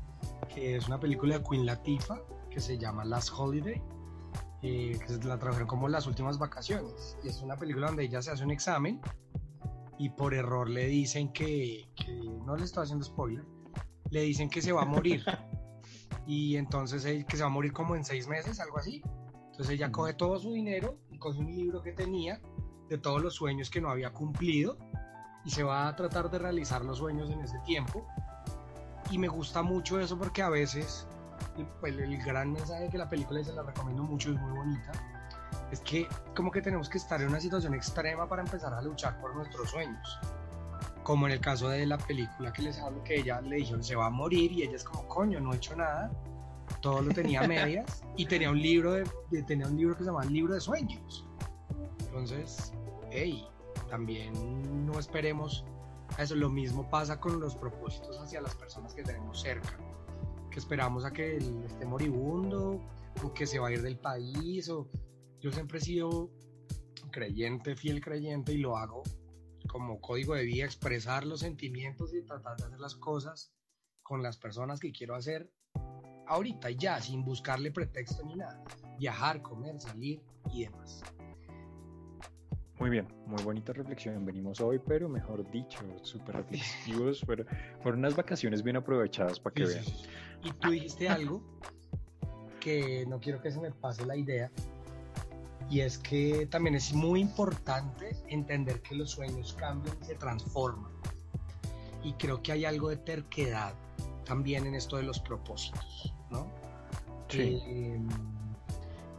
que 0.55 0.77
es 0.77 0.87
una 0.87 1.01
película 1.01 1.39
de 1.39 1.45
Queen 1.45 1.67
Latifah 1.67 2.21
que 2.49 2.61
se 2.61 2.79
llama 2.79 3.05
Last 3.05 3.31
Holiday, 3.37 3.83
eh, 4.63 4.99
que 5.07 5.27
la 5.27 5.39
trajeron 5.39 5.69
como 5.69 5.89
Las 5.89 6.07
Últimas 6.07 6.39
Vacaciones. 6.39 7.17
Y 7.23 7.29
es 7.29 7.43
una 7.43 7.57
película 7.57 7.89
donde 7.89 8.05
ella 8.05 8.23
se 8.23 8.31
hace 8.31 8.45
un 8.45 8.51
examen 8.51 9.01
y 9.99 10.11
por 10.11 10.33
error 10.33 10.69
le 10.69 10.87
dicen 10.87 11.33
que, 11.33 11.89
no 12.47 12.57
le 12.57 12.65
estoy 12.65 12.85
haciendo 12.85 13.05
spoiler, 13.05 13.45
le 14.11 14.23
dicen 14.23 14.49
que 14.49 14.63
se 14.63 14.73
va 14.73 14.83
a 14.83 14.87
morir. 14.87 15.25
y 16.27 16.57
entonces 16.57 17.25
que 17.25 17.37
se 17.37 17.43
va 17.43 17.49
a 17.49 17.53
morir 17.53 17.73
como 17.73 17.97
en 17.97 18.05
seis 18.05 18.29
meses, 18.29 18.61
algo 18.61 18.79
así. 18.79 19.03
Entonces 19.51 19.71
ella 19.71 19.91
coge 19.91 20.15
todo 20.15 20.39
su 20.39 20.53
dinero 20.53 21.01
y 21.11 21.19
coge 21.19 21.41
un 21.41 21.47
libro 21.47 21.83
que 21.83 21.93
tenía 21.93 22.41
de 22.89 22.97
todos 22.97 23.21
los 23.21 23.35
sueños 23.35 23.71
que 23.71 23.81
no 23.81 23.91
había 23.91 24.13
cumplido 24.13 24.79
y 25.45 25.51
se 25.51 25.65
va 25.65 25.89
a 25.89 25.97
tratar 25.97 26.31
de 26.31 26.39
realizar 26.39 26.85
los 26.85 26.99
sueños 26.99 27.29
en 27.31 27.41
ese 27.41 27.59
tiempo. 27.61 28.07
Y 29.11 29.19
me 29.19 29.27
gusta 29.27 29.63
mucho 29.63 29.99
eso 29.99 30.17
porque 30.17 30.43
a 30.43 30.49
veces 30.49 31.08
pues, 31.81 31.97
el, 31.97 32.19
gran 32.19 32.53
mensaje 32.53 32.89
que 32.89 32.99
la 32.99 33.09
película 33.09 33.41
y 33.41 33.45
se 33.45 33.53
la 33.53 33.63
recomiendo 33.63 34.03
mucho, 34.03 34.31
es 34.31 34.41
muy 34.41 34.53
bonita, 34.53 34.93
es 35.71 35.81
que 35.81 36.07
como 36.35 36.51
que 36.51 36.63
tenemos 36.63 36.89
que 36.89 36.99
estar 36.99 37.21
en 37.21 37.29
una 37.29 37.41
situación 37.41 37.75
extrema 37.75 38.29
para 38.29 38.43
empezar 38.43 38.73
a 38.73 38.83
luchar 38.83 39.21
por 39.21 39.35
nuestros 39.35 39.71
sueños. 39.71 40.19
Como 41.03 41.27
en 41.27 41.33
el 41.33 41.41
caso 41.41 41.69
de 41.69 41.87
la 41.87 41.97
película 41.97 42.53
que 42.53 42.63
les 42.63 42.79
hablo, 42.79 43.03
que 43.03 43.17
ella 43.21 43.41
le 43.41 43.57
dijo 43.57 43.83
se 43.83 43.97
va 43.97 44.07
a 44.07 44.11
morir 44.11 44.53
y 44.53 44.63
ella 44.63 44.77
es 44.77 44.85
como, 44.85 45.07
coño, 45.09 45.41
no 45.41 45.53
he 45.53 45.57
hecho 45.57 45.75
nada, 45.75 46.11
todo 46.81 47.01
lo 47.03 47.13
tenía 47.13 47.41
a 47.41 47.49
medias 47.49 48.03
y 48.17 48.27
tenía 48.27 48.51
un 48.51 48.61
libro 48.61 48.93
de, 48.93 49.05
tenía 49.47 49.67
un 49.67 49.77
libro 49.77 49.97
que 49.97 50.05
se 50.05 50.11
llama 50.11 50.25
el 50.25 50.33
libro 50.33 50.55
de 50.55 50.61
sueños. 50.61 51.27
Entonces, 52.01 52.73
hey, 53.11 53.47
también 53.89 54.87
no 54.87 54.99
esperemos 54.99 55.65
eso. 56.19 56.35
Lo 56.35 56.49
mismo 56.49 56.89
pasa 56.89 57.21
con 57.21 57.41
los 57.41 57.57
propósitos 57.57 58.19
hacia 58.19 58.41
las 58.41 58.55
personas 58.55 58.95
que 58.95 59.03
tenemos 59.03 59.41
cerca, 59.41 59.77
que 60.51 60.59
esperamos 60.59 61.05
a 61.05 61.13
que 61.13 61.37
él 61.37 61.63
esté 61.65 61.87
moribundo 61.87 62.81
o 63.23 63.35
que 63.35 63.47
se 63.47 63.59
va 63.59 63.69
a 63.69 63.73
ir 63.73 63.83
del 63.83 63.99
país. 63.99 64.69
O... 64.69 64.89
Yo 65.41 65.51
siempre 65.53 65.79
he 65.79 65.83
sido 65.83 66.31
creyente, 67.11 67.77
fiel 67.77 68.01
creyente 68.01 68.53
y 68.53 68.59
lo 68.59 68.77
hago 68.77 69.03
como 69.69 70.01
código 70.01 70.35
de 70.35 70.45
vida 70.45 70.65
expresar 70.65 71.27
los 71.27 71.41
sentimientos 71.41 72.15
y 72.15 72.23
tratar 72.23 72.57
de 72.57 72.65
hacer 72.65 72.81
las 72.81 72.95
cosas 72.95 73.53
con 74.03 74.23
las 74.23 74.39
personas 74.39 74.81
que 74.81 74.93
quiero 74.93 75.15
hacer 75.15 75.53
ahorita 76.29 76.71
ya, 76.71 77.01
sin 77.01 77.25
buscarle 77.25 77.73
pretexto 77.73 78.23
ni 78.25 78.37
nada. 78.37 78.63
Viajar, 78.99 79.43
comer, 79.43 79.81
salir 79.81 80.23
y 80.53 80.65
demás. 80.65 81.03
Muy 82.79 82.91
bien, 82.91 83.09
muy 83.27 83.43
bonita 83.43 83.73
reflexión. 83.73 84.25
Venimos 84.25 84.61
hoy, 84.61 84.79
pero 84.79 85.09
mejor 85.09 85.49
dicho, 85.51 85.81
súper 86.03 86.37
reflexivos, 86.37 87.25
fueron 87.83 87.99
unas 88.01 88.15
vacaciones 88.15 88.63
bien 88.63 88.77
aprovechadas 88.77 89.41
para 89.41 89.55
que 89.55 89.67
Sí, 89.67 89.73
vean. 89.75 89.85
sí. 89.85 89.95
Y 90.45 90.53
tú 90.53 90.71
dijiste 90.71 91.09
algo 91.09 91.43
que 92.61 93.05
no 93.09 93.21
quiero 93.21 93.41
que 93.41 93.51
se 93.51 93.61
me 93.61 93.71
pase 93.73 94.07
la 94.07 94.17
idea, 94.17 94.51
y 95.71 95.81
es 95.81 95.99
que 95.99 96.47
también 96.47 96.75
es 96.77 96.93
muy 96.93 97.21
importante 97.21 98.17
entender 98.29 98.81
que 98.81 98.95
los 98.95 99.11
sueños 99.11 99.53
cambian 99.55 99.97
y 100.01 100.05
se 100.05 100.15
transforman. 100.15 100.91
Y 102.03 102.13
creo 102.15 102.43
que 102.43 102.53
hay 102.53 102.65
algo 102.65 102.89
de 102.89 102.97
terquedad 102.97 103.75
también 104.25 104.67
en 104.67 104.75
esto 104.75 104.97
de 104.97 105.03
los 105.03 105.19
propósitos, 105.21 106.15
¿no? 106.31 106.47
Sí. 107.29 107.61
Eh, 107.67 108.01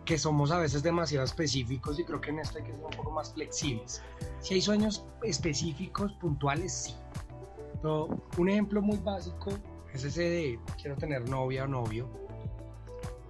que 0.09 0.17
somos 0.17 0.49
a 0.49 0.57
veces 0.57 0.81
demasiado 0.81 1.23
específicos 1.23 1.99
y 1.99 2.03
creo 2.03 2.19
que 2.19 2.31
en 2.31 2.39
esto 2.39 2.57
hay 2.57 2.63
que 2.63 2.71
ser 2.71 2.83
un 2.83 2.89
poco 2.89 3.11
más 3.11 3.31
flexibles. 3.31 4.01
Si 4.39 4.55
hay 4.55 4.61
sueños 4.61 5.05
específicos, 5.21 6.13
puntuales, 6.13 6.73
sí. 6.73 6.95
Pero 7.79 8.07
un 8.39 8.49
ejemplo 8.49 8.81
muy 8.81 8.97
básico 8.97 9.51
es 9.93 10.03
ese 10.03 10.23
de 10.23 10.59
quiero 10.81 10.97
tener 10.97 11.29
novia 11.29 11.65
o 11.65 11.67
novio, 11.67 12.09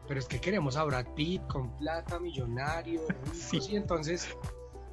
pero 0.08 0.22
es 0.22 0.26
que 0.26 0.40
queremos 0.40 0.78
a 0.78 0.86
Brad 0.86 1.08
Pitt 1.16 1.46
con 1.48 1.70
plata, 1.76 2.18
millonario, 2.18 3.02
Sí. 3.34 3.60
y 3.72 3.76
entonces, 3.76 4.30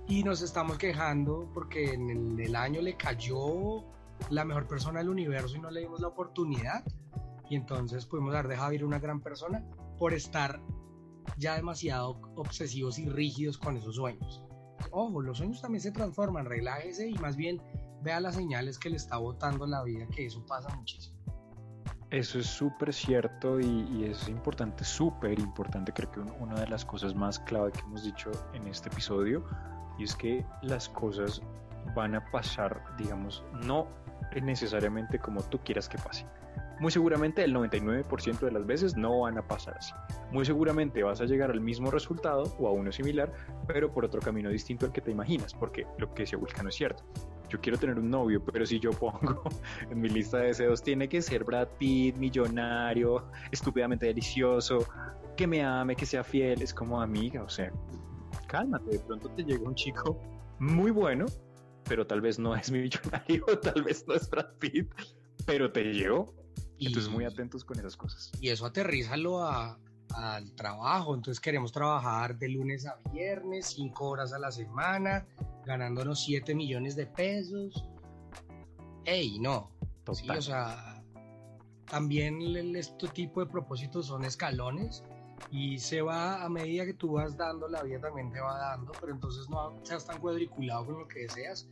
y 0.08 0.24
nos 0.24 0.42
estamos 0.42 0.78
quejando 0.78 1.48
porque 1.54 1.94
en 1.94 2.10
el, 2.10 2.40
el 2.40 2.56
año 2.56 2.82
le 2.82 2.96
cayó 2.96 3.84
la 4.30 4.44
mejor 4.44 4.66
persona 4.66 4.98
del 4.98 5.08
universo 5.08 5.54
y 5.54 5.60
no 5.60 5.70
le 5.70 5.82
dimos 5.82 6.00
la 6.00 6.08
oportunidad, 6.08 6.82
y 7.48 7.54
entonces 7.54 8.06
pudimos 8.06 8.34
haber 8.34 8.48
dejado 8.48 8.72
ir 8.72 8.84
una 8.84 8.98
gran 8.98 9.20
persona 9.20 9.64
por 10.00 10.14
estar 10.14 10.60
ya 11.36 11.54
demasiado 11.56 12.20
obsesivos 12.36 12.98
y 12.98 13.08
rígidos 13.08 13.58
con 13.58 13.76
esos 13.76 13.96
sueños. 13.96 14.42
Ojo, 14.90 15.20
los 15.20 15.38
sueños 15.38 15.60
también 15.60 15.80
se 15.80 15.90
transforman, 15.92 16.46
relájese 16.46 17.08
y 17.08 17.14
más 17.14 17.36
bien 17.36 17.60
vea 18.02 18.20
las 18.20 18.34
señales 18.36 18.78
que 18.78 18.90
le 18.90 18.96
está 18.96 19.16
botando 19.16 19.66
la 19.66 19.82
vida, 19.82 20.06
que 20.14 20.26
eso 20.26 20.44
pasa 20.46 20.74
muchísimo. 20.76 21.16
Eso 22.10 22.38
es 22.38 22.46
súper 22.46 22.92
cierto 22.94 23.58
y, 23.58 24.04
es 24.04 24.28
importante, 24.28 24.84
súper 24.84 25.38
importante. 25.40 25.92
Creo 25.92 26.10
que 26.12 26.20
un- 26.20 26.30
una 26.40 26.54
de 26.60 26.68
las 26.68 26.84
cosas 26.84 27.14
más 27.16 27.40
clave 27.40 27.72
que 27.72 27.80
hemos 27.80 28.04
dicho 28.04 28.30
en 28.54 28.66
este 28.68 28.88
episodio 28.88 29.44
es 29.98 30.14
que 30.14 30.46
las 30.62 30.88
cosas 30.88 31.42
van 31.96 32.14
a 32.14 32.30
pasar, 32.30 32.80
digamos, 32.96 33.42
no 33.64 33.88
necesariamente 34.40 35.18
como 35.18 35.42
tú 35.42 35.58
quieras 35.58 35.88
que 35.88 35.98
pasen. 35.98 36.28
Muy 36.78 36.90
seguramente 36.90 37.42
el 37.42 37.54
99% 37.54 38.40
de 38.40 38.50
las 38.50 38.66
veces 38.66 38.96
no 38.96 39.20
van 39.20 39.38
a 39.38 39.42
pasar 39.46 39.76
así. 39.78 39.92
Muy 40.30 40.44
seguramente 40.44 41.02
vas 41.02 41.20
a 41.20 41.24
llegar 41.24 41.50
al 41.50 41.60
mismo 41.60 41.90
resultado 41.90 42.54
o 42.58 42.68
a 42.68 42.72
uno 42.72 42.92
similar, 42.92 43.32
pero 43.66 43.92
por 43.92 44.04
otro 44.04 44.20
camino 44.20 44.50
distinto 44.50 44.86
al 44.86 44.92
que 44.92 45.00
te 45.00 45.10
imaginas, 45.10 45.54
porque 45.54 45.86
lo 45.98 46.12
que 46.12 46.22
decía 46.22 46.38
Vulcano 46.38 46.68
es 46.68 46.74
cierto. 46.74 47.02
Yo 47.48 47.60
quiero 47.60 47.78
tener 47.78 47.98
un 47.98 48.10
novio, 48.10 48.44
pero 48.44 48.66
si 48.66 48.80
yo 48.80 48.90
pongo 48.90 49.42
en 49.90 50.00
mi 50.00 50.08
lista 50.08 50.38
de 50.38 50.48
deseos 50.48 50.82
tiene 50.82 51.08
que 51.08 51.22
ser 51.22 51.44
Brad 51.44 51.68
Pitt, 51.78 52.16
millonario, 52.16 53.24
estúpidamente 53.52 54.06
delicioso, 54.06 54.86
que 55.36 55.46
me 55.46 55.62
ame, 55.62 55.94
que 55.94 56.06
sea 56.06 56.24
fiel, 56.24 56.60
es 56.60 56.74
como 56.74 57.00
amiga, 57.00 57.42
o 57.42 57.48
sea, 57.48 57.70
cálmate, 58.48 58.90
de 58.90 58.98
pronto 58.98 59.30
te 59.30 59.44
llega 59.44 59.62
un 59.62 59.74
chico 59.74 60.20
muy 60.58 60.90
bueno, 60.90 61.26
pero 61.88 62.06
tal 62.06 62.20
vez 62.20 62.38
no 62.38 62.54
es 62.54 62.70
millonario, 62.70 63.44
tal 63.62 63.82
vez 63.82 64.04
no 64.08 64.14
es 64.14 64.28
Brad 64.28 64.54
Pitt, 64.58 64.92
pero 65.46 65.70
te 65.70 65.84
llegó. 65.84 66.34
Y, 66.78 66.88
Entonces 66.88 67.10
muy 67.10 67.24
atentos 67.24 67.64
con 67.64 67.78
esas 67.78 67.96
cosas. 67.96 68.30
y 68.40 68.50
eso 68.50 68.66
aterrízalo 68.66 69.42
a, 69.42 69.78
al 70.14 70.52
trabajo. 70.52 71.14
Entonces 71.14 71.40
queremos 71.40 71.72
trabajar 71.72 72.38
de 72.38 72.48
lunes 72.48 72.86
a 72.86 72.98
viernes, 73.12 73.66
cinco 73.66 74.10
horas 74.10 74.32
a 74.32 74.38
la 74.38 74.52
semana, 74.52 75.26
ganándonos 75.64 76.22
7 76.24 76.54
millones 76.54 76.96
de 76.96 77.06
pesos. 77.06 77.84
¡Ey, 79.04 79.38
no! 79.38 79.70
Sí, 80.12 80.22
Total. 80.22 80.38
o 80.38 80.42
sea, 80.42 81.02
también 81.86 82.40
este 82.76 83.08
tipo 83.08 83.40
de 83.40 83.50
propósitos 83.50 84.06
son 84.06 84.24
escalones 84.24 85.02
y 85.50 85.78
se 85.78 86.02
va 86.02 86.44
a 86.44 86.48
medida 86.48 86.84
que 86.84 86.94
tú 86.94 87.12
vas 87.12 87.36
dando, 87.36 87.68
la 87.68 87.82
vida 87.82 88.00
también 88.00 88.30
te 88.30 88.40
va 88.40 88.56
dando, 88.56 88.92
pero 89.00 89.12
entonces 89.12 89.48
no 89.48 89.74
seas 89.82 90.06
tan 90.06 90.20
cuadriculado 90.20 90.86
con 90.86 90.98
lo 91.00 91.08
que 91.08 91.20
deseas 91.20 91.68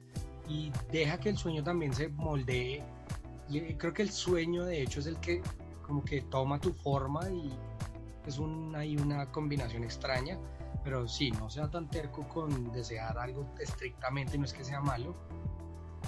y 0.48 0.70
deja 0.90 1.18
que 1.18 1.30
el 1.30 1.36
sueño 1.36 1.62
también 1.62 1.94
se 1.94 2.08
moldee. 2.08 2.82
Y 3.48 3.74
creo 3.74 3.92
que 3.92 4.02
el 4.02 4.10
sueño, 4.10 4.64
de 4.64 4.82
hecho, 4.82 5.00
es 5.00 5.06
el 5.06 5.18
que 5.20 5.42
como 5.82 6.04
que 6.04 6.22
toma 6.22 6.58
tu 6.58 6.72
forma 6.72 7.28
y 7.30 7.52
es 8.26 8.38
un, 8.38 8.74
hay 8.74 8.96
una 8.96 9.30
combinación 9.30 9.84
extraña, 9.84 10.38
pero 10.82 11.06
sí, 11.06 11.30
no 11.32 11.50
sea 11.50 11.70
tan 11.70 11.88
terco 11.88 12.26
con 12.28 12.72
desear 12.72 13.18
algo 13.18 13.46
estrictamente, 13.58 14.38
no 14.38 14.44
es 14.44 14.52
que 14.52 14.64
sea 14.64 14.80
malo, 14.80 15.14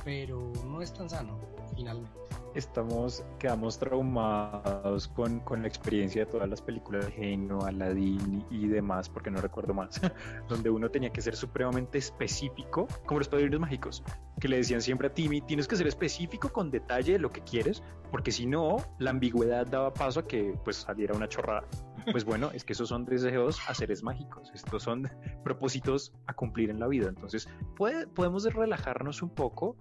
pero 0.07 0.53
no 0.65 0.81
es 0.81 0.95
tan 0.95 1.11
sano, 1.11 1.37
finalmente. 1.75 2.17
Estamos, 2.55 3.25
quedamos 3.41 3.77
traumados 3.77 5.09
con, 5.09 5.41
con 5.41 5.63
la 5.63 5.69
experiencia 5.69 6.25
de 6.25 6.31
todas 6.31 6.49
las 6.49 6.63
películas 6.63 7.07
de 7.07 7.13
Geno, 7.13 7.63
Aladdin 7.63 8.47
y, 8.49 8.69
demás, 8.69 9.09
porque 9.09 9.33
no 9.33 9.41
recuerdo 9.41 9.75
más, 9.75 10.01
donde 10.49 10.71
uno 10.71 10.89
tenía 10.93 11.11
que 11.11 11.21
ser 11.21 11.35
supremamente 11.35 11.99
específico, 11.99 12.87
como 13.05 13.19
los 13.19 13.29
padrinos 13.29 13.59
mágicos, 13.59 14.05
que 14.41 14.47
le 14.47 14.59
decían 14.59 14.81
siempre 14.81 15.09
a 15.09 15.13
Timmy, 15.13 15.41
tienes 15.41 15.67
que 15.67 15.75
ser 15.75 15.89
específico 15.89 16.53
con 16.53 16.71
detalle 16.71 17.15
de 17.15 17.19
lo 17.19 17.33
que 17.33 17.41
quieres, 17.41 17.83
porque 18.13 18.31
si 18.31 18.47
no, 18.47 18.77
la 19.01 19.11
ambigüedad 19.11 19.67
daba 19.67 19.93
paso 19.93 20.21
a 20.21 20.29
que 20.29 20.57
pues 20.65 20.77
saliera 20.77 21.17
una 21.17 21.29
chorrada. 21.29 21.67
Pues 22.11 22.25
bueno, 22.25 22.51
es 22.53 22.65
que 22.65 22.73
esos 22.73 22.89
son 22.89 23.05
deseos 23.05 23.61
a 23.69 23.75
seres 23.75 24.03
mágicos, 24.03 24.51
estos 24.55 24.83
son 24.83 25.11
propósitos 25.45 26.13
a 26.27 26.35
cumplir 26.35 26.71
en 26.71 26.79
la 26.79 26.87
vida, 26.87 27.09
entonces 27.09 27.49
puede, 27.77 28.07
podemos 28.07 28.45
relajarnos 28.45 29.23
un 29.23 29.31
poco, 29.31 29.77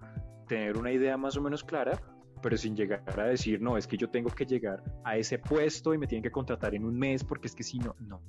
tener 0.48 0.76
una 0.76 0.90
idea 0.92 1.16
más 1.16 1.36
o 1.36 1.40
menos 1.40 1.64
clara, 1.64 2.00
pero 2.42 2.56
sin 2.56 2.76
llegar 2.76 3.02
a 3.18 3.24
decir, 3.24 3.60
no, 3.60 3.76
es 3.76 3.86
que 3.86 3.96
yo 3.96 4.10
tengo 4.10 4.30
que 4.30 4.44
llegar 4.44 4.82
a 5.04 5.16
ese 5.16 5.38
puesto 5.38 5.94
y 5.94 5.98
me 5.98 6.06
tienen 6.06 6.22
que 6.22 6.30
contratar 6.30 6.74
en 6.74 6.84
un 6.84 6.98
mes 6.98 7.24
porque 7.24 7.46
es 7.46 7.54
que 7.54 7.62
si 7.62 7.78
no, 7.78 7.94
no, 8.00 8.20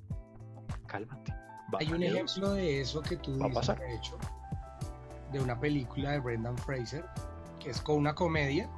cálmate. 0.86 1.34
Hay 1.80 1.92
un 1.92 2.02
ejemplo 2.02 2.54
de 2.54 2.82
eso 2.82 3.02
que 3.02 3.18
tú 3.18 3.34
dices, 3.34 3.54
pasar. 3.54 3.80
de 3.80 3.96
hecho, 3.96 4.18
de 5.32 5.40
una 5.40 5.60
película 5.60 6.12
de 6.12 6.20
Brendan 6.20 6.58
Fraser, 6.58 7.04
que 7.60 7.72
es 7.72 7.82
con 7.82 7.98
una 7.98 8.16
comedia, 8.16 8.70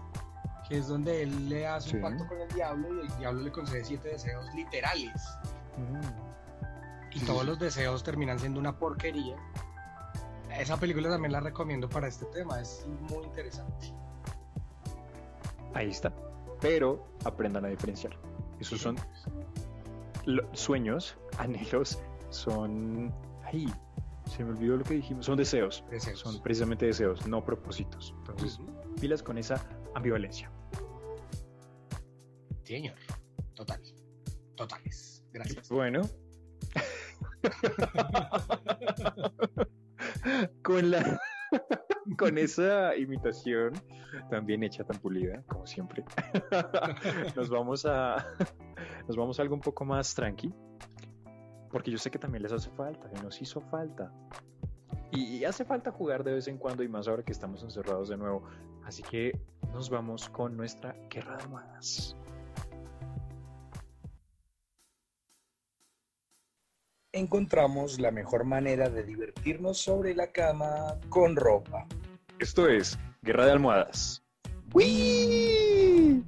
que 0.69 0.77
es 0.77 0.87
donde 0.87 1.23
él 1.23 1.49
le 1.49 1.67
hace 1.67 1.89
Sí. 1.89 1.95
un 1.97 2.01
pacto 2.03 2.27
con 2.27 2.39
el 2.39 2.47
diablo 2.49 2.95
y 2.95 2.99
el 3.07 3.17
diablo 3.17 3.41
le 3.41 3.51
concede 3.51 3.83
siete 3.83 4.09
deseos 4.09 4.45
literales. 4.53 5.21
Mm. 5.77 7.15
Y 7.15 7.19
Sí, 7.19 7.25
todos 7.25 7.43
los 7.43 7.57
deseos 7.59 8.03
terminan 8.03 8.37
siendo 8.39 8.59
una 8.59 8.77
porquería. 8.77 9.35
Esa 10.57 10.77
película 10.77 11.09
también 11.09 11.31
la 11.31 11.39
recomiendo 11.39 11.89
para 11.89 12.07
este 12.07 12.25
tema, 12.27 12.61
es 12.61 12.85
muy 13.09 13.23
interesante. 13.25 13.93
Ahí 15.73 15.89
está. 15.89 16.13
Pero 16.61 17.07
aprendan 17.25 17.65
a 17.65 17.69
diferenciar. 17.69 18.15
Esos 18.59 18.79
son 18.81 18.97
sueños, 20.53 21.17
anhelos, 21.37 21.99
son... 22.29 23.13
Ay, 23.43 23.73
se 24.25 24.43
me 24.43 24.51
olvidó 24.51 24.77
lo 24.77 24.83
que 24.83 24.95
dijimos. 24.95 25.25
Son 25.25 25.37
deseos. 25.37 25.83
Deseos. 25.89 26.19
Son 26.19 26.39
precisamente 26.41 26.85
deseos, 26.85 27.25
no 27.25 27.43
propósitos. 27.43 28.13
Entonces, 28.19 28.59
pilas 28.99 29.23
con 29.23 29.37
esa 29.39 29.63
ambivalencia. 29.95 30.51
Sí, 32.63 32.75
señor. 32.75 32.95
Total. 33.55 33.81
Totales. 34.55 35.23
Gracias. 35.33 35.69
Bueno. 35.69 36.01
con 40.63 40.91
la 40.91 41.19
con 42.17 42.37
esa 42.37 42.95
imitación 42.95 43.73
también 44.29 44.63
hecha 44.63 44.83
tan 44.83 44.99
pulida 44.99 45.41
como 45.47 45.65
siempre 45.65 46.03
nos 47.35 47.49
vamos 47.49 47.85
a 47.85 48.27
nos 49.07 49.15
vamos 49.15 49.39
a 49.39 49.41
algo 49.41 49.55
un 49.55 49.61
poco 49.61 49.85
más 49.85 50.13
tranqui 50.13 50.53
porque 51.71 51.91
yo 51.91 51.97
sé 51.97 52.11
que 52.11 52.19
también 52.19 52.43
les 52.43 52.51
hace 52.51 52.69
falta 52.71 53.09
y 53.15 53.21
nos 53.21 53.41
hizo 53.41 53.61
falta 53.61 54.11
y, 55.11 55.37
y 55.37 55.45
hace 55.45 55.65
falta 55.65 55.91
jugar 55.91 56.23
de 56.23 56.33
vez 56.33 56.47
en 56.47 56.57
cuando 56.57 56.83
y 56.83 56.89
más 56.89 57.07
ahora 57.07 57.23
que 57.23 57.31
estamos 57.31 57.63
encerrados 57.63 58.09
de 58.09 58.17
nuevo 58.17 58.43
así 58.89 59.03
que 59.03 59.39
nos 59.71 59.87
vamos 59.91 60.27
con 60.29 60.57
nuestra 60.57 60.95
guerra 61.11 61.37
de 61.37 61.43
almohadas 61.43 62.15
encontramos 67.11 67.99
la 67.99 68.09
mejor 68.09 68.45
manera 68.45 68.89
de 68.89 69.03
divertirnos 69.03 69.77
sobre 69.77 70.15
la 70.15 70.31
cama 70.31 70.99
con 71.09 71.35
ropa. 71.35 71.85
esto 72.39 72.67
es 72.67 72.97
guerra 73.21 73.45
de 73.45 73.51
almohadas 73.51 74.23
¡Wii! 74.73 76.23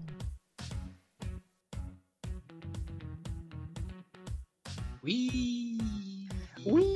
Uy, 5.04 6.91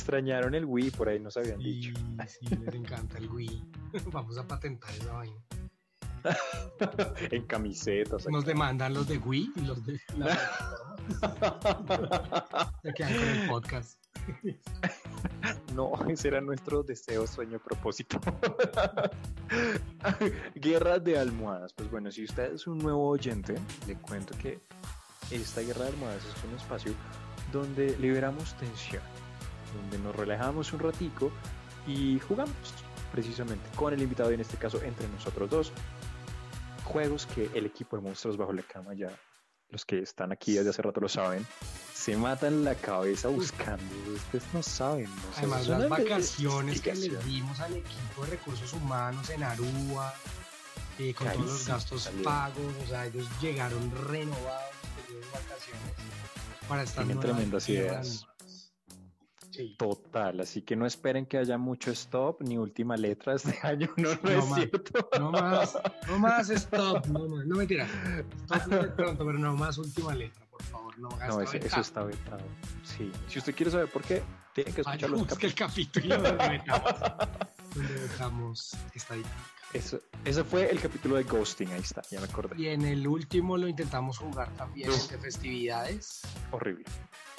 extrañaron 0.00 0.54
el 0.54 0.64
Wii, 0.64 0.90
por 0.92 1.10
ahí 1.10 1.20
nos 1.20 1.36
habían 1.36 1.58
Sí, 1.58 1.64
dicho. 1.64 1.92
sí, 2.26 2.46
les 2.56 2.74
encanta 2.74 3.18
el 3.18 3.28
Wii. 3.28 3.62
Vamos 4.12 4.38
a 4.38 4.46
patentar 4.48 4.90
esa 4.94 5.12
vaina. 5.12 5.36
en 7.30 7.46
camisetas. 7.46 8.26
Nos 8.28 8.44
demandan 8.44 8.92
los 8.94 9.06
de 9.08 9.16
Wii 9.18 9.52
y 9.56 9.60
los 9.62 9.84
de. 9.84 9.98
Se 12.82 12.92
quedan 12.94 13.14
con 13.14 13.28
el 13.28 13.48
podcast. 13.48 13.98
No, 15.74 15.92
ese 16.08 16.28
era 16.28 16.40
nuestro 16.42 16.82
deseo, 16.82 17.26
sueño, 17.26 17.58
propósito. 17.58 18.20
guerra 20.54 20.98
de 20.98 21.18
almohadas. 21.18 21.72
Pues 21.72 21.90
bueno, 21.90 22.10
si 22.10 22.24
usted 22.24 22.52
es 22.54 22.66
un 22.66 22.78
nuevo 22.78 23.08
oyente, 23.08 23.54
le 23.86 23.94
cuento 23.96 24.36
que 24.38 24.60
esta 25.30 25.60
guerra 25.62 25.84
de 25.84 25.90
almohadas 25.90 26.24
es 26.24 26.34
un 26.44 26.54
espacio 26.56 26.92
donde 27.52 27.96
liberamos 27.98 28.54
tensión, 28.58 29.02
donde 29.74 29.98
nos 29.98 30.14
relajamos 30.14 30.72
un 30.72 30.80
ratico 30.80 31.30
y 31.86 32.18
jugamos 32.20 32.54
precisamente 33.12 33.68
con 33.76 33.92
el 33.92 34.02
invitado 34.02 34.30
y 34.30 34.34
en 34.34 34.40
este 34.40 34.56
caso 34.56 34.82
entre 34.82 35.08
nosotros 35.08 35.50
dos 35.50 35.72
juegos 36.84 37.26
que 37.26 37.50
el 37.54 37.66
equipo 37.66 37.96
de 37.96 38.02
monstruos 38.02 38.36
bajo 38.36 38.52
la 38.52 38.62
cama 38.62 38.94
ya 38.94 39.10
los 39.70 39.84
que 39.84 40.00
están 40.00 40.32
aquí 40.32 40.54
desde 40.54 40.70
hace 40.70 40.82
rato 40.82 41.00
lo 41.00 41.08
saben 41.08 41.46
se 42.00 42.16
matan 42.16 42.64
la 42.64 42.74
cabeza 42.74 43.28
buscando. 43.28 43.84
Ustedes 44.14 44.44
no 44.54 44.62
saben 44.62 45.04
no 45.04 45.22
Además, 45.36 45.68
las 45.68 45.88
vacaciones 45.88 46.80
que 46.80 46.90
investigación. 46.90 47.30
dimos 47.30 47.60
al 47.60 47.76
equipo 47.76 48.24
de 48.24 48.30
recursos 48.30 48.72
humanos 48.72 49.28
en 49.28 49.42
Aruba, 49.42 50.14
eh, 50.98 51.12
con 51.12 51.28
todos 51.28 51.46
los 51.46 51.66
gastos 51.66 52.10
pagos, 52.24 52.74
o 52.84 52.88
sea, 52.88 53.04
ellos 53.04 53.28
llegaron 53.42 53.90
renovados 54.08 54.74
de 55.08 55.20
vacaciones 55.26 55.94
para 56.66 56.82
estar 56.84 57.04
Tienen 57.04 57.20
tremendas 57.20 57.68
ideas. 57.68 58.26
Sí. 59.60 59.76
Total, 59.78 60.40
así 60.40 60.62
que 60.62 60.74
no 60.76 60.86
esperen 60.86 61.26
que 61.26 61.38
haya 61.38 61.58
mucho 61.58 61.90
stop 61.90 62.40
ni 62.42 62.56
última 62.56 62.96
letra 62.96 63.34
este 63.34 63.58
año, 63.66 63.88
no, 63.96 64.10
no, 64.14 64.18
No 64.22 64.30
es 64.30 64.46
más. 64.48 64.54
cierto. 64.60 65.08
No 65.18 65.30
más, 65.32 65.78
no 66.08 66.18
más 66.18 66.50
stop, 66.50 67.06
no 67.06 67.28
más, 67.28 67.46
no 67.46 67.56
mentira. 67.56 67.86
Stop 68.44 68.66
de 68.68 68.88
pronto, 68.88 69.26
pero 69.26 69.38
no 69.38 69.54
más 69.54 69.76
última 69.78 70.14
letra, 70.14 70.44
por 70.50 70.62
favor, 70.62 70.98
no 70.98 71.08
hagas 71.08 71.28
No, 71.28 71.40
ese- 71.42 71.58
eso 71.66 71.80
está 71.80 72.02
vetado. 72.04 72.42
Sí, 72.82 73.10
si 73.28 73.38
usted 73.38 73.54
quiere 73.54 73.70
saber 73.70 73.88
por 73.90 74.02
qué, 74.02 74.22
tiene 74.54 74.72
que 74.72 74.80
escuchar 74.80 75.10
los 75.10 75.26
busque 75.28 75.46
el 75.46 75.54
capítulo 75.54 76.16
donde 76.22 76.48
vetamos, 76.48 76.94
donde 77.74 77.94
vetamos 77.94 78.76
esta 78.94 79.14
dinámica. 79.14 79.44
Eso, 79.72 80.00
ese 80.24 80.42
fue 80.42 80.68
el 80.68 80.80
capítulo 80.80 81.14
de 81.14 81.22
Ghosting, 81.22 81.70
ahí 81.70 81.80
está, 81.80 82.02
ya 82.10 82.18
me 82.18 82.26
acordé. 82.26 82.60
Y 82.60 82.66
en 82.68 82.82
el 82.84 83.06
último 83.06 83.56
lo 83.56 83.68
intentamos 83.68 84.18
jugar 84.18 84.50
también 84.56 84.90
entre 84.90 85.16
festividades 85.18 86.22
Horrible. 86.50 86.84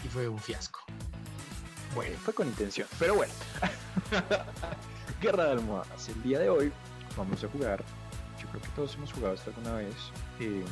y 0.06 0.08
fue 0.08 0.30
un 0.30 0.40
fiasco. 0.40 0.80
Bueno, 1.96 2.16
fue 2.24 2.34
con 2.34 2.48
intención, 2.48 2.88
pero 3.00 3.16
bueno. 3.16 3.34
Guerra 5.22 5.46
de 5.46 5.52
almohadas. 5.52 6.10
El 6.10 6.24
día 6.24 6.40
de 6.40 6.50
hoy 6.50 6.72
vamos 7.18 7.44
a 7.44 7.48
jugar. 7.50 7.84
Yo 8.42 8.48
creo 8.50 8.62
que 8.62 8.68
todos 8.70 8.96
hemos 8.96 9.12
jugado 9.14 9.36
esto 9.36 9.52
alguna 9.52 9.74
vez. 9.76 9.94
eh, 10.40 10.64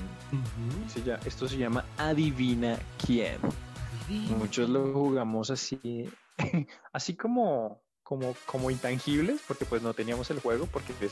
se 0.91 1.03
llama- 1.03 1.19
esto 1.25 1.47
se 1.47 1.57
llama 1.57 1.85
Adivina 1.97 2.79
quién. 3.05 3.37
Muchos 4.37 4.69
lo 4.69 4.91
jugamos 4.91 5.51
así, 5.51 6.09
así 6.93 7.15
como, 7.15 7.79
como, 8.01 8.33
como 8.47 8.71
intangibles, 8.71 9.41
porque 9.47 9.65
pues 9.65 9.83
no 9.83 9.93
teníamos 9.93 10.31
el 10.31 10.39
juego, 10.39 10.65
porque 10.65 10.93
es- 11.01 11.11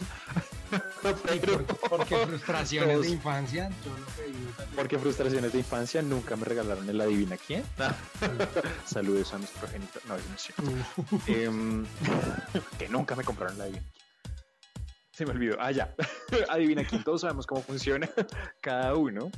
Porque 1.89 2.15
frustraciones 2.27 2.93
Todos. 2.93 3.05
de 3.05 3.11
infancia, 3.11 3.69
yo 3.85 3.91
lo 3.91 4.05
pedí. 4.05 4.73
porque 4.75 4.99
frustraciones 4.99 5.51
de 5.51 5.59
infancia 5.59 6.01
nunca 6.01 6.35
me 6.35 6.45
regalaron 6.45 6.89
el 6.89 6.99
Adivina 6.99 7.37
quién. 7.37 7.63
Saludos 8.85 9.33
a 9.33 9.37
mis 9.37 9.49
progenitores. 9.51 10.07
No, 10.07 10.15
eso 10.15 10.29
no 10.29 10.35
es 10.35 10.41
cierto. 10.41 11.31
Em, 11.31 11.85
que 12.79 12.89
nunca 12.89 13.15
me 13.15 13.23
compraron 13.23 13.57
la 13.57 13.65
Adivina. 13.65 13.85
Se 15.11 15.25
me 15.25 15.31
olvidó. 15.31 15.57
Ah, 15.59 15.71
ya. 15.71 15.95
Adivina 16.49 16.83
quién. 16.83 17.03
Todos 17.03 17.21
sabemos 17.21 17.47
cómo 17.47 17.61
funciona. 17.61 18.07
Cada 18.61 18.95
uno 18.95 19.31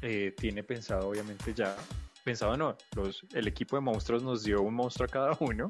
eh, 0.00 0.34
tiene 0.36 0.62
pensado, 0.62 1.08
obviamente, 1.08 1.52
ya. 1.52 1.76
Pensado 2.24 2.56
no. 2.56 2.76
Los, 2.96 3.24
el 3.34 3.46
equipo 3.46 3.76
de 3.76 3.82
monstruos 3.82 4.22
nos 4.22 4.44
dio 4.44 4.62
un 4.62 4.74
monstruo 4.74 5.06
a 5.06 5.08
cada 5.08 5.36
uno. 5.40 5.68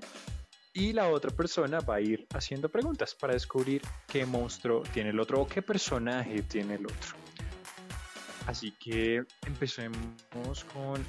Y 0.72 0.92
la 0.92 1.08
otra 1.08 1.30
persona 1.30 1.80
va 1.80 1.96
a 1.96 2.00
ir 2.00 2.26
haciendo 2.32 2.68
preguntas 2.68 3.14
para 3.14 3.32
descubrir 3.32 3.82
qué 4.06 4.24
monstruo 4.24 4.82
tiene 4.92 5.10
el 5.10 5.18
otro 5.18 5.40
o 5.40 5.46
qué 5.46 5.62
personaje 5.62 6.42
tiene 6.42 6.74
el 6.74 6.86
otro. 6.86 7.16
Así 8.46 8.72
que 8.78 9.24
empecemos 9.46 10.64
con 10.72 11.04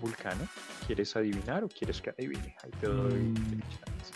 Vulcano. 0.00 0.46
¿Quieres 0.86 1.14
adivinar 1.16 1.64
o 1.64 1.68
quieres 1.68 2.00
que 2.00 2.10
adivine? 2.10 2.56
Ahí 2.62 2.70
te 2.80 2.86
doy 2.86 3.12
Mm. 3.14 3.60
chance. 3.60 4.12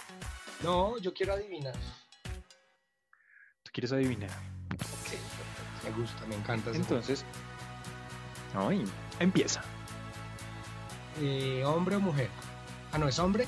No, 0.63 0.99
yo 0.99 1.13
quiero 1.13 1.35
adivinar. 1.35 1.75
¿Tú 3.63 3.71
quieres 3.73 3.93
adivinar? 3.93 4.31
Me 5.85 5.91
gusta, 5.93 6.27
me 6.27 6.35
encanta. 6.35 6.71
Entonces, 6.73 7.25
ay, 8.55 8.85
empieza. 9.21 9.63
Eh, 11.21 11.63
¿Hombre 11.65 11.97
o 11.97 12.01
mujer? 12.01 12.29
Ah, 12.93 12.99
no, 12.99 13.07
es 13.09 13.19
hombre. 13.19 13.47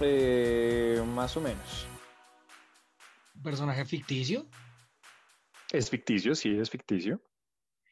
Eh, 0.00 1.02
más 1.14 1.36
o 1.36 1.40
menos. 1.40 1.86
Personaje 3.42 3.84
ficticio. 3.84 4.46
Es 5.70 5.90
ficticio, 5.90 6.34
sí, 6.34 6.56
es 6.58 6.70
ficticio. 6.70 7.20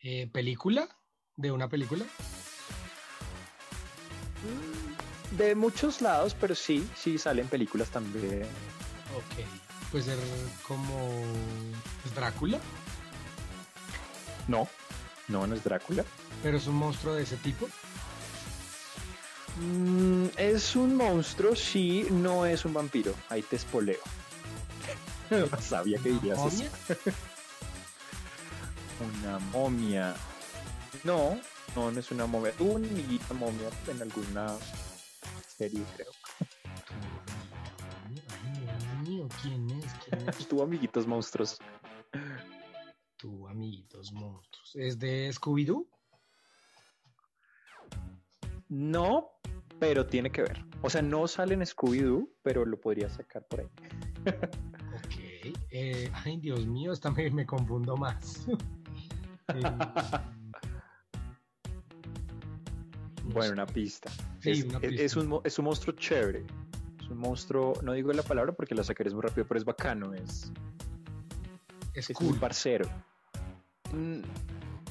Eh, 0.03 0.29
película. 0.33 0.89
De 1.37 1.51
una 1.51 1.69
película. 1.69 2.05
De 5.33 5.55
muchos 5.55 6.01
lados, 6.01 6.37
pero 6.41 6.55
sí, 6.55 6.89
sí 6.97 7.19
salen 7.19 7.49
películas 7.49 7.89
también. 7.91 8.43
Ok. 9.17 9.45
Puede 9.91 10.05
ser 10.05 10.19
como 10.67 11.23
Drácula, 12.15 12.59
No, 14.49 14.69
no, 15.29 15.47
no 15.47 15.55
es 15.55 15.65
Drácula. 15.65 16.05
pero 16.43 16.57
es 16.59 16.67
un 16.67 16.77
monstruo 16.77 17.15
de 17.15 17.23
ese 17.23 17.37
tipo. 17.39 17.69
Mm, 19.57 20.27
es 20.37 20.75
un 20.75 20.97
monstruo, 20.97 21.55
sí, 21.55 22.07
no 22.11 22.45
es 22.45 22.65
un 22.65 22.75
vampiro. 22.75 23.15
Ahí 23.29 23.43
te 23.43 23.57
espoleo. 23.57 24.01
Sabía 25.61 25.99
que 25.99 26.11
dirías 26.11 26.39
eso. 26.53 26.65
Una 29.23 29.39
momia. 29.39 30.15
No, 31.05 31.39
no, 31.77 31.91
no 31.91 32.01
es 32.01 32.11
una 32.11 32.27
momia. 32.27 32.53
Tuvo 32.53 32.75
una 32.75 32.89
amiguita 32.89 33.35
momia 33.35 33.69
en 33.89 34.03
alguna 34.03 34.57
serie, 35.57 35.83
creo. 35.97 36.11
Mío, 39.03 39.29
¿quién 39.43 39.71
es? 39.71 39.93
¿Quién 40.05 40.29
es? 40.29 40.37
Tuvo 40.49 40.63
amiguitos 40.63 41.07
monstruos. 41.07 41.59
Tu 43.17 43.47
amiguitos 43.49 44.13
monstruos. 44.13 44.71
¿Es 44.75 44.99
de 44.99 45.31
Scooby-Doo? 45.33 45.87
No, 48.69 49.34
pero 49.79 50.07
tiene 50.07 50.31
que 50.31 50.43
ver. 50.43 50.65
O 50.83 50.91
sea, 50.91 51.03
no 51.03 51.27
sale 51.27 51.55
en 51.55 51.63
Scooby-Doo, 51.63 52.29
pero 52.43 52.65
lo 52.65 52.81
podría 52.81 53.09
sacar 53.09 53.47
por 53.49 53.61
ahí. 53.61 53.67
Ok. 54.27 55.57
Eh, 55.71 56.11
ay, 56.25 56.39
Dios 56.39 56.67
mío, 56.67 56.93
esta 56.93 57.11
me, 57.11 57.31
me 57.31 57.47
confundo 57.47 57.97
más. 57.97 58.47
Eh, 59.55 59.61
no 59.61 59.93
Bueno, 63.35 63.53
una 63.53 63.67
pista. 63.67 64.11
Sí, 64.41 64.53
es, 64.53 64.65
una 64.65 64.81
pista. 64.81 65.03
es 65.03 65.17
un, 65.17 65.41
es 65.45 65.59
un 65.59 65.65
monstruo 65.67 65.95
chévere. 65.97 66.47
Es 66.99 67.09
un 67.11 67.19
monstruo, 67.19 67.75
no 67.83 67.93
digo 67.93 68.11
la 68.13 68.23
palabra 68.23 68.53
porque 68.53 68.75
la 68.75 68.83
sacaré 68.85 69.11
muy 69.11 69.21
rápido, 69.21 69.47
pero 69.47 69.59
es 69.59 69.65
bacano. 69.67 70.15
Es, 70.15 70.51
es 71.93 72.09
es 72.11 72.17
cool. 72.17 72.31
muy 72.31 72.39
parcero. 72.39 72.89
Mm, 73.93 74.21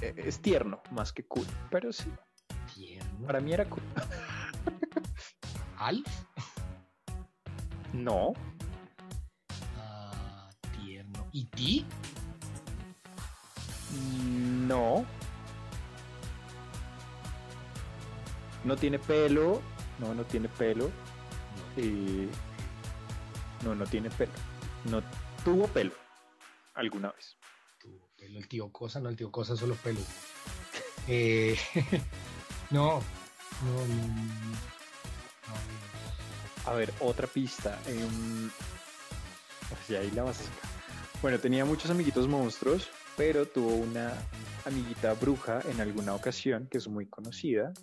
e- 0.01 0.13
es 0.17 0.39
tierno, 0.39 0.81
más 0.91 1.11
que 1.13 1.23
cool. 1.25 1.45
Pero 1.71 1.91
sí, 1.91 2.11
Tierno. 2.75 3.25
para 3.25 3.39
mí 3.39 3.53
era 3.53 3.65
cool. 3.69 3.81
Alf. 5.83 6.07
No, 7.93 8.33
Ah, 9.77 10.49
tierno. 10.77 11.27
¿Y 11.31 11.45
ti? 11.45 11.85
no. 14.67 15.05
No 18.63 18.75
tiene 18.77 18.97
pelo. 18.97 19.61
No, 19.99 20.13
no 20.15 20.23
tiene 20.23 20.47
pelo. 20.47 20.89
Eh, 21.77 22.29
no, 23.63 23.75
no 23.75 23.85
tiene 23.85 24.09
pelo. 24.09 24.31
No 24.85 25.01
tuvo 25.43 25.67
pelo 25.67 25.91
alguna 26.75 27.11
vez. 27.11 27.37
Tu 27.79 27.89
pelo, 28.17 28.39
el 28.39 28.47
tío 28.47 28.71
Cosa, 28.71 28.99
no, 28.99 29.09
el 29.09 29.15
tío 29.17 29.31
Cosa 29.31 29.55
solo 29.55 29.75
pelo. 29.75 29.99
Eh, 31.07 31.57
no, 32.71 33.01
no, 33.61 33.87
no, 33.87 34.07
no, 34.07 34.57
A 36.65 36.73
ver, 36.73 36.93
otra 36.99 37.27
pista. 37.27 37.79
ya 39.89 39.99
ahí 39.99 40.11
la. 40.11 40.31
Bueno, 41.21 41.39
tenía 41.39 41.65
muchos 41.65 41.91
amiguitos 41.91 42.27
monstruos, 42.27 42.89
pero 43.17 43.45
tuvo 43.45 43.75
una 43.75 44.13
amiguita 44.65 45.13
bruja 45.13 45.61
en 45.69 45.81
alguna 45.81 46.13
ocasión 46.15 46.67
que 46.69 46.77
es 46.77 46.87
muy 46.87 47.05
conocida. 47.05 47.73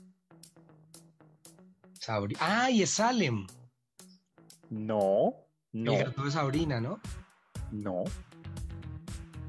Sabri. 1.99 2.37
¡Ay, 2.41 2.83
es 2.83 2.91
Salem! 2.91 3.47
No, 4.71 5.35
no, 5.73 5.93
El 5.93 6.05
gato 6.05 6.25
de 6.25 6.31
Sabrina, 6.31 6.81
¿no? 6.81 7.01
no. 7.73 8.05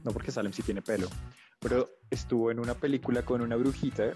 No 0.03 0.11
porque 0.11 0.31
Salem 0.31 0.51
sí 0.51 0.63
tiene 0.63 0.81
pelo. 0.81 1.07
Pero 1.59 1.89
estuvo 2.09 2.51
en 2.51 2.59
una 2.59 2.73
película 2.73 3.23
con 3.23 3.41
una 3.41 3.55
brujita, 3.55 4.13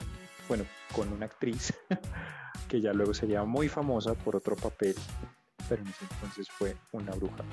bueno, 0.47 0.65
con 0.93 1.11
una 1.11 1.25
actriz, 1.25 1.73
que 2.67 2.81
ya 2.81 2.93
luego 2.93 3.13
sería 3.13 3.43
muy 3.43 3.67
famosa 3.69 4.13
por 4.13 4.35
otro 4.35 4.55
papel, 4.55 4.95
pero 5.69 5.81
en 5.81 5.87
ese 5.87 6.05
entonces 6.11 6.47
fue 6.49 6.75
una 6.91 7.11
bruja 7.13 7.43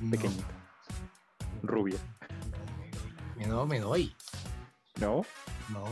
No. 0.00 0.10
pequeñita, 0.10 0.48
rubia. 1.62 1.98
Me 3.36 3.46
doy. 3.46 3.68
Me 3.68 3.80
doy. 3.80 4.16
¿No? 5.00 5.24
No. 5.68 5.84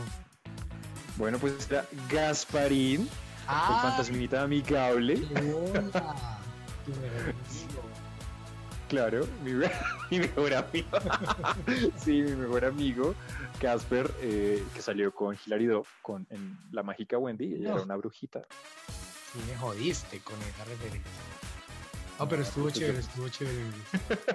Bueno, 1.17 1.37
pues 1.39 1.69
era 1.71 1.85
Gasparín, 2.09 3.01
el 3.01 3.09
Ah, 3.47 3.79
fantasmita 3.81 4.43
amigable. 4.43 5.25
Claro, 8.89 9.27
mi, 9.43 9.51
mi 10.11 10.19
mejor 10.19 10.53
amigo. 10.53 10.87
sí, 11.97 12.21
mi 12.21 12.31
mejor 12.35 12.65
amigo, 12.65 13.15
Casper, 13.59 14.09
eh, 14.21 14.63
que 14.73 14.81
salió 14.81 15.13
con 15.13 15.37
Hilary 15.45 15.65
Duff, 15.67 15.89
con 16.01 16.25
en 16.29 16.57
La 16.71 16.83
Mágica 16.83 17.17
Wendy. 17.17 17.55
Ella 17.55 17.69
No. 17.69 17.75
era 17.75 17.83
una 17.83 17.95
brujita. 17.95 18.41
Sí, 19.33 19.39
me 19.47 19.57
jodiste 19.57 20.19
con 20.21 20.35
esa 20.41 20.63
referencia. 20.65 21.11
No, 22.19 22.27
pero 22.27 22.41
No, 22.41 22.47
estuvo 22.47 22.69
chévere, 22.71 22.99
estuvo 22.99 23.29
chévere. 23.29 23.61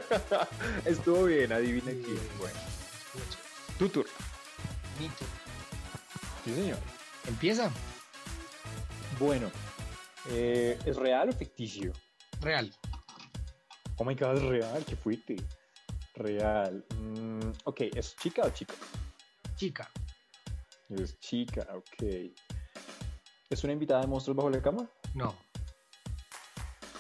Estuvo 0.85 1.25
bien, 1.25 1.53
adivina 1.53 1.91
Sí, 1.91 2.03
quién. 2.05 2.18
Bueno, 2.39 2.59
estuvo 2.59 3.23
chévere. 3.25 3.79
tu 3.79 3.89
turno. 3.89 4.12
Nito. 5.01 5.25
Sí, 6.45 6.55
señor. 6.55 6.79
Empieza. 7.27 7.70
Bueno, 9.18 9.51
eh, 10.29 10.79
¿es 10.87 10.97
real 10.97 11.31
o 11.31 11.33
ficticio? 11.33 11.93
Real. 12.41 12.73
Oh 13.97 14.05
my 14.05 14.14
god, 14.14 14.37
es 14.37 14.43
real, 14.43 14.85
qué 14.85 14.95
fuiste. 14.97 15.37
Real. 16.23 16.85
Mm, 16.99 17.51
ok, 17.64 17.81
¿es 17.95 18.16
chica 18.16 18.43
o 18.43 18.51
chico? 18.51 18.75
Chica. 19.57 19.91
Es 20.89 21.18
chica, 21.20 21.66
ok. 21.75 22.33
¿Es 23.51 23.64
una 23.64 23.73
invitada 23.73 24.01
de 24.03 24.07
Monstruos 24.07 24.37
Bajo 24.37 24.51
la 24.51 24.62
Cama? 24.62 24.89
No. 25.14 25.29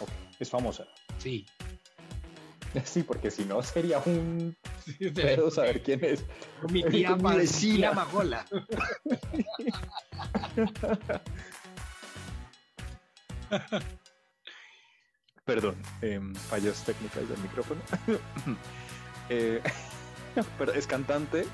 Ok. 0.00 0.10
¿Es 0.38 0.50
famosa? 0.50 0.86
Sí. 1.18 1.46
Sí, 2.86 3.02
porque 3.02 3.30
si 3.30 3.44
no 3.44 3.62
sería 3.62 3.98
un 4.06 4.56
Sí, 4.86 5.10
pedo 5.10 5.50
saber 5.50 5.82
quién 5.82 6.02
es. 6.02 6.24
Mi 6.70 6.82
tía, 6.82 7.14
Mi 7.16 7.36
vecina. 7.36 7.92
Magola. 7.92 8.46
Perdón, 15.44 15.76
em, 16.00 16.34
fallas 16.34 16.84
técnicas 16.84 17.28
del 17.28 17.38
micrófono. 17.40 17.80
Eh, 19.34 19.62
pero 20.58 20.72
es 20.72 20.86
cantante, 20.86 21.46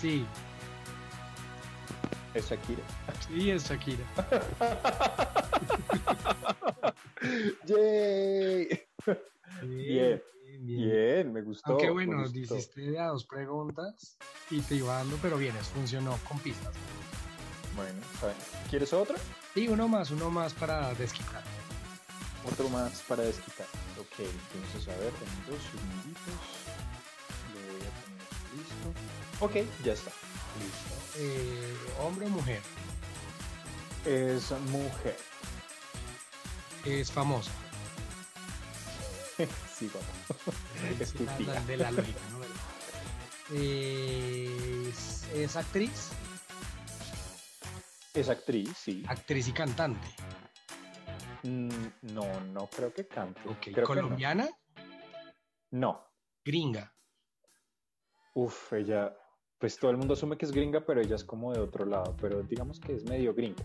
Sí, 0.00 0.26
es 2.34 2.50
Shakira. 2.50 2.82
sí, 3.28 3.50
es 3.50 3.68
Shakira. 3.68 4.04
¡Yay! 7.66 8.68
Bien, 9.62 10.20
bien. 10.58 10.64
Bien, 10.64 11.32
me 11.32 11.42
gustó. 11.42 11.70
Aunque 11.72 11.86
me 11.86 11.92
bueno, 11.92 12.22
gustó. 12.22 12.38
hiciste 12.56 12.98
a 12.98 13.06
dos 13.08 13.24
preguntas 13.24 14.16
y 14.50 14.60
te 14.62 14.74
iba 14.74 14.96
dando, 14.96 15.16
pero 15.22 15.36
bien, 15.38 15.54
eso 15.56 15.70
funcionó 15.74 16.18
con 16.28 16.40
pistas. 16.40 16.74
Bueno, 17.76 18.00
bien. 18.20 18.34
¿Quieres 18.68 18.92
otro? 18.92 19.14
Y 19.54 19.68
uno 19.68 19.86
más, 19.86 20.10
uno 20.10 20.28
más 20.28 20.52
para 20.54 20.92
desquitar. 20.94 21.44
Otro 22.50 22.68
más 22.70 23.00
para 23.02 23.22
desquitar. 23.22 23.66
Ok, 24.00 24.18
entonces 24.18 24.88
a 24.92 24.98
ver, 24.98 25.12
dos 25.48 25.60
segunditos. 25.70 26.61
Ok, 29.42 29.56
ya 29.84 29.92
está. 29.92 30.10
Listo. 30.60 31.18
Eh, 31.18 31.76
¿Hombre 32.00 32.26
o 32.26 32.28
mujer? 32.30 32.60
Es 34.06 34.50
mujer. 34.70 35.16
Es 36.84 37.10
famosa. 37.12 37.50
sí, 39.76 39.88
guapo. 39.92 40.06
Es 41.00 41.12
tu 41.12 41.24
La- 41.24 41.36
tía. 41.36 41.54
la- 41.54 41.60
de 41.62 41.76
la 41.76 41.90
lógica, 41.90 42.20
¿no? 42.30 42.38
¿Verdad? 42.38 42.56
Es, 43.52 45.24
es 45.34 45.56
actriz, 45.56 46.10
Es 48.14 48.28
actriz, 48.28 48.72
sí. 48.76 49.02
actriz 49.08 49.48
y 49.48 49.52
cantante. 49.52 50.06
Mm, 51.42 51.86
no, 52.14 52.40
no 52.52 52.68
creo 52.68 52.92
que 52.94 53.06
cante. 53.08 53.40
Creo 53.42 53.58
que 53.60 53.72
no. 53.80 53.86
colombiana, 53.86 54.48
No. 55.72 56.06
gringa. 56.44 56.94
Uf, 58.34 58.72
ella. 58.72 59.12
Pues 59.62 59.78
todo 59.78 59.92
el 59.92 59.96
mundo 59.96 60.14
asume 60.14 60.36
que 60.36 60.44
es 60.44 60.50
gringa, 60.50 60.84
pero 60.84 61.00
ella 61.00 61.14
es 61.14 61.22
como 61.22 61.52
de 61.52 61.60
otro 61.60 61.86
lado. 61.86 62.16
Pero 62.20 62.42
digamos 62.42 62.80
que 62.80 62.96
es 62.96 63.04
medio 63.04 63.32
gringa. 63.32 63.62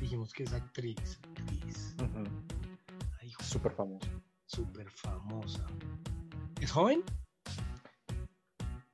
Dijimos 0.00 0.32
que 0.32 0.42
es 0.42 0.52
actriz. 0.52 1.20
Actriz. 1.22 1.94
Ay, 3.20 3.28
hijo, 3.28 3.40
Súper 3.44 3.70
famosa. 3.70 4.10
súper 4.46 4.90
famosa. 4.90 5.64
¿Es 6.60 6.72
joven? 6.72 7.04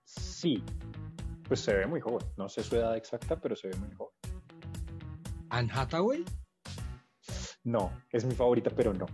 Sí. 0.04 0.62
Pues 1.48 1.60
se 1.60 1.72
ve 1.72 1.86
muy 1.86 2.02
joven. 2.02 2.26
No 2.36 2.50
sé 2.50 2.62
su 2.62 2.76
edad 2.76 2.98
exacta, 2.98 3.40
pero 3.40 3.56
se 3.56 3.68
ve 3.68 3.76
muy 3.78 3.90
joven. 3.94 4.14
Anne 5.48 5.70
Hathaway. 5.72 6.22
No, 7.62 7.90
es 8.10 8.26
mi 8.26 8.34
favorita, 8.34 8.68
pero 8.68 8.92
no. 8.92 9.06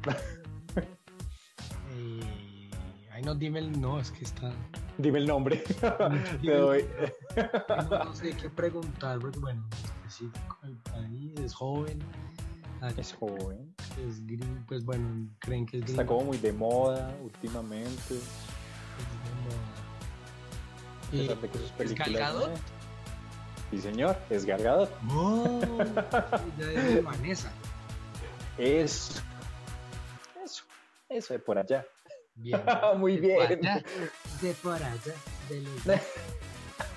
Eh, 1.93 2.70
ay, 3.12 3.22
no, 3.22 3.36
dime 3.36 3.61
el. 3.61 3.80
No, 3.80 4.01
es 4.01 4.11
que 4.11 4.24
está. 4.24 4.53
Dime 5.01 5.18
el 5.18 5.26
nombre. 5.26 5.57
Te 6.42 6.55
doy. 6.55 6.84
No, 7.90 8.05
no 8.05 8.14
sé 8.14 8.36
qué 8.36 8.51
preguntar, 8.51 9.18
porque 9.18 9.38
bueno, 9.38 9.64
en 9.70 9.78
específico 9.84 10.59
el 10.64 10.76
país 10.76 11.38
es 11.40 11.55
joven. 11.55 11.98
Es 12.96 13.12
joven. 13.12 13.74
Es 14.07 14.24
gringo, 14.26 14.64
pues 14.66 14.84
bueno, 14.84 15.28
creen 15.38 15.66
que 15.66 15.78
es 15.78 15.84
gringo. 15.84 16.01
Está 16.01 16.07
como 16.07 16.24
muy 16.26 16.38
de 16.38 16.53
moda 16.53 17.14
últimamente. 17.22 18.14
De 21.12 21.26
que 21.26 21.59
sus 21.59 21.66
¿Es 21.66 21.72
películas. 21.72 22.09
Gal 22.09 22.14
Gadot? 22.14 22.51
eh. 22.51 22.61
Sí, 23.70 23.78
señor, 23.80 24.16
es 24.30 24.44
Gal 24.44 24.62
Gadot. 24.62 25.03
No, 25.03 25.61
ya 26.59 26.70
es 26.72 26.94
de 26.94 27.01
Vanessa. 27.01 27.51
Es. 28.59 29.22
Eso. 30.44 30.64
Eso 31.09 31.32
de 31.32 31.38
por 31.38 31.57
allá. 31.57 31.86
Bien. 32.41 32.61
muy 32.99 33.18
De 33.18 33.34
por 33.36 33.49
bien. 33.49 33.66
allá, 33.66 33.84
De 34.41 34.55
por 34.55 34.74
allá. 34.82 35.14
De 35.49 35.61
los... 35.61 36.01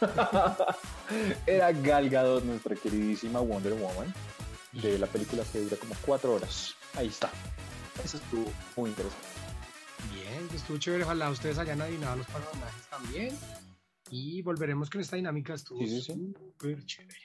Era 1.47 1.71
Gal 1.73 2.09
Gadot, 2.09 2.43
nuestra 2.43 2.75
queridísima 2.75 3.39
Wonder 3.41 3.73
Woman, 3.73 4.13
de 4.71 4.97
la 4.97 5.07
película 5.07 5.43
que 5.51 5.59
dura 5.59 5.75
como 5.77 5.93
cuatro 6.05 6.33
horas. 6.35 6.75
Ahí 6.95 7.07
está. 7.07 7.29
Eso 8.03 8.17
estuvo 8.17 8.45
muy 8.77 8.89
interesante. 8.91 9.27
Bien, 10.13 10.47
estuvo 10.53 10.77
chévere. 10.77 11.03
Ojalá 11.03 11.29
ustedes 11.29 11.57
hayan 11.57 11.81
adivinado 11.81 12.17
los 12.17 12.27
personajes 12.27 12.87
también. 12.89 13.37
Y 14.09 14.41
volveremos 14.41 14.89
con 14.89 15.01
esta 15.01 15.15
dinámica. 15.15 15.53
Estuvo 15.53 15.79
Sí, 15.79 15.87
sí, 15.87 16.01
sí. 16.01 16.33
súper 16.37 16.85
chévere. 16.85 17.19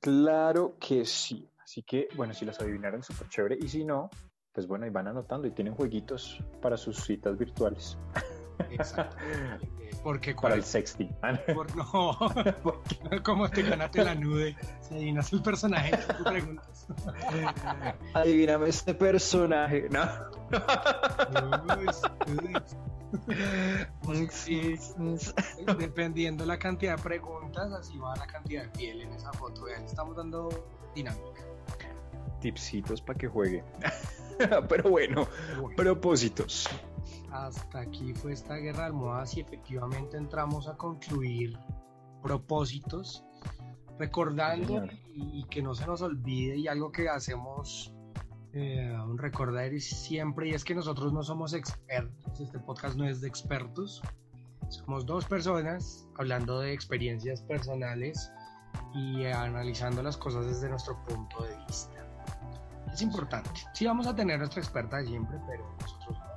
Claro 0.00 0.76
que 0.80 1.04
sí. 1.04 1.48
Así 1.62 1.82
que, 1.82 2.08
bueno, 2.14 2.34
si 2.34 2.44
las 2.44 2.60
adivinaron, 2.60 3.02
súper 3.02 3.28
chévere. 3.28 3.58
Y 3.60 3.68
si 3.68 3.84
no, 3.84 4.10
pues 4.54 4.68
bueno, 4.68 4.84
ahí 4.84 4.90
van 4.90 5.08
anotando 5.08 5.48
y 5.48 5.50
tienen 5.50 5.74
jueguitos 5.74 6.40
para 6.62 6.76
sus 6.76 6.96
citas 7.04 7.36
virtuales. 7.36 7.98
Exacto. 8.70 9.16
Porque 10.02 10.34
Para 10.34 10.54
el 10.54 10.64
sexting. 10.64 11.14
por 11.54 11.74
no, 11.74 12.18
como 13.22 13.48
te 13.48 13.62
ganaste 13.62 14.04
la 14.04 14.14
nude, 14.14 14.54
si 14.82 14.94
adivinas 14.94 15.32
el 15.32 15.40
personaje 15.40 15.92
que 15.92 16.12
tú 16.12 16.24
preguntas. 16.24 16.86
Adivíname 18.12 18.68
este 18.68 18.92
personaje. 18.92 19.88
No. 19.88 20.02
Uy, 24.06 24.28
sí. 24.30 24.74
Dependiendo 25.78 26.44
la 26.44 26.58
cantidad 26.58 26.98
de 26.98 27.02
preguntas, 27.02 27.72
así 27.72 27.96
va 27.96 28.14
la 28.16 28.26
cantidad 28.26 28.64
de 28.64 28.68
piel 28.70 29.00
en 29.00 29.12
esa 29.14 29.32
foto. 29.32 29.64
Vean, 29.64 29.84
estamos 29.84 30.16
dando 30.16 30.50
dinámica. 30.94 31.53
Tipsitos 32.44 33.00
para 33.00 33.18
que 33.18 33.26
juegue. 33.26 33.64
Pero 34.68 34.90
bueno, 34.90 35.26
propósitos. 35.76 36.68
hasta 37.30 37.80
aquí 37.80 38.12
fue 38.12 38.32
esta 38.32 38.56
guerra 38.56 38.80
de 38.80 38.86
almohadas 38.86 39.34
y 39.36 39.40
efectivamente 39.40 40.18
entramos 40.18 40.68
a 40.68 40.76
concluir 40.76 41.56
propósitos, 42.22 43.24
recordando 43.98 44.84
y, 45.14 45.40
y 45.40 45.44
que 45.44 45.62
no 45.62 45.74
se 45.74 45.86
nos 45.86 46.02
olvide 46.02 46.56
y 46.56 46.68
algo 46.68 46.92
que 46.92 47.08
hacemos 47.08 47.94
eh, 48.52 48.94
un 49.04 49.16
recordar 49.16 49.72
siempre 49.80 50.48
y 50.48 50.54
es 50.54 50.64
que 50.64 50.74
nosotros 50.74 51.12
no 51.12 51.22
somos 51.22 51.54
expertos, 51.54 52.38
este 52.38 52.58
podcast 52.58 52.96
no 52.96 53.04
es 53.04 53.20
de 53.20 53.26
expertos, 53.26 54.00
somos 54.68 55.06
dos 55.06 55.24
personas 55.24 56.06
hablando 56.18 56.60
de 56.60 56.72
experiencias 56.72 57.40
personales 57.42 58.30
y 58.94 59.24
analizando 59.24 60.02
las 60.02 60.16
cosas 60.16 60.46
desde 60.46 60.68
nuestro 60.68 60.96
punto 61.04 61.42
de 61.42 61.56
vista. 61.66 61.93
Es 62.94 63.02
importante. 63.02 63.50
Sí 63.72 63.84
vamos 63.86 64.06
a 64.06 64.14
tener 64.14 64.38
nuestra 64.38 64.60
experta 64.62 64.98
de 64.98 65.06
siempre, 65.08 65.36
pero 65.48 65.64
nosotros 65.80 66.16
no. 66.16 66.34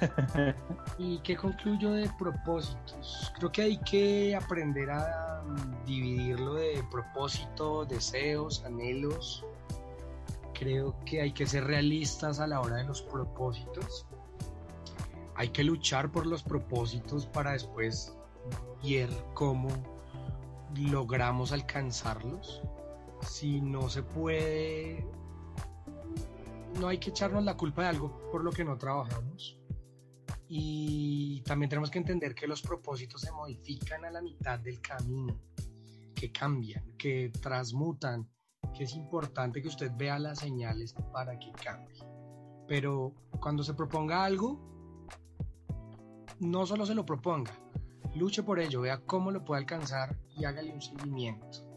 ¿Y 0.98 1.18
qué 1.18 1.36
concluyo 1.36 1.92
de 1.92 2.08
propósitos? 2.18 3.30
Creo 3.36 3.52
que 3.52 3.62
hay 3.62 3.76
que 3.78 4.34
aprender 4.34 4.90
a 4.90 5.42
mm, 5.44 5.84
dividirlo 5.84 6.54
de 6.54 6.82
propósito, 6.90 7.84
deseos, 7.84 8.64
anhelos. 8.64 9.44
Creo 10.54 10.98
que 11.04 11.20
hay 11.20 11.32
que 11.32 11.46
ser 11.46 11.64
realistas 11.64 12.40
a 12.40 12.46
la 12.46 12.60
hora 12.60 12.76
de 12.76 12.84
los 12.84 13.02
propósitos. 13.02 14.06
Hay 15.34 15.50
que 15.50 15.62
luchar 15.62 16.10
por 16.10 16.26
los 16.26 16.42
propósitos 16.42 17.26
para 17.26 17.52
después 17.52 18.16
ver 18.82 19.10
cómo 19.34 19.68
logramos 20.74 21.52
alcanzarlos. 21.52 22.62
Si 23.22 23.60
no 23.60 23.88
se 23.88 24.02
puede, 24.02 25.06
no 26.80 26.88
hay 26.88 26.98
que 26.98 27.10
echarnos 27.10 27.44
la 27.44 27.56
culpa 27.56 27.82
de 27.82 27.88
algo 27.88 28.30
por 28.30 28.44
lo 28.44 28.50
que 28.50 28.64
no 28.64 28.76
trabajamos 28.78 29.58
y 30.48 31.42
también 31.42 31.68
tenemos 31.68 31.90
que 31.90 31.98
entender 31.98 32.34
que 32.34 32.46
los 32.46 32.62
propósitos 32.62 33.20
se 33.20 33.30
modifican 33.32 34.04
a 34.06 34.10
la 34.10 34.22
mitad 34.22 34.58
del 34.58 34.80
camino, 34.80 35.38
que 36.14 36.32
cambian, 36.32 36.96
que 36.96 37.30
transmutan, 37.42 38.26
que 38.74 38.84
es 38.84 38.94
importante 38.94 39.60
que 39.60 39.68
usted 39.68 39.92
vea 39.94 40.18
las 40.18 40.38
señales 40.38 40.94
para 41.12 41.38
que 41.38 41.52
cambie. 41.52 42.02
Pero 42.66 43.14
cuando 43.40 43.62
se 43.62 43.74
proponga 43.74 44.24
algo, 44.24 44.58
no 46.40 46.64
solo 46.64 46.86
se 46.86 46.94
lo 46.94 47.04
proponga, 47.04 47.52
luche 48.14 48.42
por 48.42 48.58
ello, 48.58 48.80
vea 48.80 49.00
cómo 49.04 49.30
lo 49.30 49.44
puede 49.44 49.60
alcanzar 49.60 50.18
y 50.30 50.46
hágale 50.46 50.72
un 50.72 50.80
seguimiento 50.80 51.67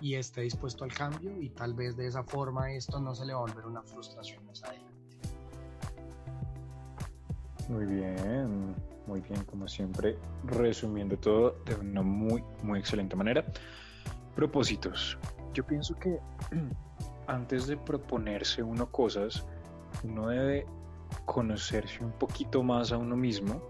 y 0.00 0.14
esté 0.14 0.42
dispuesto 0.42 0.84
al 0.84 0.92
cambio 0.92 1.40
y 1.40 1.50
tal 1.50 1.74
vez 1.74 1.96
de 1.96 2.06
esa 2.06 2.22
forma 2.22 2.72
esto 2.72 3.00
no 3.00 3.14
se 3.14 3.24
le 3.24 3.32
va 3.32 3.40
a 3.40 3.42
volver 3.42 3.66
una 3.66 3.82
frustración 3.82 4.44
más 4.46 4.62
adelante. 4.62 4.92
Muy 7.68 7.84
bien, 7.86 8.76
muy 9.06 9.20
bien, 9.20 9.42
como 9.44 9.66
siempre, 9.66 10.16
resumiendo 10.44 11.16
todo 11.16 11.56
de 11.64 11.74
una 11.74 12.02
muy, 12.02 12.44
muy 12.62 12.78
excelente 12.78 13.16
manera. 13.16 13.44
Propósitos. 14.34 15.18
Yo 15.52 15.66
pienso 15.66 15.94
que 15.96 16.20
antes 17.26 17.66
de 17.66 17.76
proponerse 17.76 18.62
uno 18.62 18.90
cosas, 18.90 19.44
uno 20.04 20.28
debe 20.28 20.66
conocerse 21.24 22.04
un 22.04 22.12
poquito 22.12 22.62
más 22.62 22.92
a 22.92 22.98
uno 22.98 23.16
mismo, 23.16 23.60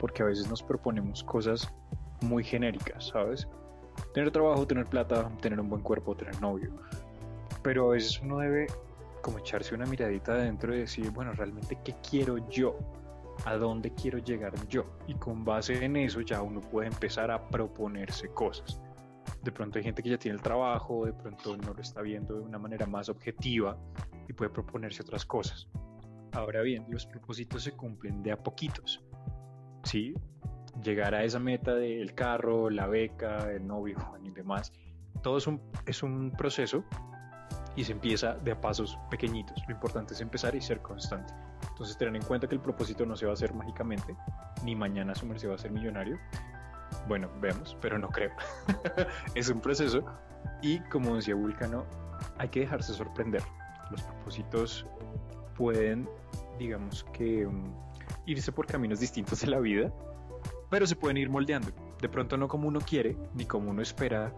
porque 0.00 0.22
a 0.22 0.26
veces 0.26 0.48
nos 0.48 0.62
proponemos 0.62 1.22
cosas 1.22 1.72
muy 2.22 2.42
genéricas, 2.42 3.08
¿sabes? 3.08 3.46
Tener 4.14 4.30
trabajo, 4.30 4.66
tener 4.66 4.86
plata, 4.86 5.30
tener 5.40 5.60
un 5.60 5.68
buen 5.68 5.82
cuerpo, 5.82 6.16
tener 6.16 6.40
novio. 6.40 6.70
Pero 7.62 7.86
a 7.86 7.94
veces 7.94 8.20
uno 8.22 8.38
debe 8.38 8.66
como 9.22 9.38
echarse 9.38 9.74
una 9.74 9.86
miradita 9.86 10.32
adentro 10.32 10.74
y 10.74 10.80
decir, 10.80 11.10
bueno, 11.10 11.32
realmente, 11.32 11.78
¿qué 11.84 11.94
quiero 12.08 12.48
yo? 12.48 12.78
a 13.44 13.56
dónde 13.56 13.92
quiero 13.92 14.18
llegar 14.18 14.54
yo. 14.68 14.86
Y 15.06 15.14
con 15.14 15.44
base 15.44 15.84
en 15.84 15.96
eso 15.96 16.20
ya 16.20 16.42
uno 16.42 16.60
puede 16.60 16.88
empezar 16.88 17.30
a 17.30 17.48
proponerse 17.48 18.28
cosas. 18.28 18.80
De 19.42 19.52
pronto 19.52 19.78
hay 19.78 19.84
gente 19.84 20.02
que 20.02 20.10
ya 20.10 20.18
tiene 20.18 20.36
el 20.36 20.42
trabajo, 20.42 21.06
de 21.06 21.12
pronto 21.12 21.56
no 21.56 21.74
lo 21.74 21.80
está 21.80 22.00
viendo 22.00 22.34
de 22.34 22.40
una 22.42 22.58
manera 22.58 22.86
más 22.86 23.08
objetiva 23.08 23.76
y 24.28 24.32
puede 24.32 24.50
proponerse 24.50 25.02
otras 25.02 25.24
cosas. 25.24 25.68
Ahora 26.32 26.62
bien, 26.62 26.86
los 26.88 27.06
propósitos 27.06 27.62
se 27.62 27.72
cumplen 27.72 28.22
de 28.22 28.32
a 28.32 28.42
poquitos. 28.42 29.04
¿Sí? 29.84 30.14
Llegar 30.82 31.14
a 31.14 31.24
esa 31.24 31.38
meta 31.38 31.74
del 31.74 32.14
carro, 32.14 32.70
la 32.70 32.86
beca, 32.86 33.50
el 33.50 33.66
novio 33.66 33.96
y 34.22 34.30
demás, 34.30 34.72
todo 35.22 35.38
es 35.38 35.46
un, 35.46 35.60
es 35.86 36.02
un 36.02 36.32
proceso 36.36 36.84
y 37.74 37.84
se 37.84 37.92
empieza 37.92 38.34
de 38.34 38.52
a 38.52 38.60
pasos 38.60 38.98
pequeñitos. 39.10 39.62
Lo 39.68 39.74
importante 39.74 40.14
es 40.14 40.20
empezar 40.20 40.54
y 40.54 40.60
ser 40.60 40.80
constante. 40.80 41.32
Entonces, 41.68 41.96
tener 41.98 42.16
en 42.16 42.22
cuenta 42.22 42.48
que 42.48 42.54
el 42.54 42.60
propósito 42.60 43.04
no 43.04 43.16
se 43.16 43.26
va 43.26 43.32
a 43.32 43.34
hacer 43.34 43.52
mágicamente, 43.54 44.16
ni 44.64 44.74
mañana 44.74 45.14
su 45.14 45.26
merced 45.26 45.50
va 45.50 45.54
a 45.54 45.58
ser 45.58 45.70
millonario. 45.70 46.18
Bueno, 47.06 47.30
vemos, 47.40 47.76
pero 47.80 47.98
no 47.98 48.08
creo. 48.08 48.30
es 49.34 49.48
un 49.48 49.60
proceso 49.60 50.04
y 50.62 50.80
como 50.80 51.16
decía 51.16 51.34
Vulcano, 51.34 51.84
hay 52.38 52.48
que 52.48 52.60
dejarse 52.60 52.94
sorprender. 52.94 53.42
Los 53.90 54.02
propósitos 54.02 54.86
pueden, 55.56 56.08
digamos 56.58 57.04
que, 57.12 57.46
um, 57.46 57.74
irse 58.26 58.52
por 58.52 58.66
caminos 58.66 59.00
distintos 59.00 59.42
en 59.44 59.50
la 59.50 59.60
vida, 59.60 59.92
pero 60.70 60.86
se 60.86 60.96
pueden 60.96 61.16
ir 61.16 61.30
moldeando. 61.30 61.68
De 62.00 62.08
pronto 62.08 62.36
no 62.36 62.48
como 62.48 62.68
uno 62.68 62.80
quiere, 62.80 63.16
ni 63.34 63.46
como 63.46 63.70
uno 63.70 63.82
espera, 63.82 64.34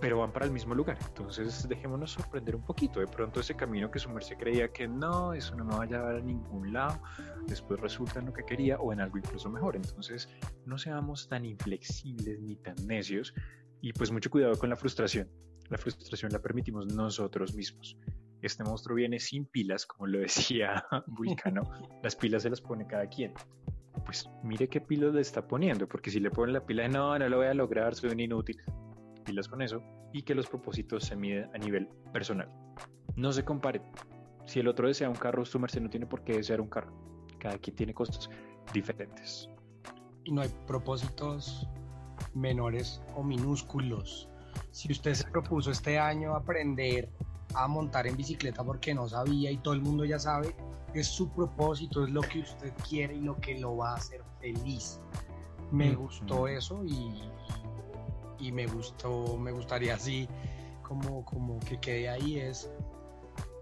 pero 0.00 0.18
van 0.18 0.32
para 0.32 0.46
el 0.46 0.52
mismo 0.52 0.74
lugar. 0.74 0.98
Entonces 1.06 1.68
dejémonos 1.68 2.12
sorprender 2.12 2.56
un 2.56 2.62
poquito. 2.62 3.00
De 3.00 3.06
pronto 3.06 3.40
ese 3.40 3.54
camino 3.54 3.90
que 3.90 3.98
su 3.98 4.10
merced 4.10 4.36
creía 4.36 4.72
que 4.72 4.88
no, 4.88 5.32
eso 5.32 5.54
no 5.56 5.64
me 5.64 5.76
va 5.76 5.84
a 5.84 5.86
llevar 5.86 6.16
a 6.16 6.20
ningún 6.20 6.72
lado, 6.72 7.00
después 7.46 7.80
resulta 7.80 8.20
en 8.20 8.26
lo 8.26 8.32
que 8.32 8.44
quería 8.44 8.78
o 8.78 8.92
en 8.92 9.00
algo 9.00 9.18
incluso 9.18 9.50
mejor. 9.50 9.76
Entonces 9.76 10.28
no 10.66 10.78
seamos 10.78 11.28
tan 11.28 11.44
inflexibles 11.44 12.40
ni 12.40 12.56
tan 12.56 12.76
necios 12.86 13.34
y 13.80 13.92
pues 13.92 14.10
mucho 14.10 14.30
cuidado 14.30 14.56
con 14.56 14.70
la 14.70 14.76
frustración. 14.76 15.28
La 15.70 15.78
frustración 15.78 16.32
la 16.32 16.40
permitimos 16.40 16.86
nosotros 16.86 17.54
mismos. 17.54 17.96
Este 18.42 18.62
monstruo 18.62 18.96
viene 18.96 19.18
sin 19.18 19.46
pilas, 19.46 19.86
como 19.86 20.06
lo 20.06 20.18
decía 20.20 20.84
Vulcano. 21.06 21.62
Las 22.02 22.14
pilas 22.14 22.42
se 22.42 22.50
las 22.50 22.60
pone 22.60 22.86
cada 22.86 23.08
quien 23.08 23.32
pues 24.04 24.28
mire 24.42 24.68
qué 24.68 24.80
pilas 24.80 25.14
le 25.14 25.20
está 25.20 25.46
poniendo, 25.46 25.88
porque 25.88 26.10
si 26.10 26.20
le 26.20 26.30
pone 26.30 26.52
la 26.52 26.64
pila 26.64 26.84
de 26.84 26.88
no, 26.90 27.18
no 27.18 27.28
lo 27.28 27.36
voy 27.38 27.46
a 27.46 27.54
lograr, 27.54 27.94
soy 27.94 28.10
un 28.10 28.20
inútil, 28.20 28.60
pilas 29.24 29.48
con 29.48 29.62
eso 29.62 29.82
y 30.12 30.22
que 30.22 30.34
los 30.34 30.46
propósitos 30.46 31.04
se 31.04 31.16
miden 31.16 31.50
a 31.54 31.58
nivel 31.58 31.88
personal. 32.12 32.48
No 33.16 33.32
se 33.32 33.44
comparen. 33.44 33.82
Si 34.46 34.60
el 34.60 34.68
otro 34.68 34.86
desea 34.86 35.08
un 35.08 35.16
carro, 35.16 35.44
su 35.44 35.58
merced 35.58 35.80
no 35.80 35.90
tiene 35.90 36.06
por 36.06 36.22
qué 36.22 36.34
desear 36.34 36.60
un 36.60 36.68
carro. 36.68 36.92
Cada 37.38 37.58
quien 37.58 37.74
tiene 37.74 37.94
costos 37.94 38.30
diferentes. 38.72 39.48
Y 40.24 40.32
no 40.32 40.42
hay 40.42 40.50
propósitos 40.66 41.68
menores 42.34 43.02
o 43.16 43.22
minúsculos. 43.22 44.28
Si 44.70 44.90
usted 44.92 45.14
se 45.14 45.24
propuso 45.30 45.70
este 45.70 45.98
año 45.98 46.34
aprender 46.34 47.10
a 47.54 47.66
montar 47.66 48.06
en 48.06 48.16
bicicleta 48.16 48.62
porque 48.62 48.94
no 48.94 49.08
sabía 49.08 49.50
y 49.50 49.58
todo 49.58 49.74
el 49.74 49.80
mundo 49.80 50.04
ya 50.04 50.18
sabe, 50.18 50.54
es 50.94 51.08
su 51.08 51.28
propósito, 51.28 52.04
es 52.04 52.10
lo 52.10 52.22
que 52.22 52.40
usted 52.40 52.72
quiere 52.88 53.14
y 53.16 53.20
lo 53.20 53.36
que 53.40 53.58
lo 53.58 53.76
va 53.76 53.92
a 53.92 53.94
hacer 53.96 54.22
feliz. 54.40 55.00
Me 55.70 55.94
gustó 55.94 56.46
eso 56.46 56.84
y, 56.84 57.30
y 58.38 58.52
me 58.52 58.66
gustó, 58.66 59.36
me 59.36 59.50
gustaría 59.50 59.94
así 59.94 60.28
como, 60.82 61.24
como 61.24 61.58
que 61.60 61.80
quede 61.80 62.08
ahí 62.08 62.38
es, 62.38 62.70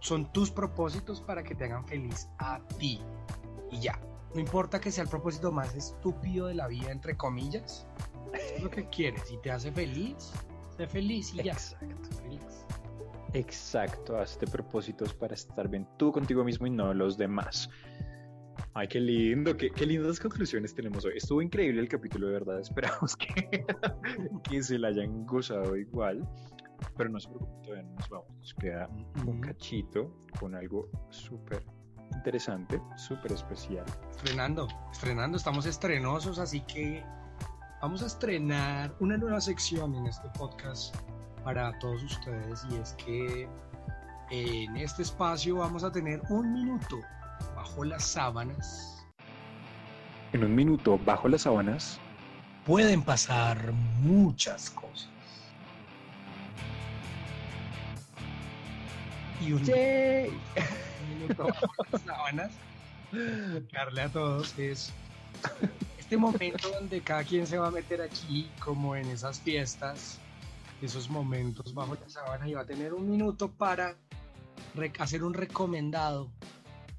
son 0.01 0.30
tus 0.33 0.51
propósitos 0.51 1.20
para 1.20 1.43
que 1.43 1.55
te 1.55 1.64
hagan 1.64 1.87
feliz 1.87 2.28
a 2.39 2.61
ti 2.78 3.01
y 3.70 3.80
ya. 3.80 3.99
No 4.35 4.41
importa 4.41 4.80
que 4.80 4.91
sea 4.91 5.05
el 5.05 5.11
propósito 5.11 5.53
más 5.53 5.74
estúpido 5.74 6.47
de 6.47 6.55
la 6.55 6.66
vida, 6.66 6.91
entre 6.91 7.16
comillas, 7.16 7.87
es 8.33 8.62
lo 8.62 8.70
que 8.70 8.89
quieres. 8.89 9.22
Si 9.28 9.37
te 9.39 9.51
hace 9.51 9.70
feliz, 9.72 10.33
sé 10.76 10.87
feliz 10.87 11.33
y 11.35 11.43
ya. 11.45 11.53
Exacto. 11.53 12.21
Exacto, 13.35 14.18
hazte 14.18 14.47
propósitos 14.47 15.14
para 15.14 15.35
estar 15.35 15.68
bien 15.68 15.89
tú 15.97 16.12
contigo 16.12 16.45
mismo 16.45 16.66
y 16.66 16.70
no 16.70 16.93
los 16.93 17.16
demás. 17.16 17.70
Ay, 18.74 18.89
qué 18.89 19.01
lindo, 19.01 19.57
qué, 19.57 19.70
qué, 19.70 19.87
lindas 19.87 20.20
conclusiones 20.20 20.74
tenemos 20.74 21.05
hoy. 21.05 21.14
Estuvo 21.16 21.43
increíble 21.43 21.80
el 21.80 21.89
capítulo, 21.89 22.26
de 22.26 22.33
verdad. 22.35 22.61
Esperamos 22.61 23.16
que, 23.16 23.64
que 24.43 24.62
se 24.62 24.78
la 24.78 24.89
hayan 24.89 25.26
gozado 25.26 25.76
igual. 25.76 26.26
Pero 26.97 27.11
no 27.11 27.20
se 27.20 27.28
preocupen, 27.28 27.62
todavía 27.62 27.83
no 27.85 27.95
nos 27.95 28.09
vamos. 28.09 28.28
Nos 28.39 28.55
queda 28.55 28.91
un 29.26 29.41
cachito 29.41 30.14
con 30.39 30.55
algo 30.55 30.91
súper 31.11 31.62
interesante, 32.12 32.80
súper 32.97 33.33
especial. 33.33 33.85
Estrenando, 34.11 34.68
estrenando, 34.91 35.37
estamos 35.37 35.64
estrenosos, 35.66 36.39
así 36.39 36.61
que 36.62 37.05
vamos 37.80 38.03
a 38.03 38.07
estrenar 38.07 38.95
una 39.01 39.16
nueva 39.16 39.41
sección 39.41 39.95
en 39.95 40.07
este 40.07 40.28
podcast 40.39 40.95
para 41.45 41.78
todos 41.78 42.03
ustedes 42.03 42.64
y 42.70 42.76
es 42.76 42.93
que 42.95 43.49
en 44.30 44.76
este 44.76 45.03
espacio 45.03 45.57
vamos 45.57 45.84
a 45.84 45.93
tener 45.93 46.20
un 46.28 46.53
minuto 46.53 47.01
bajo 47.55 47.84
las 47.84 48.05
sábanas. 48.05 49.05
En 50.32 50.45
un 50.45 50.55
minuto 50.55 50.99
bajo 51.05 51.28
las 51.28 51.43
sábanas 51.43 51.99
pueden 52.64 53.03
pasar 53.03 53.72
muchas 54.01 54.70
cosas. 54.70 55.09
Y 59.40 59.53
un, 59.53 59.62
minuto 59.62 61.45
bajo 61.45 61.66
las 61.90 62.03
sábanas, 62.03 62.51
darle 63.72 64.03
a 64.03 64.09
todos 64.09 64.57
es 64.59 64.93
este 65.99 66.16
momento 66.16 66.70
donde 66.70 67.01
cada 67.01 67.24
quien 67.24 67.47
se 67.47 67.59
va 67.59 67.68
a 67.68 67.70
meter 67.70 68.01
aquí 68.01 68.49
como 68.61 68.95
en 68.95 69.09
esas 69.09 69.40
fiestas, 69.40 70.18
esos 70.83 71.09
momentos 71.09 71.72
bajo 71.74 71.95
la 71.95 72.09
sábana 72.09 72.49
y 72.49 72.55
va 72.55 72.62
a 72.62 72.66
tener 72.66 72.93
un 72.93 73.09
minuto 73.11 73.51
para 73.51 73.97
hacer 74.99 75.22
un 75.22 75.35
recomendado 75.35 76.30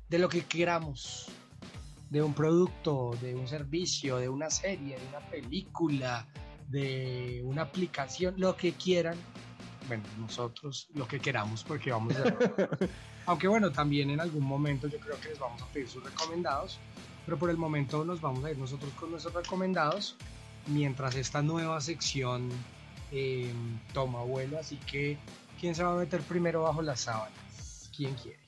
de 0.10 0.20
lo 0.20 0.30
que 0.30 0.46
queramos, 0.46 1.30
de 2.10 2.22
un 2.22 2.34
producto, 2.34 3.12
de 3.22 3.36
un 3.36 3.48
servicio, 3.48 4.18
de 4.18 4.30
una 4.30 4.50
serie, 4.50 4.98
de 4.98 5.08
una 5.08 5.20
película, 5.30 6.28
de 6.70 7.42
una 7.46 7.64
aplicación, 7.64 8.36
lo 8.38 8.56
que 8.56 8.74
quieran, 8.74 9.18
bueno, 9.88 10.04
nosotros 10.20 10.88
lo 10.94 11.08
que 11.08 11.20
queramos 11.20 11.64
porque 11.64 11.92
vamos 11.92 12.16
a... 12.16 12.24
Aunque 13.26 13.48
bueno, 13.48 13.72
también 13.72 14.10
en 14.10 14.20
algún 14.20 14.44
momento 14.44 14.88
yo 14.88 15.00
creo 15.00 15.20
que 15.20 15.30
les 15.30 15.40
vamos 15.40 15.62
a 15.62 15.66
pedir 15.68 15.88
sus 15.88 16.04
recomendados, 16.04 16.78
pero 17.26 17.38
por 17.38 17.50
el 17.50 17.58
momento 17.58 18.04
nos 18.04 18.20
vamos 18.20 18.44
a 18.44 18.52
ir 18.52 18.58
nosotros 18.58 18.92
con 18.94 19.12
nuestros 19.12 19.34
recomendados 19.34 20.18
mientras 20.68 21.16
esta 21.16 21.42
nueva 21.42 21.80
sección 21.82 22.50
eh, 23.14 23.54
toma 23.94 24.24
vuelo. 24.24 24.60
Así 24.60 24.78
que, 24.78 25.18
¿quién 25.60 25.76
se 25.76 25.84
va 25.84 25.94
a 25.94 25.98
meter 25.98 26.22
primero 26.22 26.64
bajo 26.64 26.82
las 26.82 27.02
sábanas? 27.02 27.90
¿Quién 27.96 28.16
quiere? 28.16 28.40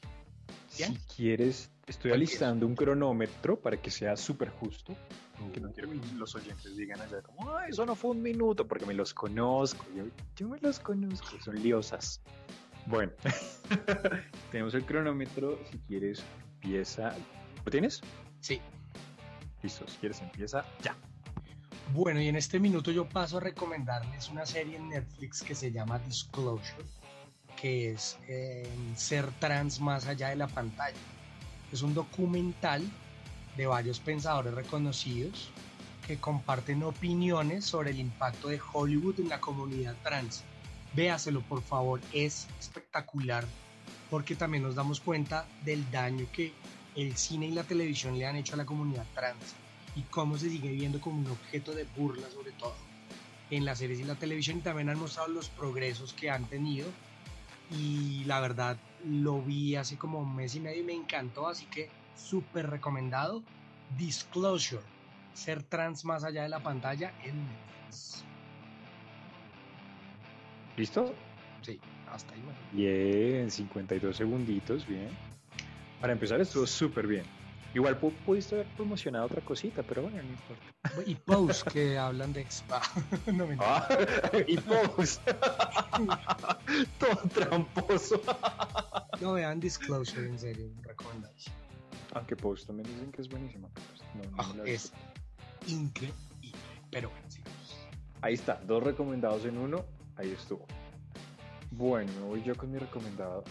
Si 0.68 0.98
quieres, 1.16 1.72
estoy 1.88 2.12
alistando 2.12 2.68
un 2.68 2.76
cronómetro 2.76 3.58
para 3.58 3.78
que 3.78 3.90
sea 3.90 4.18
súper 4.18 4.50
justo. 4.50 4.96
Que 5.54 5.60
no 5.60 5.72
quiero 5.72 5.90
que 5.90 6.00
los 6.16 6.34
oyentes 6.36 6.76
digan 6.76 7.00
allá 7.00 7.22
como, 7.22 7.56
ay, 7.56 7.70
eso 7.70 7.86
no 7.86 7.96
fue 7.96 8.12
un 8.12 8.22
minuto, 8.22 8.68
porque 8.68 8.86
me 8.86 8.94
los 8.94 9.14
conozco. 9.14 9.86
Yo, 9.96 10.06
yo 10.36 10.50
me 10.50 10.58
los 10.60 10.80
conozco, 10.80 11.28
son 11.44 11.62
liosas. 11.62 12.22
Bueno, 12.88 13.12
tenemos 14.52 14.74
el 14.74 14.86
cronómetro. 14.86 15.60
Si 15.72 15.78
quieres, 15.80 16.24
empieza. 16.54 17.16
¿Lo 17.64 17.72
tienes? 17.72 18.02
Sí. 18.40 18.60
Listo, 19.62 19.88
si 19.88 19.98
quieres, 19.98 20.22
empieza 20.22 20.66
ya. 20.82 20.96
Bueno, 21.94 22.20
y 22.20 22.28
en 22.28 22.36
este 22.36 22.60
minuto 22.60 22.92
yo 22.92 23.08
paso 23.08 23.38
a 23.38 23.42
recomendarles 23.42 24.30
una 24.30 24.46
serie 24.46 24.78
en 24.78 24.90
Netflix 24.90 25.44
que 25.44 25.56
se 25.56 25.72
llama 25.72 26.00
Disclosure, 26.00 26.84
que 27.62 27.92
es 27.92 28.18
eh, 28.28 28.68
ser 28.96 29.32
trans 29.40 29.80
más 29.80 30.08
allá 30.08 30.30
de 30.30 30.36
la 30.36 30.48
pantalla. 30.48 30.98
Es 31.72 31.84
un 31.84 31.94
documental 31.94 32.84
de 33.56 33.68
varios 33.68 34.00
pensadores 34.00 34.54
reconocidos 34.54 35.52
que 36.06 36.18
comparten 36.18 36.84
opiniones 36.84 37.66
sobre 37.66 37.92
el 37.92 38.00
impacto 38.00 38.50
de 38.50 38.60
Hollywood 38.74 39.20
en 39.20 39.30
la 39.30 39.40
comunidad 39.40 39.96
trans. 40.04 40.44
Véaselo 40.94 41.42
por 41.42 41.62
favor, 41.62 42.02
es 42.14 42.48
espectacular 42.60 43.46
porque 44.10 44.36
también 44.36 44.64
nos 44.64 44.76
damos 44.76 45.00
cuenta 45.00 45.46
del 45.64 45.90
daño 45.92 46.26
que 46.34 46.52
el 46.96 47.16
cine 47.16 47.48
y 47.48 47.52
la 47.52 47.64
televisión 47.64 48.18
le 48.18 48.26
han 48.26 48.36
hecho 48.36 48.56
a 48.56 48.58
la 48.58 48.66
comunidad 48.66 49.06
trans 49.14 49.56
y 49.96 50.04
cómo 50.04 50.38
se 50.38 50.50
sigue 50.50 50.72
viendo 50.72 51.00
como 51.00 51.20
un 51.20 51.28
objeto 51.28 51.74
de 51.74 51.86
burla 51.96 52.30
sobre 52.30 52.52
todo 52.54 52.76
en 53.50 53.66
las 53.66 53.80
series 53.80 54.00
y 54.00 54.04
la 54.04 54.16
televisión 54.16 54.58
y 54.58 54.62
también 54.62 54.90
han 54.90 55.00
mostrado 55.00 55.30
los 55.30 55.50
progresos 55.50 56.14
que 56.14 56.30
han 56.30 56.48
tenido 56.50 56.92
y 57.70 58.24
la 58.26 58.40
verdad 58.40 58.78
lo 59.06 59.42
vi 59.42 59.76
hace 59.76 59.98
como 59.98 60.20
un 60.20 60.36
mes 60.36 60.56
y 60.56 60.60
medio 60.60 60.82
y 60.82 60.86
me 60.86 60.94
encantó 60.94 61.48
así 61.48 61.66
que 61.68 61.90
súper 62.16 62.70
recomendado 62.70 63.44
Disclosure 63.98 64.84
ser 65.34 65.64
trans 65.64 66.06
más 66.06 66.24
allá 66.24 66.44
de 66.44 66.50
la 66.50 66.60
pantalla 66.60 67.14
en 67.24 67.48
Netflix 67.48 68.26
¿Listo? 70.78 71.16
sí 71.62 71.80
hasta 72.08 72.36
ahí 72.36 72.42
bueno. 72.42 72.60
Bien, 72.72 73.50
52 73.50 74.16
segunditos, 74.16 74.86
bien. 74.86 75.10
Para 76.00 76.14
empezar 76.14 76.40
estuvo 76.40 76.68
súper 76.68 77.08
bien. 77.08 77.24
Igual 77.76 78.00
pu- 78.00 78.14
pudiste 78.26 78.56
haber 78.56 78.68
promocionado 78.68 79.26
otra 79.26 79.42
cosita, 79.42 79.84
pero 79.84 80.04
bueno, 80.04 80.18
no 80.24 80.30
importa. 80.30 80.64
y 81.06 81.14
posts 81.16 81.64
que 81.66 81.98
hablan 81.98 82.32
de 82.34 82.42
spa 82.50 82.82
no 83.34 83.46
me 83.46 83.58
Ah, 83.60 83.86
y 84.48 84.58
post. 84.58 85.22
Todo 87.00 87.30
tramposo. 87.34 88.22
no 89.22 89.34
vean 89.34 89.60
Disclosure 89.60 90.28
en 90.28 90.40
serio 90.40 90.70
recomendadísimo 90.84 91.56
Aunque 92.14 92.36
post 92.36 92.66
también 92.68 92.88
dicen 92.88 93.12
que 93.12 93.22
es 93.22 93.30
buenísima. 93.30 93.68
no, 94.14 94.54
no 94.54 94.64
he 94.66 94.74
es 94.74 94.92
increíble 95.68 96.16
pero 96.90 97.10
bueno 97.10 97.30
sigamos 97.30 97.78
Ahí 98.22 98.34
está, 98.36 98.56
dos 98.66 98.82
recomendados 98.82 99.44
en 99.46 99.58
uno. 99.58 99.86
Ahí 100.16 100.32
estuvo. 100.32 100.66
Bueno, 101.72 102.12
voy 102.28 102.42
yo 102.42 102.56
con 102.56 102.72
mi 102.72 102.80
recomendado. 102.80 103.44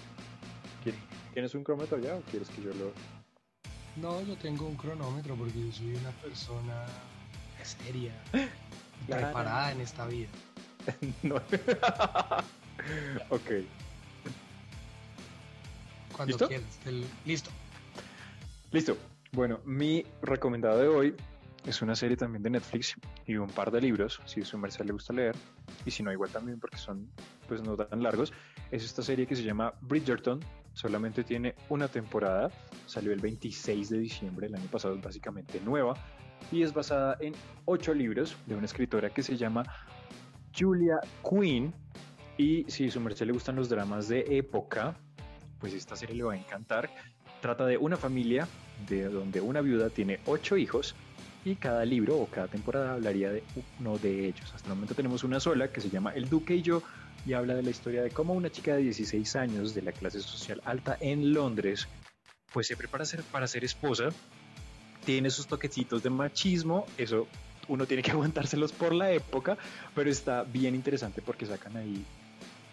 ¿Qui- 0.82 0.94
¿Tienes 1.32 1.54
un 1.54 1.62
cronómetro 1.62 1.98
ya 1.98 2.16
o 2.16 2.20
quieres 2.22 2.48
que 2.48 2.62
yo 2.62 2.70
lo.? 2.74 2.90
No, 3.96 4.20
yo 4.22 4.36
tengo 4.36 4.66
un 4.66 4.76
cronómetro 4.76 5.34
porque 5.36 5.66
yo 5.66 5.72
soy 5.72 5.94
una 5.94 6.10
persona 6.10 6.86
seria 7.62 8.12
Claro. 9.06 9.22
preparada 9.24 9.72
en 9.72 9.80
esta 9.80 10.06
vida. 10.06 10.28
no. 11.22 11.36
ok. 13.28 13.50
Cuando 16.14 16.26
¿Listo? 16.36 16.48
quieras. 16.48 16.78
Listo. 17.24 17.50
Listo. 18.70 18.96
Bueno, 19.32 19.60
mi 19.64 20.06
recomendado 20.22 20.78
de 20.78 20.88
hoy 20.88 21.14
es 21.66 21.82
una 21.82 21.96
serie 21.96 22.16
también 22.16 22.42
de 22.42 22.50
Netflix 22.50 22.94
y 23.26 23.36
un 23.36 23.48
par 23.48 23.70
de 23.70 23.80
libros, 23.80 24.20
si 24.26 24.42
a 24.42 24.44
su 24.44 24.56
merced 24.58 24.84
le 24.84 24.92
gusta 24.92 25.12
leer, 25.12 25.34
y 25.84 25.90
si 25.90 26.02
no, 26.02 26.12
igual 26.12 26.30
también 26.30 26.60
porque 26.60 26.76
son 26.76 27.08
pues 27.48 27.62
no 27.62 27.76
tan 27.76 28.02
largos. 28.02 28.32
Es 28.70 28.84
esta 28.84 29.02
serie 29.02 29.26
que 29.26 29.34
se 29.34 29.42
llama 29.42 29.74
Bridgerton, 29.80 30.40
solamente 30.74 31.24
tiene 31.24 31.54
una 31.68 31.88
temporada, 31.88 32.50
salió 32.86 33.12
el 33.12 33.20
26 33.20 33.88
de 33.90 33.98
diciembre 33.98 34.48
del 34.48 34.56
año 34.56 34.68
pasado, 34.70 34.94
es 34.94 35.02
básicamente 35.02 35.60
nueva, 35.60 35.94
y 36.52 36.62
es 36.62 36.74
basada 36.74 37.16
en 37.20 37.32
ocho 37.64 37.94
libros 37.94 38.36
de 38.46 38.54
una 38.54 38.66
escritora 38.66 39.10
que 39.10 39.22
se 39.22 39.36
llama 39.36 39.64
Julia 40.56 41.00
Quinn, 41.28 41.72
y 42.36 42.64
si 42.68 42.88
a 42.88 42.90
su 42.90 43.00
merced 43.00 43.26
le 43.26 43.32
gustan 43.32 43.56
los 43.56 43.68
dramas 43.68 44.08
de 44.08 44.24
época, 44.36 44.96
pues 45.58 45.72
esta 45.72 45.96
serie 45.96 46.16
le 46.16 46.24
va 46.24 46.34
a 46.34 46.36
encantar. 46.36 46.90
Trata 47.40 47.64
de 47.64 47.78
una 47.78 47.96
familia 47.96 48.48
de 48.88 49.04
donde 49.04 49.40
una 49.40 49.60
viuda 49.60 49.88
tiene 49.88 50.20
ocho 50.26 50.56
hijos 50.56 50.94
y 51.44 51.56
cada 51.56 51.84
libro 51.84 52.16
o 52.16 52.26
cada 52.26 52.48
temporada 52.48 52.94
hablaría 52.94 53.30
de 53.30 53.44
uno 53.78 53.98
de 53.98 54.26
ellos. 54.26 54.52
Hasta 54.54 54.68
el 54.68 54.74
momento 54.74 54.94
tenemos 54.94 55.24
una 55.24 55.40
sola 55.40 55.68
que 55.68 55.80
se 55.80 55.90
llama 55.90 56.12
El 56.12 56.28
Duque 56.28 56.56
y 56.56 56.62
yo 56.62 56.82
y 57.26 57.32
habla 57.32 57.54
de 57.54 57.62
la 57.62 57.70
historia 57.70 58.02
de 58.02 58.10
cómo 58.10 58.34
una 58.34 58.50
chica 58.50 58.74
de 58.74 58.82
16 58.82 59.36
años 59.36 59.74
de 59.74 59.82
la 59.82 59.92
clase 59.92 60.20
social 60.20 60.60
alta 60.64 60.96
en 61.00 61.32
Londres 61.32 61.88
pues 62.52 62.68
se 62.68 62.76
prepara 62.76 63.04
para 63.32 63.48
ser 63.48 63.64
esposa, 63.64 64.10
tiene 65.04 65.28
sus 65.28 65.48
toquecitos 65.48 66.02
de 66.04 66.10
machismo, 66.10 66.86
eso 66.96 67.26
uno 67.66 67.84
tiene 67.86 68.02
que 68.02 68.10
aguantárselos 68.12 68.72
por 68.72 68.94
la 68.94 69.10
época, 69.10 69.58
pero 69.94 70.08
está 70.08 70.44
bien 70.44 70.74
interesante 70.74 71.20
porque 71.20 71.46
sacan 71.46 71.76
ahí 71.76 72.04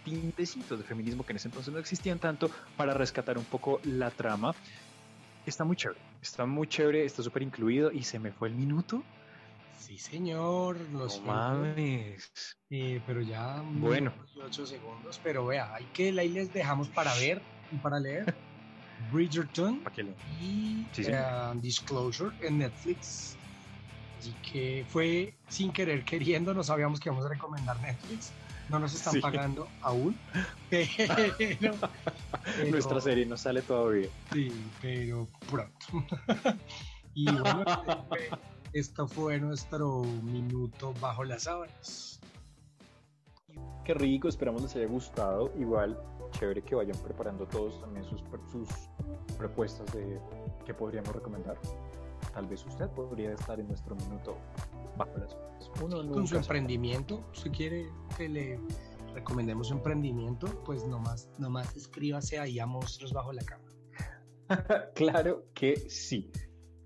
tintecitos 0.05 0.79
de 0.79 0.85
feminismo 0.85 1.25
que 1.25 1.33
en 1.33 1.37
ese 1.37 1.47
entonces 1.47 1.73
no 1.73 1.79
existían 1.79 2.19
tanto 2.19 2.49
para 2.77 2.93
rescatar 2.93 3.37
un 3.37 3.43
poco 3.45 3.79
la 3.83 4.11
trama. 4.11 4.53
Está 5.45 5.63
muy 5.63 5.75
chévere, 5.75 5.99
está 6.21 6.45
muy 6.45 6.67
chévere, 6.67 7.03
está 7.03 7.23
súper 7.23 7.41
incluido 7.41 7.91
y 7.91 8.03
se 8.03 8.19
me 8.19 8.31
fue 8.31 8.49
el 8.49 8.55
minuto. 8.55 9.03
Sí, 9.81 9.97
señor. 9.97 10.77
No 10.91 11.07
mames. 11.25 12.29
Eh, 12.69 13.01
pero 13.05 13.21
ya. 13.21 13.61
Bueno. 13.65 14.13
8 14.43 14.65
segundos. 14.65 15.19
Pero 15.23 15.45
vea, 15.45 15.73
hay 15.73 15.85
que 15.93 16.09
ahí 16.19 16.29
les 16.29 16.53
dejamos 16.53 16.87
para 16.89 17.13
ver 17.15 17.41
y 17.71 17.75
para 17.77 17.99
leer 17.99 18.33
Bridgerton 19.11 19.79
¿Para 19.79 19.95
qué 19.95 20.03
le- 20.03 20.15
y 20.39 20.85
Sí, 20.91 21.03
sí. 21.03 21.11
eh, 21.13 21.51
Disclosure 21.55 22.35
en 22.41 22.59
Netflix. 22.59 23.35
Así 24.19 24.33
que 24.51 24.85
fue 24.87 25.33
sin 25.49 25.71
querer 25.71 26.05
queriendo, 26.05 26.53
no 26.53 26.63
sabíamos 26.63 26.99
que 26.99 27.09
íbamos 27.09 27.25
a 27.25 27.29
recomendar 27.29 27.79
Netflix. 27.81 28.31
No 28.69 28.77
nos 28.79 28.93
están 28.93 29.13
Sí. 29.13 29.19
pagando 29.19 29.67
aún. 29.81 30.15
Pero, 30.69 31.15
pero- 31.37 31.75
Nuestra 32.69 33.01
serie 33.01 33.25
no 33.25 33.35
sale 33.35 33.61
todavía. 33.63 34.07
Sí, 34.31 34.49
pero 34.81 35.27
pronto. 35.49 35.85
y 37.13 37.25
bueno, 37.25 37.65
esto 38.73 39.07
fue 39.07 39.39
nuestro 39.39 40.03
minuto 40.23 40.93
bajo 40.99 41.23
las 41.23 41.43
sábanas. 41.43 42.19
Qué 43.83 43.93
rico, 43.93 44.27
esperamos 44.27 44.61
les 44.61 44.75
haya 44.75 44.87
gustado. 44.87 45.51
Igual, 45.57 45.99
chévere 46.31 46.61
que 46.61 46.75
vayan 46.75 46.97
preparando 46.99 47.45
todos 47.47 47.79
también 47.81 48.05
sus, 48.05 48.23
sus 48.51 48.69
propuestas 49.37 49.91
de 49.93 50.19
qué 50.65 50.73
podríamos 50.73 51.13
recomendar. 51.13 51.57
Tal 52.33 52.47
vez 52.47 52.65
usted 52.65 52.89
podría 52.89 53.33
estar 53.33 53.59
en 53.59 53.67
nuestro 53.67 53.95
minuto 53.95 54.37
bajo 54.97 55.17
las 55.17 55.31
sábanas. 55.31 55.71
Uno 55.81 56.13
Con 56.13 56.27
su 56.27 56.37
emprendimiento, 56.37 57.23
si 57.33 57.49
quiere 57.49 57.89
que 58.17 58.29
le 58.29 58.59
recomendemos 59.13 59.67
su 59.67 59.73
emprendimiento, 59.73 60.47
pues 60.63 60.85
nomás, 60.85 61.29
nomás 61.37 61.75
escríbase 61.75 62.39
ahí 62.39 62.59
a 62.59 62.65
Monstruos 62.65 63.11
Bajo 63.11 63.33
la 63.33 63.43
Cama. 63.43 63.65
claro 64.95 65.45
que 65.53 65.75
sí. 65.89 66.31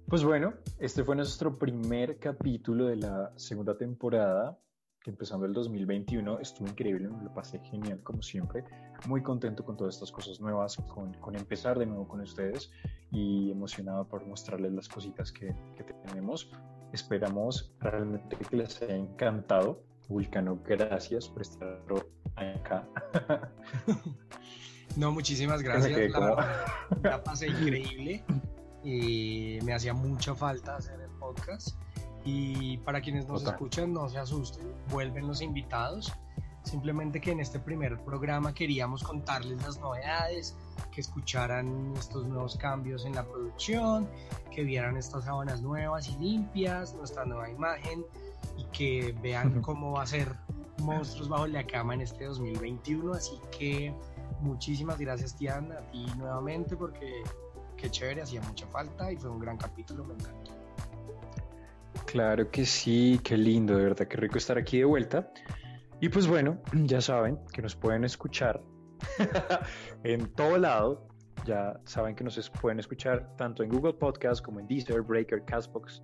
Pues 0.07 0.23
bueno, 0.23 0.53
este 0.79 1.03
fue 1.03 1.15
nuestro 1.15 1.57
primer 1.57 2.19
capítulo 2.19 2.85
de 2.85 2.97
la 2.97 3.31
segunda 3.37 3.75
temporada, 3.77 4.57
que 5.01 5.09
empezando 5.09 5.45
el 5.45 5.53
2021 5.53 6.39
estuvo 6.39 6.67
increíble, 6.67 7.07
me 7.09 7.23
lo 7.23 7.33
pasé 7.33 7.59
genial 7.59 8.01
como 8.03 8.21
siempre, 8.21 8.63
muy 9.07 9.23
contento 9.23 9.65
con 9.65 9.75
todas 9.77 9.95
estas 9.95 10.11
cosas 10.11 10.39
nuevas, 10.39 10.77
con, 10.93 11.13
con 11.15 11.35
empezar 11.35 11.79
de 11.79 11.85
nuevo 11.87 12.07
con 12.07 12.21
ustedes 12.21 12.71
y 13.11 13.51
emocionado 13.51 14.07
por 14.07 14.25
mostrarles 14.25 14.73
las 14.73 14.87
cositas 14.87 15.31
que, 15.31 15.55
que 15.75 15.83
tenemos. 15.83 16.51
Esperamos 16.93 17.73
realmente 17.79 18.37
que 18.37 18.57
les 18.57 18.81
haya 18.81 18.95
encantado. 18.95 19.83
Vulcano, 20.07 20.59
gracias 20.63 21.27
por 21.27 21.41
estar 21.41 21.81
acá. 22.35 22.87
No, 24.97 25.11
muchísimas 25.11 25.61
gracias. 25.61 26.09
La, 26.09 26.17
como- 26.17 26.37
la 27.03 27.21
pasé 27.21 27.47
increíble. 27.47 28.23
Y 28.85 29.59
me 29.63 29.73
hacía 29.73 29.93
mucha 29.93 30.35
falta 30.35 30.77
hacer 30.77 31.01
el 31.01 31.09
podcast. 31.11 31.75
Y 32.23 32.77
para 32.77 33.01
quienes 33.01 33.27
nos 33.27 33.41
Total. 33.41 33.55
escuchan, 33.55 33.93
no 33.93 34.07
se 34.09 34.17
asusten, 34.17 34.71
vuelven 34.89 35.27
los 35.27 35.41
invitados. 35.41 36.13
Simplemente 36.63 37.19
que 37.21 37.31
en 37.31 37.39
este 37.39 37.59
primer 37.59 37.99
programa 38.03 38.53
queríamos 38.53 39.03
contarles 39.03 39.61
las 39.61 39.79
novedades, 39.79 40.55
que 40.91 41.01
escucharan 41.01 41.93
estos 41.97 42.25
nuevos 42.25 42.57
cambios 42.57 43.05
en 43.05 43.13
la 43.13 43.23
producción, 43.23 44.07
que 44.51 44.63
vieran 44.63 44.97
estas 44.97 45.25
sábanas 45.25 45.61
nuevas 45.61 46.07
y 46.09 46.17
limpias, 46.17 46.95
nuestra 46.95 47.25
nueva 47.25 47.49
imagen 47.49 48.03
y 48.57 48.63
que 48.65 49.15
vean 49.21 49.61
cómo 49.61 49.91
va 49.91 50.03
a 50.03 50.07
ser 50.07 50.35
Monstruos 50.79 51.29
bajo 51.29 51.47
la 51.47 51.65
cama 51.65 51.93
en 51.93 52.01
este 52.01 52.25
2021. 52.25 53.13
Así 53.13 53.39
que 53.57 53.93
muchísimas 54.41 54.97
gracias 54.99 55.35
Tian 55.35 55.71
a 55.71 55.81
ti 55.91 56.05
nuevamente 56.17 56.75
porque 56.75 57.23
chévere, 57.89 58.21
hacía 58.21 58.41
mucha 58.41 58.67
falta 58.67 59.11
y 59.11 59.17
fue 59.17 59.29
un 59.29 59.39
gran 59.39 59.57
capítulo, 59.57 60.03
me 60.03 60.13
encantó. 60.13 60.51
Claro 62.05 62.49
que 62.51 62.65
sí, 62.65 63.19
qué 63.23 63.37
lindo, 63.37 63.77
de 63.77 63.83
verdad, 63.83 64.07
qué 64.07 64.17
rico 64.17 64.37
estar 64.37 64.57
aquí 64.57 64.79
de 64.79 64.85
vuelta. 64.85 65.31
Y 66.01 66.09
pues 66.09 66.27
bueno, 66.27 66.61
ya 66.83 67.01
saben 67.01 67.39
que 67.51 67.61
nos 67.61 67.75
pueden 67.75 68.03
escuchar 68.03 68.61
en 70.03 70.27
todo 70.33 70.57
lado. 70.57 71.07
Ya 71.45 71.79
saben 71.85 72.15
que 72.15 72.23
nos 72.23 72.49
pueden 72.49 72.79
escuchar 72.79 73.35
tanto 73.37 73.61
en 73.61 73.69
Google 73.69 73.93
Podcast 73.93 74.43
como 74.43 74.59
en 74.59 74.67
Deezer, 74.67 75.01
Breaker, 75.01 75.43
Castbox. 75.45 76.01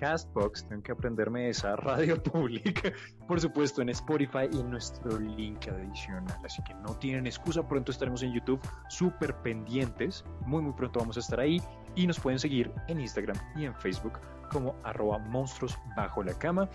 Castbox, 0.00 0.66
tengo 0.66 0.82
que 0.82 0.92
aprenderme 0.92 1.50
esa 1.50 1.76
radio 1.88 2.20
pública, 2.22 2.90
por 3.28 3.38
supuesto 3.38 3.82
en 3.82 3.90
Spotify 3.90 4.48
y 4.50 4.60
en 4.60 4.70
nuestro 4.70 5.18
link 5.20 5.68
adicional. 5.68 6.38
Así 6.42 6.62
que 6.64 6.72
no 6.74 6.96
tienen 6.96 7.26
excusa, 7.26 7.68
pronto 7.68 7.92
estaremos 7.92 8.22
en 8.22 8.32
YouTube 8.32 8.60
súper 8.88 9.36
pendientes. 9.42 10.24
Muy, 10.46 10.62
muy 10.62 10.72
pronto 10.72 11.00
vamos 11.00 11.18
a 11.18 11.20
estar 11.20 11.38
ahí 11.38 11.60
y 11.96 12.06
nos 12.06 12.18
pueden 12.18 12.38
seguir 12.38 12.72
en 12.88 12.98
Instagram 12.98 13.36
y 13.56 13.66
en 13.66 13.74
Facebook 13.74 14.18
como 14.50 14.74
arroba 14.84 15.18
monstruos 15.18 15.78
bajo 15.94 16.22
la 16.22 16.32
cama. 16.32 16.68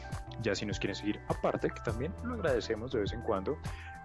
Ya 0.44 0.54
si 0.54 0.68
nos 0.68 0.80
quieren 0.80 0.96
seguir 0.96 1.20
aparte, 1.28 1.70
que 1.70 1.82
también 1.82 2.14
lo 2.24 2.36
agradecemos 2.36 2.92
de 2.92 3.00
vez 3.00 3.12
en 3.12 3.22
cuando. 3.22 3.58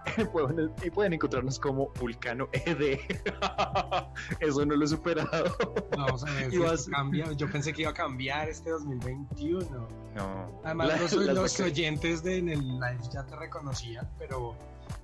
pueden, 0.32 0.72
y 0.82 0.90
pueden 0.90 1.12
encontrarnos 1.12 1.58
como 1.58 1.90
Vulcano 2.00 2.48
ED. 2.52 2.98
Eso 4.40 4.64
no 4.64 4.76
lo 4.76 4.84
he 4.84 4.88
superado. 4.88 5.54
Vamos 5.96 6.24
a 6.24 6.32
ver 6.32 6.78
si 6.78 6.90
cambia. 6.90 7.32
Yo 7.32 7.48
pensé 7.52 7.72
que 7.72 7.82
iba 7.82 7.90
a 7.90 7.94
cambiar 7.94 8.48
este 8.48 8.70
2021. 8.70 9.88
No. 10.14 10.60
Además, 10.64 11.12
los, 11.12 11.60
oyentes 11.60 12.22
de 12.22 12.38
en 12.38 12.48
el 12.48 12.60
live 12.60 13.00
ya 13.12 13.24
te 13.24 13.36
reconocían, 13.36 14.08
pero 14.18 14.56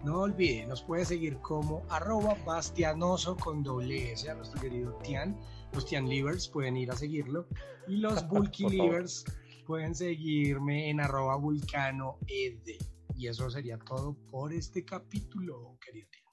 no 0.02 0.22
olviden, 0.22 0.68
nos 0.68 0.82
puede 0.82 1.04
seguir 1.04 1.38
como 1.38 1.82
arroba 1.88 2.36
bastianoso 2.44 3.36
con 3.36 3.62
doble 3.62 4.12
S 4.12 4.28
a 4.28 4.34
nuestro 4.34 4.60
querido 4.60 4.92
Tian. 5.02 5.36
Los 5.72 5.86
Tian 5.86 6.08
Livers 6.08 6.48
pueden 6.48 6.76
ir 6.76 6.90
a 6.90 6.96
seguirlo. 6.96 7.46
Y 7.86 7.98
los 7.98 8.26
Bulky 8.28 8.68
Livers 8.68 9.24
pueden 9.66 9.94
seguirme 9.94 10.90
en 10.90 11.00
arroba 11.00 11.36
vulcano 11.36 12.18
ed. 12.26 12.78
Y 13.16 13.28
eso 13.28 13.48
sería 13.48 13.78
todo 13.78 14.14
por 14.30 14.52
este 14.52 14.84
capítulo, 14.84 15.78
querido 15.80 16.08
Tian. 16.10 16.26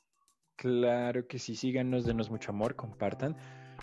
Claro 0.58 1.28
que 1.28 1.40
sí, 1.40 1.56
síganos, 1.56 2.06
denos 2.06 2.30
mucho 2.30 2.52
amor, 2.52 2.76
compartan. 2.76 3.38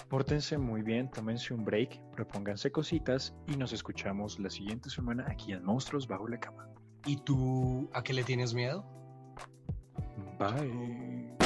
Pórtense 0.08 0.58
muy 0.58 0.82
bien, 0.82 1.10
tómense 1.10 1.52
un 1.52 1.64
break, 1.64 1.98
propónganse 2.12 2.70
cositas 2.70 3.34
y 3.46 3.56
nos 3.56 3.72
escuchamos 3.72 4.38
la 4.38 4.50
siguiente 4.50 4.88
semana 4.90 5.26
aquí 5.28 5.52
en 5.52 5.64
Monstruos 5.64 6.06
Bajo 6.06 6.28
la 6.28 6.38
Cama. 6.38 6.68
¿Y 7.06 7.16
tú 7.16 7.88
a 7.92 8.02
qué 8.02 8.12
le 8.12 8.22
tienes 8.22 8.54
miedo? 8.54 8.84
Bye. 10.38 11.36